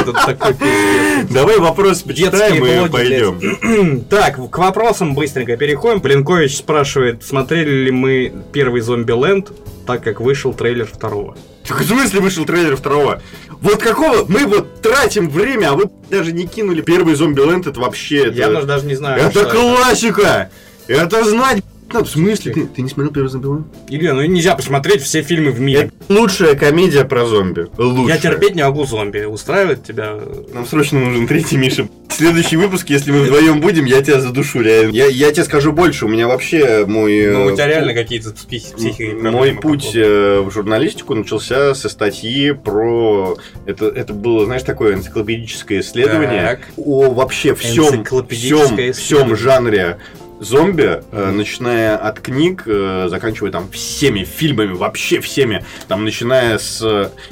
Это 0.09 0.25
такой 0.25 0.53
пиздец. 0.53 1.31
Давай 1.31 1.57
вопрос 1.57 2.01
почитаем 2.01 2.53
Детские 2.53 2.75
и 2.75 2.77
блоги, 2.79 2.91
пойдем. 2.91 4.05
Так, 4.09 4.49
к 4.49 4.57
вопросам 4.57 5.15
быстренько 5.15 5.57
переходим. 5.57 6.01
Пленкович 6.01 6.57
спрашивает, 6.57 7.23
смотрели 7.23 7.85
ли 7.85 7.91
мы 7.91 8.33
первый 8.51 8.81
Зомби-ленд, 8.81 9.51
так 9.85 10.03
как 10.03 10.21
вышел 10.21 10.53
трейлер 10.53 10.85
второго. 10.85 11.35
В 11.63 11.83
смысле 11.83 12.19
вышел 12.19 12.45
трейлер 12.45 12.75
второго? 12.75 13.21
Вот 13.61 13.77
какого? 13.77 14.25
Мы 14.27 14.45
вот 14.45 14.81
тратим 14.81 15.29
время, 15.29 15.71
а 15.71 15.73
вы 15.73 15.85
даже 16.09 16.31
не 16.31 16.47
кинули 16.47 16.81
первый 16.81 17.15
зомби-ленд, 17.15 17.67
это 17.67 17.79
вообще... 17.79 18.31
Я 18.33 18.49
даже 18.49 18.65
даже 18.65 18.85
не 18.85 18.95
знаю, 18.95 19.21
это. 19.21 19.45
классика! 19.45 20.49
Это 20.87 21.23
знать 21.23 21.63
надо. 21.93 22.05
В 22.05 22.09
смысле? 22.09 22.53
Ты, 22.53 22.65
ты 22.65 22.81
не 22.81 22.89
смотрел 22.89 23.13
первый 23.13 23.27
зомби-ленд? 23.27 23.67
Илья, 23.89 24.13
ну 24.13 24.23
нельзя 24.25 24.55
посмотреть 24.55 25.01
все 25.01 25.21
фильмы 25.21 25.51
в 25.51 25.59
мире. 25.59 25.91
Это 26.07 26.19
лучшая 26.19 26.55
комедия 26.55 27.05
про 27.05 27.25
зомби. 27.25 27.67
Лучшая. 27.77 28.15
Я 28.15 28.21
терпеть 28.21 28.55
не 28.55 28.63
могу 28.63 28.85
зомби. 28.85 29.25
Устраивает 29.25 29.83
тебя? 29.83 30.19
Нам 30.53 30.65
срочно 30.65 30.99
нужен 30.99 31.27
третий 31.27 31.57
Миша. 31.57 31.87
Следующий 32.09 32.57
выпуск, 32.57 32.89
если 32.89 33.11
мы 33.11 33.21
вдвоем 33.21 33.61
будем, 33.61 33.85
я 33.85 34.01
тебя 34.01 34.19
задушу, 34.19 34.61
реально. 34.61 34.91
Я, 34.91 35.05
я 35.05 35.31
тебе 35.31 35.43
скажу 35.45 35.71
больше, 35.71 36.05
у 36.05 36.09
меня 36.09 36.27
вообще 36.27 36.85
мой... 36.85 37.27
Ну, 37.31 37.45
у 37.45 37.49
э, 37.51 37.53
тебя 37.53 37.67
реально 37.67 37.93
какие-то 37.93 38.31
психи- 38.31 38.75
психи- 38.75 39.13
Мой 39.13 39.53
путь 39.53 39.91
э, 39.95 40.41
в 40.41 40.51
журналистику 40.51 41.15
начался 41.15 41.73
со 41.75 41.87
статьи 41.87 42.51
про... 42.51 43.37
Это, 43.65 43.85
это 43.85 44.13
было, 44.13 44.45
знаешь, 44.45 44.63
такое 44.63 44.95
энциклопедическое 44.95 45.79
исследование 45.79 46.41
Так. 46.41 46.59
о 46.75 47.11
вообще 47.11 47.55
всем, 47.55 48.03
всем, 48.27 48.93
всем 48.93 49.35
жанре 49.35 49.97
зомби, 50.39 51.03
э, 51.11 51.31
начиная 51.31 51.97
от 51.97 52.19
книг, 52.19 52.63
э, 52.65 53.07
заканчивая 53.09 53.51
там 53.51 53.69
всеми 53.71 54.23
фильмами, 54.23 54.73
вообще 54.73 55.19
всеми, 55.19 55.63
там 55.87 56.03
начиная 56.05 56.57
с, 56.57 56.81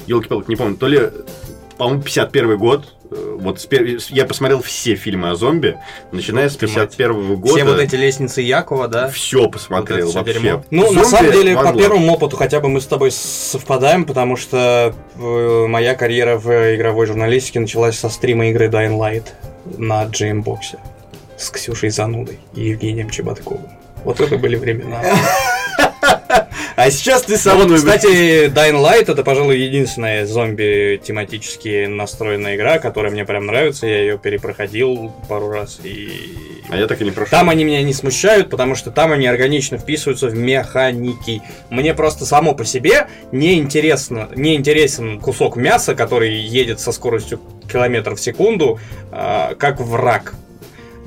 елки-палки, 0.06 0.48
не 0.50 0.56
помню, 0.56 0.76
то 0.76 0.86
ли, 0.86 1.10
по-моему, 1.78 2.02
51 2.02 2.56
год, 2.58 2.94
э, 3.10 3.36
вот 3.40 3.66
я 4.10 4.24
посмотрел 4.26 4.60
все 4.62 4.94
фильмы 4.94 5.30
о 5.30 5.34
зомби, 5.36 5.78
начиная 6.12 6.48
с 6.48 6.54
Ух 6.54 6.60
ты, 6.60 6.66
мать. 6.66 6.74
51 6.96 7.36
года. 7.36 7.54
Все 7.54 7.64
вот 7.64 7.78
эти 7.78 7.96
лестницы 7.96 8.40
Якова, 8.42 8.88
да? 8.88 9.08
Все 9.08 9.48
посмотрел 9.48 10.06
Вот 10.06 10.10
всё 10.10 10.18
вообще. 10.18 10.34
дерьмо. 10.40 10.64
Ну, 10.70 10.92
на 10.92 11.04
Зомби 11.04 11.16
самом 11.16 11.32
деле, 11.32 11.56
по 11.56 11.72
первому 11.72 12.12
опыту 12.12 12.36
хотя 12.36 12.60
бы 12.60 12.68
мы 12.68 12.80
с 12.80 12.86
тобой 12.86 13.10
совпадаем, 13.10 14.04
потому 14.04 14.36
что 14.36 14.94
э, 15.16 15.66
моя 15.66 15.94
карьера 15.94 16.36
в 16.36 16.74
игровой 16.76 17.06
журналистике 17.06 17.60
началась 17.60 17.98
со 17.98 18.08
стрима 18.08 18.48
игры 18.48 18.66
Dying 18.68 18.98
Light 18.98 19.28
на 19.78 20.04
GMBox 20.04 20.78
с 21.38 21.50
Ксюшей 21.50 21.90
Занудой 21.90 22.38
и 22.54 22.68
Евгением 22.68 23.10
Чеботковым. 23.10 23.68
Вот 24.04 24.20
это 24.20 24.36
были 24.36 24.56
времена. 24.56 25.02
А 26.78 26.92
сейчас 26.92 27.22
ты 27.22 27.36
сам... 27.36 27.58
вот, 27.58 27.74
кстати, 27.74 28.46
Dying 28.46 28.80
Light 28.80 29.10
это, 29.10 29.24
пожалуй, 29.24 29.58
единственная 29.58 30.24
зомби 30.26 31.00
тематически 31.02 31.86
настроенная 31.86 32.54
игра, 32.54 32.78
которая 32.78 33.10
мне 33.10 33.24
прям 33.24 33.46
нравится. 33.46 33.88
Я 33.88 33.98
ее 34.02 34.16
перепроходил 34.16 35.12
пару 35.28 35.48
раз 35.50 35.80
и 35.82 36.36
А 36.70 36.76
я 36.76 36.86
так 36.86 37.00
и 37.00 37.04
не 37.04 37.10
прошел. 37.10 37.32
Там 37.36 37.50
они 37.50 37.64
меня 37.64 37.82
не 37.82 37.92
смущают, 37.92 38.48
потому 38.48 38.76
что 38.76 38.92
там 38.92 39.10
они 39.10 39.26
органично 39.26 39.76
вписываются 39.76 40.28
в 40.28 40.36
механики. 40.36 41.42
Мне 41.68 41.94
просто 41.94 42.24
само 42.24 42.54
по 42.54 42.64
себе 42.64 43.08
не 43.32 43.58
интересно, 43.58 44.28
не 44.36 44.54
интересен 44.54 45.18
кусок 45.18 45.56
мяса, 45.56 45.96
который 45.96 46.32
едет 46.32 46.78
со 46.78 46.92
скоростью 46.92 47.40
километр 47.68 48.14
в 48.14 48.20
секунду, 48.20 48.78
а, 49.10 49.56
как 49.56 49.80
враг. 49.80 50.34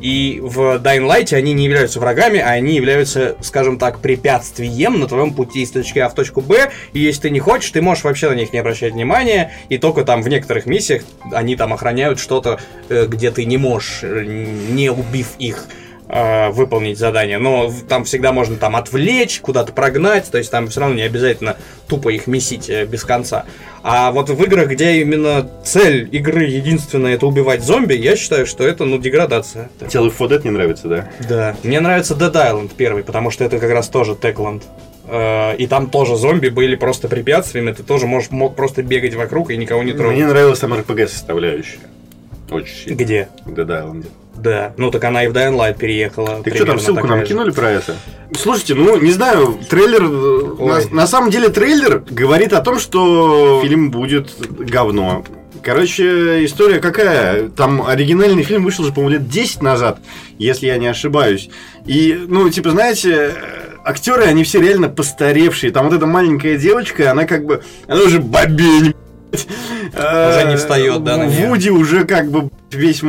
И 0.01 0.39
в 0.41 0.81
Dying 0.81 1.07
Light 1.07 1.33
они 1.33 1.53
не 1.53 1.65
являются 1.65 1.99
врагами, 1.99 2.39
а 2.39 2.49
они 2.49 2.75
являются, 2.75 3.35
скажем 3.41 3.77
так, 3.77 3.99
препятствием 3.99 4.99
на 4.99 5.07
твоем 5.07 5.33
пути 5.33 5.61
из 5.61 5.71
точки 5.71 5.99
А 5.99 6.09
в 6.09 6.15
точку 6.15 6.41
Б. 6.41 6.71
И 6.93 6.99
если 6.99 7.21
ты 7.23 7.29
не 7.29 7.39
хочешь, 7.39 7.71
ты 7.71 7.81
можешь 7.81 8.03
вообще 8.03 8.29
на 8.29 8.33
них 8.33 8.51
не 8.51 8.59
обращать 8.59 8.93
внимания. 8.93 9.51
И 9.69 9.77
только 9.77 10.03
там 10.03 10.21
в 10.21 10.27
некоторых 10.27 10.65
миссиях 10.65 11.03
они 11.31 11.55
там 11.55 11.73
охраняют 11.73 12.19
что-то, 12.19 12.59
э, 12.89 13.05
где 13.05 13.31
ты 13.31 13.45
не 13.45 13.57
можешь, 13.57 13.99
э, 14.03 14.23
не 14.25 14.89
убив 14.89 15.27
их, 15.37 15.67
э, 16.11 16.49
выполнить 16.51 16.99
задание. 16.99 17.37
Но 17.39 17.71
там 17.87 18.03
всегда 18.03 18.31
можно 18.31 18.57
там 18.57 18.75
отвлечь, 18.75 19.39
куда-то 19.41 19.71
прогнать. 19.71 20.29
То 20.29 20.37
есть 20.37 20.51
там 20.51 20.67
все 20.67 20.81
равно 20.81 20.95
не 20.95 21.03
обязательно 21.03 21.55
тупо 21.87 22.09
их 22.09 22.27
месить 22.27 22.69
э, 22.69 22.85
без 22.85 23.03
конца. 23.03 23.45
А 23.83 24.11
вот 24.11 24.29
в 24.29 24.43
играх, 24.43 24.67
где 24.67 25.01
именно 25.01 25.49
цель 25.63 26.07
игры 26.11 26.43
единственная 26.43 27.15
это 27.15 27.25
убивать 27.25 27.63
зомби, 27.63 27.95
я 27.95 28.15
считаю, 28.15 28.45
что 28.45 28.63
это, 28.63 28.85
ну, 28.85 28.99
деградация. 28.99 29.69
Left 29.79 29.91
4 29.91 30.09
Dead 30.11 30.43
не 30.43 30.51
нравится, 30.51 30.87
да? 30.87 31.09
Да. 31.27 31.55
Мне 31.63 31.79
нравится 31.79 32.13
Dead 32.13 32.31
Island 32.33 32.71
первый, 32.77 33.03
потому 33.03 33.31
что 33.31 33.43
это 33.43 33.57
как 33.57 33.71
раз 33.71 33.87
тоже 33.87 34.11
Techland. 34.11 34.61
Э, 35.07 35.55
И 35.57 35.65
там 35.67 35.89
тоже 35.89 36.15
зомби 36.15 36.49
были 36.49 36.75
просто 36.75 37.07
препятствиями, 37.07 37.71
ты 37.71 37.83
тоже 37.83 38.05
можешь, 38.05 38.29
мог 38.31 38.55
просто 38.55 38.83
бегать 38.83 39.15
вокруг 39.15 39.49
и 39.49 39.57
никого 39.57 39.81
не 39.81 39.93
трогать. 39.93 40.15
Мне 40.17 40.27
нравилась 40.27 40.59
там 40.59 40.73
RPG 40.73 41.07
составляющая. 41.07 41.79
Очень 42.51 42.75
сильно. 42.75 42.95
Где? 42.97 43.29
В 43.45 43.51
Dead 43.53 43.65
Island. 43.67 44.05
Да. 44.35 44.73
Ну 44.77 44.89
так 44.91 45.03
она 45.03 45.23
и 45.23 45.27
в 45.27 45.31
Dying 45.33 45.55
Light 45.57 45.77
переехала. 45.77 46.41
Так 46.43 46.55
что 46.55 46.65
там 46.65 46.79
ссылку 46.79 47.05
нам 47.07 47.19
же. 47.19 47.25
кинули 47.27 47.51
про 47.51 47.69
это? 47.69 47.95
Слушайте, 48.37 48.75
ну 48.75 48.97
не 48.99 49.11
знаю, 49.11 49.59
трейлер. 49.69 50.03
э, 50.03 50.55
Ой. 50.59 50.85
На, 50.89 50.95
на 50.95 51.07
самом 51.07 51.29
деле 51.29 51.49
трейлер 51.49 52.03
говорит 52.09 52.53
о 52.53 52.61
том, 52.61 52.79
что 52.79 53.61
фильм 53.61 53.91
будет 53.91 54.33
говно. 54.57 55.23
Короче, 55.63 56.43
история 56.43 56.79
какая? 56.79 57.49
Там 57.49 57.85
оригинальный 57.85 58.41
фильм 58.41 58.63
вышел 58.63 58.83
же, 58.83 58.91
по-моему, 58.91 59.19
лет 59.19 59.29
10 59.29 59.61
назад, 59.61 59.99
если 60.39 60.65
я 60.65 60.77
не 60.77 60.87
ошибаюсь. 60.87 61.51
И, 61.85 62.19
ну, 62.27 62.49
типа, 62.49 62.71
знаете, 62.71 63.35
актеры, 63.85 64.23
они 64.23 64.43
все 64.43 64.59
реально 64.59 64.89
постаревшие. 64.89 65.71
Там 65.71 65.85
вот 65.85 65.93
эта 65.93 66.07
маленькая 66.07 66.57
девочка, 66.57 67.11
она 67.11 67.25
как 67.25 67.45
бы, 67.45 67.61
она 67.87 68.01
уже 68.01 68.19
бабень. 68.19 68.95
Уже 69.31 70.45
не 70.47 70.57
встает, 70.57 71.03
да, 71.03 71.17
на? 71.17 71.25
Вуди 71.25 71.69
уже 71.69 72.05
как 72.05 72.29
бы 72.29 72.49
весь 72.71 73.01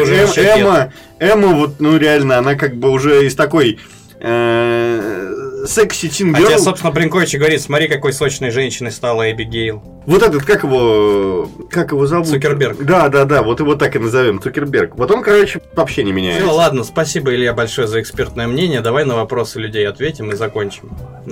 уже 0.00 0.14
Эм-. 0.14 0.60
Эмма, 0.60 0.92
Эмма 1.18 1.48
вот, 1.48 1.80
ну 1.80 1.96
реально, 1.96 2.38
она 2.38 2.54
как 2.54 2.76
бы 2.76 2.90
уже 2.90 3.26
из 3.26 3.34
такой 3.34 3.78
э, 4.20 5.39
секси 5.66 6.08
тин 6.08 6.34
А 6.34 6.38
тебе, 6.38 6.58
собственно, 6.58 6.92
Бринкович 6.92 7.34
и 7.34 7.38
говорит, 7.38 7.60
смотри, 7.60 7.88
какой 7.88 8.12
сочной 8.12 8.50
женщиной 8.50 8.92
стала 8.92 9.30
Эбигейл. 9.30 9.82
Вот 10.06 10.22
этот, 10.22 10.44
как 10.44 10.64
его, 10.64 11.48
как 11.70 11.92
его 11.92 12.06
зовут? 12.06 12.28
Цукерберг. 12.28 12.78
Да, 12.84 13.08
да, 13.08 13.24
да, 13.24 13.42
вот 13.42 13.60
его 13.60 13.74
так 13.74 13.94
и 13.96 13.98
назовем, 13.98 14.40
Цукерберг. 14.40 14.96
Вот 14.96 15.10
он, 15.10 15.22
короче, 15.22 15.60
вообще 15.74 16.04
не 16.04 16.12
меняется. 16.12 16.42
Все, 16.42 16.52
ладно, 16.52 16.84
спасибо, 16.84 17.34
Илья, 17.34 17.52
большое 17.52 17.86
за 17.86 18.00
экспертное 18.00 18.46
мнение. 18.46 18.80
Давай 18.80 19.04
на 19.04 19.14
вопросы 19.14 19.60
людей 19.60 19.86
ответим 19.86 20.30
и 20.30 20.36
закончим. 20.36 20.90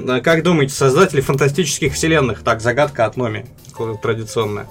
А 0.08 0.20
Как 0.20 0.42
думаете, 0.42 0.74
создатели 0.74 1.20
фантастических 1.20 1.94
вселенных, 1.94 2.42
так, 2.42 2.60
загадка 2.60 3.06
от 3.06 3.16
Номи, 3.16 3.46
традиционная, 4.02 4.66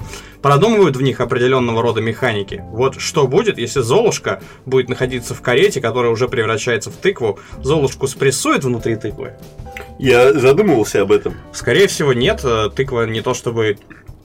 продумывают 0.48 0.96
в 0.96 1.02
них 1.02 1.20
определенного 1.20 1.82
рода 1.82 2.00
механики? 2.00 2.64
Вот 2.70 3.02
что 3.02 3.28
будет, 3.28 3.58
если 3.58 3.82
Золушка 3.82 4.42
будет 4.66 4.88
находиться 4.88 5.34
в 5.34 5.42
карете, 5.42 5.82
которая 5.82 6.10
уже 6.10 6.30
превращается 6.30 6.90
в 6.90 6.96
тыкву, 6.96 7.38
Золушку 7.62 8.08
спрессует 8.08 8.64
внутри 8.64 8.96
тыквы? 8.96 9.34
Я 10.00 10.32
задумывался 10.32 11.02
об 11.02 11.12
этом. 11.12 11.36
Скорее 11.52 11.88
всего, 11.88 12.14
нет. 12.14 12.46
Э, 12.46 12.70
Тыква 12.74 13.06
не 13.08 13.20
то 13.20 13.34
чтобы 13.34 13.78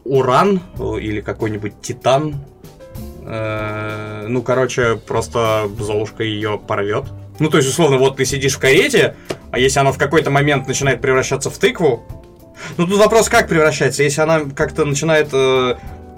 уран 0.05 0.61
э, 0.79 1.01
или 1.01 1.20
какой-нибудь 1.20 1.81
титан. 1.83 2.37
Э, 3.27 4.27
Ну, 4.29 4.43
короче, 4.43 4.95
просто 5.05 5.68
Золушка 5.77 6.23
ее 6.23 6.57
порвет. 6.57 7.07
Ну, 7.41 7.51
то 7.51 7.57
есть, 7.57 7.68
условно, 7.68 7.99
вот 7.99 8.18
ты 8.18 8.25
сидишь 8.25 8.55
в 8.55 8.61
карете, 8.61 9.16
а 9.51 9.59
если 9.59 9.81
она 9.81 9.91
в 9.91 9.99
какой-то 9.99 10.31
момент 10.31 10.68
начинает 10.68 11.01
превращаться 11.01 11.51
в 11.51 11.59
тыкву, 11.59 12.07
ну, 12.77 12.87
тут 12.87 12.99
вопрос, 12.99 13.29
как 13.29 13.49
превращается. 13.49 14.05
Если 14.05 14.20
она 14.20 14.43
как-то 14.55 14.85
начинает 14.85 15.31
э, 15.33 15.75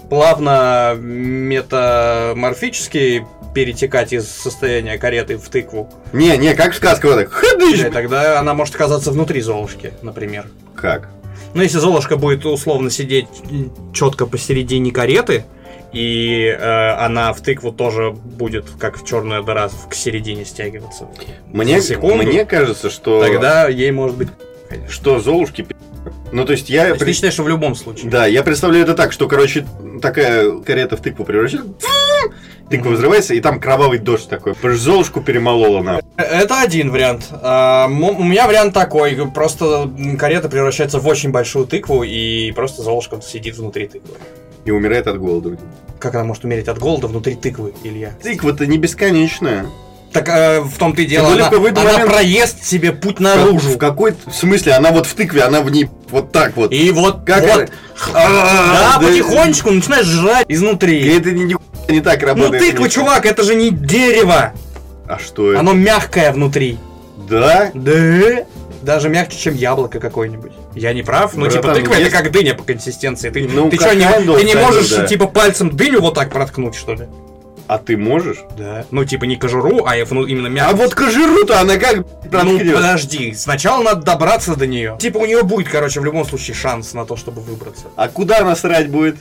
плавно 0.09 0.95
метаморфически 0.99 3.25
перетекать 3.53 4.13
из 4.13 4.29
состояния 4.29 4.97
кареты 4.97 5.37
в 5.37 5.47
тыкву, 5.47 5.89
Не, 6.11 6.37
не, 6.37 6.53
как 6.53 6.73
сказка 6.73 7.05
вот 7.07 7.15
так. 7.15 7.31
Ходыш! 7.31 7.79
э, 7.79 7.89
тогда 7.89 8.39
она 8.39 8.53
может 8.53 8.75
оказаться 8.75 9.11
внутри 9.11 9.39
Золушки, 9.41 9.93
например. 10.01 10.47
Как? 10.75 11.09
Ну, 11.53 11.61
если 11.61 11.77
Золушка 11.77 12.17
будет 12.17 12.45
условно 12.45 12.89
сидеть 12.89 13.27
четко 13.93 14.25
посередине 14.25 14.91
кареты, 14.91 15.45
и 15.93 16.47
э, 16.47 16.89
она 16.99 17.31
в 17.31 17.39
тыкву 17.39 17.71
тоже 17.71 18.11
будет, 18.11 18.65
как 18.77 19.01
в 19.01 19.07
черная 19.07 19.41
дыра, 19.41 19.69
к 19.89 19.95
середине 19.95 20.43
стягиваться. 20.43 21.07
Мне, 21.47 21.79
секунду. 21.79 22.23
мне 22.23 22.43
кажется, 22.43 22.89
что, 22.89 23.21
Тогда 23.21 23.69
ей 23.69 23.91
может 23.91 24.17
быть... 24.17 24.27
что 24.89 25.19
Золушки... 25.19 25.65
Ну, 26.31 26.45
то 26.45 26.51
есть 26.53 26.69
я... 26.69 26.83
То 26.83 26.87
есть 26.89 26.99
при- 26.99 27.05
ты 27.07 27.13
считаешь, 27.13 27.33
что 27.33 27.43
в 27.43 27.49
любом 27.49 27.75
случае? 27.75 28.09
Да, 28.09 28.25
я 28.25 28.43
представляю 28.43 28.83
это 28.83 28.93
так, 28.93 29.11
что, 29.11 29.27
короче, 29.27 29.65
такая 30.01 30.51
карета 30.59 30.97
в 30.97 31.01
тыкву 31.01 31.23
превращается. 31.25 31.71
Тыква 32.69 32.89
взрывается, 32.91 33.35
и 33.35 33.39
там 33.41 33.59
кровавый 33.59 33.99
дождь 33.99 34.27
такой. 34.27 34.55
Потому 34.55 34.73
что 34.73 34.83
Золушку 34.83 35.21
перемолола 35.21 35.83
на. 35.83 36.01
Это 36.17 36.61
один 36.61 36.89
вариант. 36.89 37.27
А, 37.31 37.85
у 37.87 38.23
меня 38.23 38.47
вариант 38.47 38.73
такой. 38.73 39.15
Просто 39.31 39.91
карета 40.17 40.49
превращается 40.49 40.99
в 40.99 41.05
очень 41.07 41.29
большую 41.31 41.67
тыкву, 41.67 42.01
и 42.03 42.51
просто 42.53 42.81
Золушка 42.81 43.21
сидит 43.21 43.57
внутри 43.57 43.87
тыквы. 43.87 44.15
И 44.65 44.71
умирает 44.71 45.05
от 45.05 45.19
голода. 45.19 45.57
Как 45.99 46.15
она 46.15 46.23
может 46.23 46.43
умереть 46.43 46.67
от 46.67 46.79
голода 46.79 47.05
внутри 47.05 47.35
тыквы, 47.35 47.75
Илья? 47.83 48.13
Тыква-то 48.23 48.65
не 48.65 48.79
бесконечная. 48.79 49.67
Так 50.11 50.29
э, 50.29 50.61
в 50.61 50.77
том-то 50.77 51.01
и 51.01 51.05
дело, 51.05 51.33
она, 51.33 51.49
в 51.49 51.53
она 51.55 51.71
момент- 51.93 52.05
проест 52.09 52.63
себе 52.63 52.93
путь 52.93 53.17
В 53.17 53.21
наружу. 53.21 53.77
какой-то 53.77 54.29
в 54.29 54.33
смысле, 54.33 54.73
она 54.73 54.91
вот 54.91 55.05
в 55.07 55.13
тыкве, 55.13 55.41
она 55.43 55.61
в 55.61 55.69
ней 55.69 55.89
вот 56.09 56.31
так 56.31 56.55
вот. 56.55 56.71
И 56.71 56.89
вот, 56.91 57.25
Как 57.25 57.41
вот 57.43 57.51
она- 57.51 57.65
Да, 58.13 58.95
А, 58.95 58.99
потихонечку 58.99 59.71
начинаешь 59.71 60.05
жрать 60.05 60.45
изнутри. 60.47 61.05
Это 61.17 61.31
не, 61.31 61.43
не, 61.43 61.55
не 61.89 61.99
так 62.01 62.21
Ну 62.21 62.27
работает. 62.27 62.63
тыква, 62.63 62.87
чувак, 62.89 63.25
это 63.25 63.43
же 63.43 63.55
не 63.55 63.71
дерево. 63.71 64.53
А 65.07 65.19
что 65.19 65.51
это? 65.51 65.59
Оно 65.59 65.73
мягкое 65.73 66.31
внутри. 66.31 66.77
Да? 67.29 67.71
Да? 67.73 68.45
Даже 68.81 69.09
мягче, 69.09 69.37
чем 69.37 69.55
яблоко 69.55 69.99
какое-нибудь. 69.99 70.51
Я 70.75 70.93
не 70.93 71.01
прав? 71.01 71.33
Ну, 71.35 71.41
Братан, 71.45 71.61
типа, 71.61 71.73
тыква 71.75 71.95
есть- 71.95 72.13
это 72.13 72.23
как 72.23 72.31
дыня 72.31 72.53
по 72.53 72.63
консистенции. 72.63 73.31
Ты, 73.31 73.47
Ну, 73.51 73.69
ты 73.69 73.77
что, 73.77 73.95
не, 73.95 74.05
ты 74.07 74.43
не 74.43 74.55
можешь, 74.55 74.89
да. 74.89 75.07
типа, 75.07 75.25
пальцем 75.27 75.75
дыню 75.75 76.01
вот 76.01 76.13
так 76.13 76.29
проткнуть, 76.31 76.75
что 76.75 76.93
ли? 76.93 77.07
А 77.67 77.77
ты 77.79 77.97
можешь? 77.97 78.37
Да. 78.57 78.85
Ну, 78.91 79.05
типа, 79.05 79.23
не 79.25 79.35
кожуру, 79.37 79.85
а 79.85 79.95
ну, 80.11 80.25
именно 80.25 80.47
А 80.47 80.51
мягкость. 80.51 80.77
вот 80.83 80.93
кожуру-то 80.95 81.59
она 81.59 81.77
как 81.77 81.97
Ну, 81.97 82.03
проткнет? 82.29 82.75
подожди, 82.75 83.33
сначала 83.33 83.81
надо 83.83 84.01
добраться 84.03 84.55
до 84.55 84.67
нее. 84.67 84.97
Типа, 84.99 85.17
у 85.17 85.25
нее 85.25 85.41
будет, 85.43 85.69
короче, 85.69 85.99
в 85.99 86.05
любом 86.05 86.25
случае 86.25 86.53
шанс 86.55 86.93
на 86.93 87.05
то, 87.05 87.15
чтобы 87.15 87.41
выбраться. 87.41 87.85
А 87.95 88.07
куда 88.07 88.39
она 88.39 88.55
срать 88.55 88.89
будет? 88.89 89.17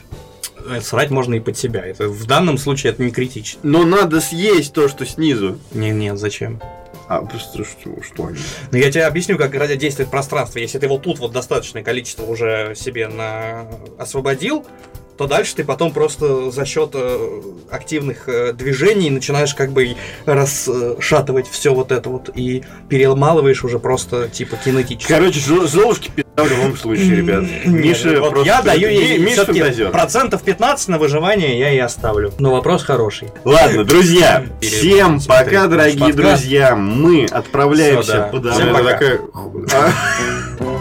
Э, 0.68 0.80
Срать 0.82 1.10
можно 1.10 1.34
и 1.34 1.40
под 1.40 1.56
себя. 1.56 1.84
Это, 1.86 2.08
в 2.08 2.26
данном 2.26 2.58
случае 2.58 2.92
это 2.92 3.02
не 3.02 3.10
критично. 3.10 3.60
Но 3.62 3.84
надо 3.84 4.20
съесть 4.20 4.72
то, 4.74 4.88
что 4.88 5.06
снизу. 5.06 5.58
Не, 5.72 5.90
нет, 5.90 6.18
зачем? 6.18 6.60
А, 7.06 7.20
просто 7.20 7.64
что, 7.64 8.02
что 8.02 8.26
они? 8.26 8.38
Ну, 8.72 8.78
я 8.78 8.90
тебе 8.90 9.04
объясню, 9.04 9.36
как 9.36 9.54
ради 9.54 9.76
действует 9.76 10.10
пространство. 10.10 10.58
Если 10.58 10.78
ты 10.78 10.88
вот 10.88 11.02
тут 11.02 11.18
вот 11.18 11.32
достаточное 11.32 11.82
количество 11.82 12.24
уже 12.24 12.74
себе 12.76 13.08
на... 13.08 13.66
освободил, 13.98 14.64
то 15.16 15.26
дальше 15.26 15.54
ты 15.56 15.64
потом 15.64 15.92
просто 15.92 16.50
за 16.50 16.64
счет 16.64 16.90
э, 16.94 17.40
активных 17.70 18.28
э, 18.28 18.52
движений 18.52 19.10
начинаешь 19.10 19.54
как 19.54 19.70
бы 19.72 19.96
расшатывать 20.26 21.48
все 21.48 21.72
вот 21.74 21.92
это 21.92 22.08
вот 22.10 22.30
и 22.34 22.64
перемалываешь 22.88 23.64
уже 23.64 23.78
просто 23.78 24.28
типа 24.28 24.56
кинетически. 24.56 25.12
Короче, 25.12 25.40
Зо- 25.40 25.66
Золушки 25.66 26.10
в 26.36 26.50
любом 26.50 26.76
случае, 26.76 27.16
ребят. 27.16 27.44
Миша 27.64 28.18
вот 28.20 28.30
просто... 28.30 28.46
я 28.46 28.62
даю 28.62 28.88
ей 28.88 29.18
Ми- 29.18 29.24
Миша 29.24 29.34
всё-таки 29.44 29.60
фантазер. 29.60 29.90
процентов 29.90 30.42
15 30.42 30.88
на 30.88 30.98
выживание 30.98 31.58
я 31.58 31.68
ей 31.70 31.82
оставлю. 31.82 32.32
Но 32.40 32.50
вопрос 32.52 32.82
хороший. 32.82 33.28
Ладно, 33.44 33.84
друзья, 33.84 34.44
всем 34.60 35.20
пока, 35.20 35.68
дорогие 35.68 36.12
друзья. 36.12 36.74
Мы 36.74 37.26
отправляемся 37.30 38.30
Всё, 38.32 38.38
да. 38.40 38.52
Всем 38.52 38.72
пока. 38.72 39.18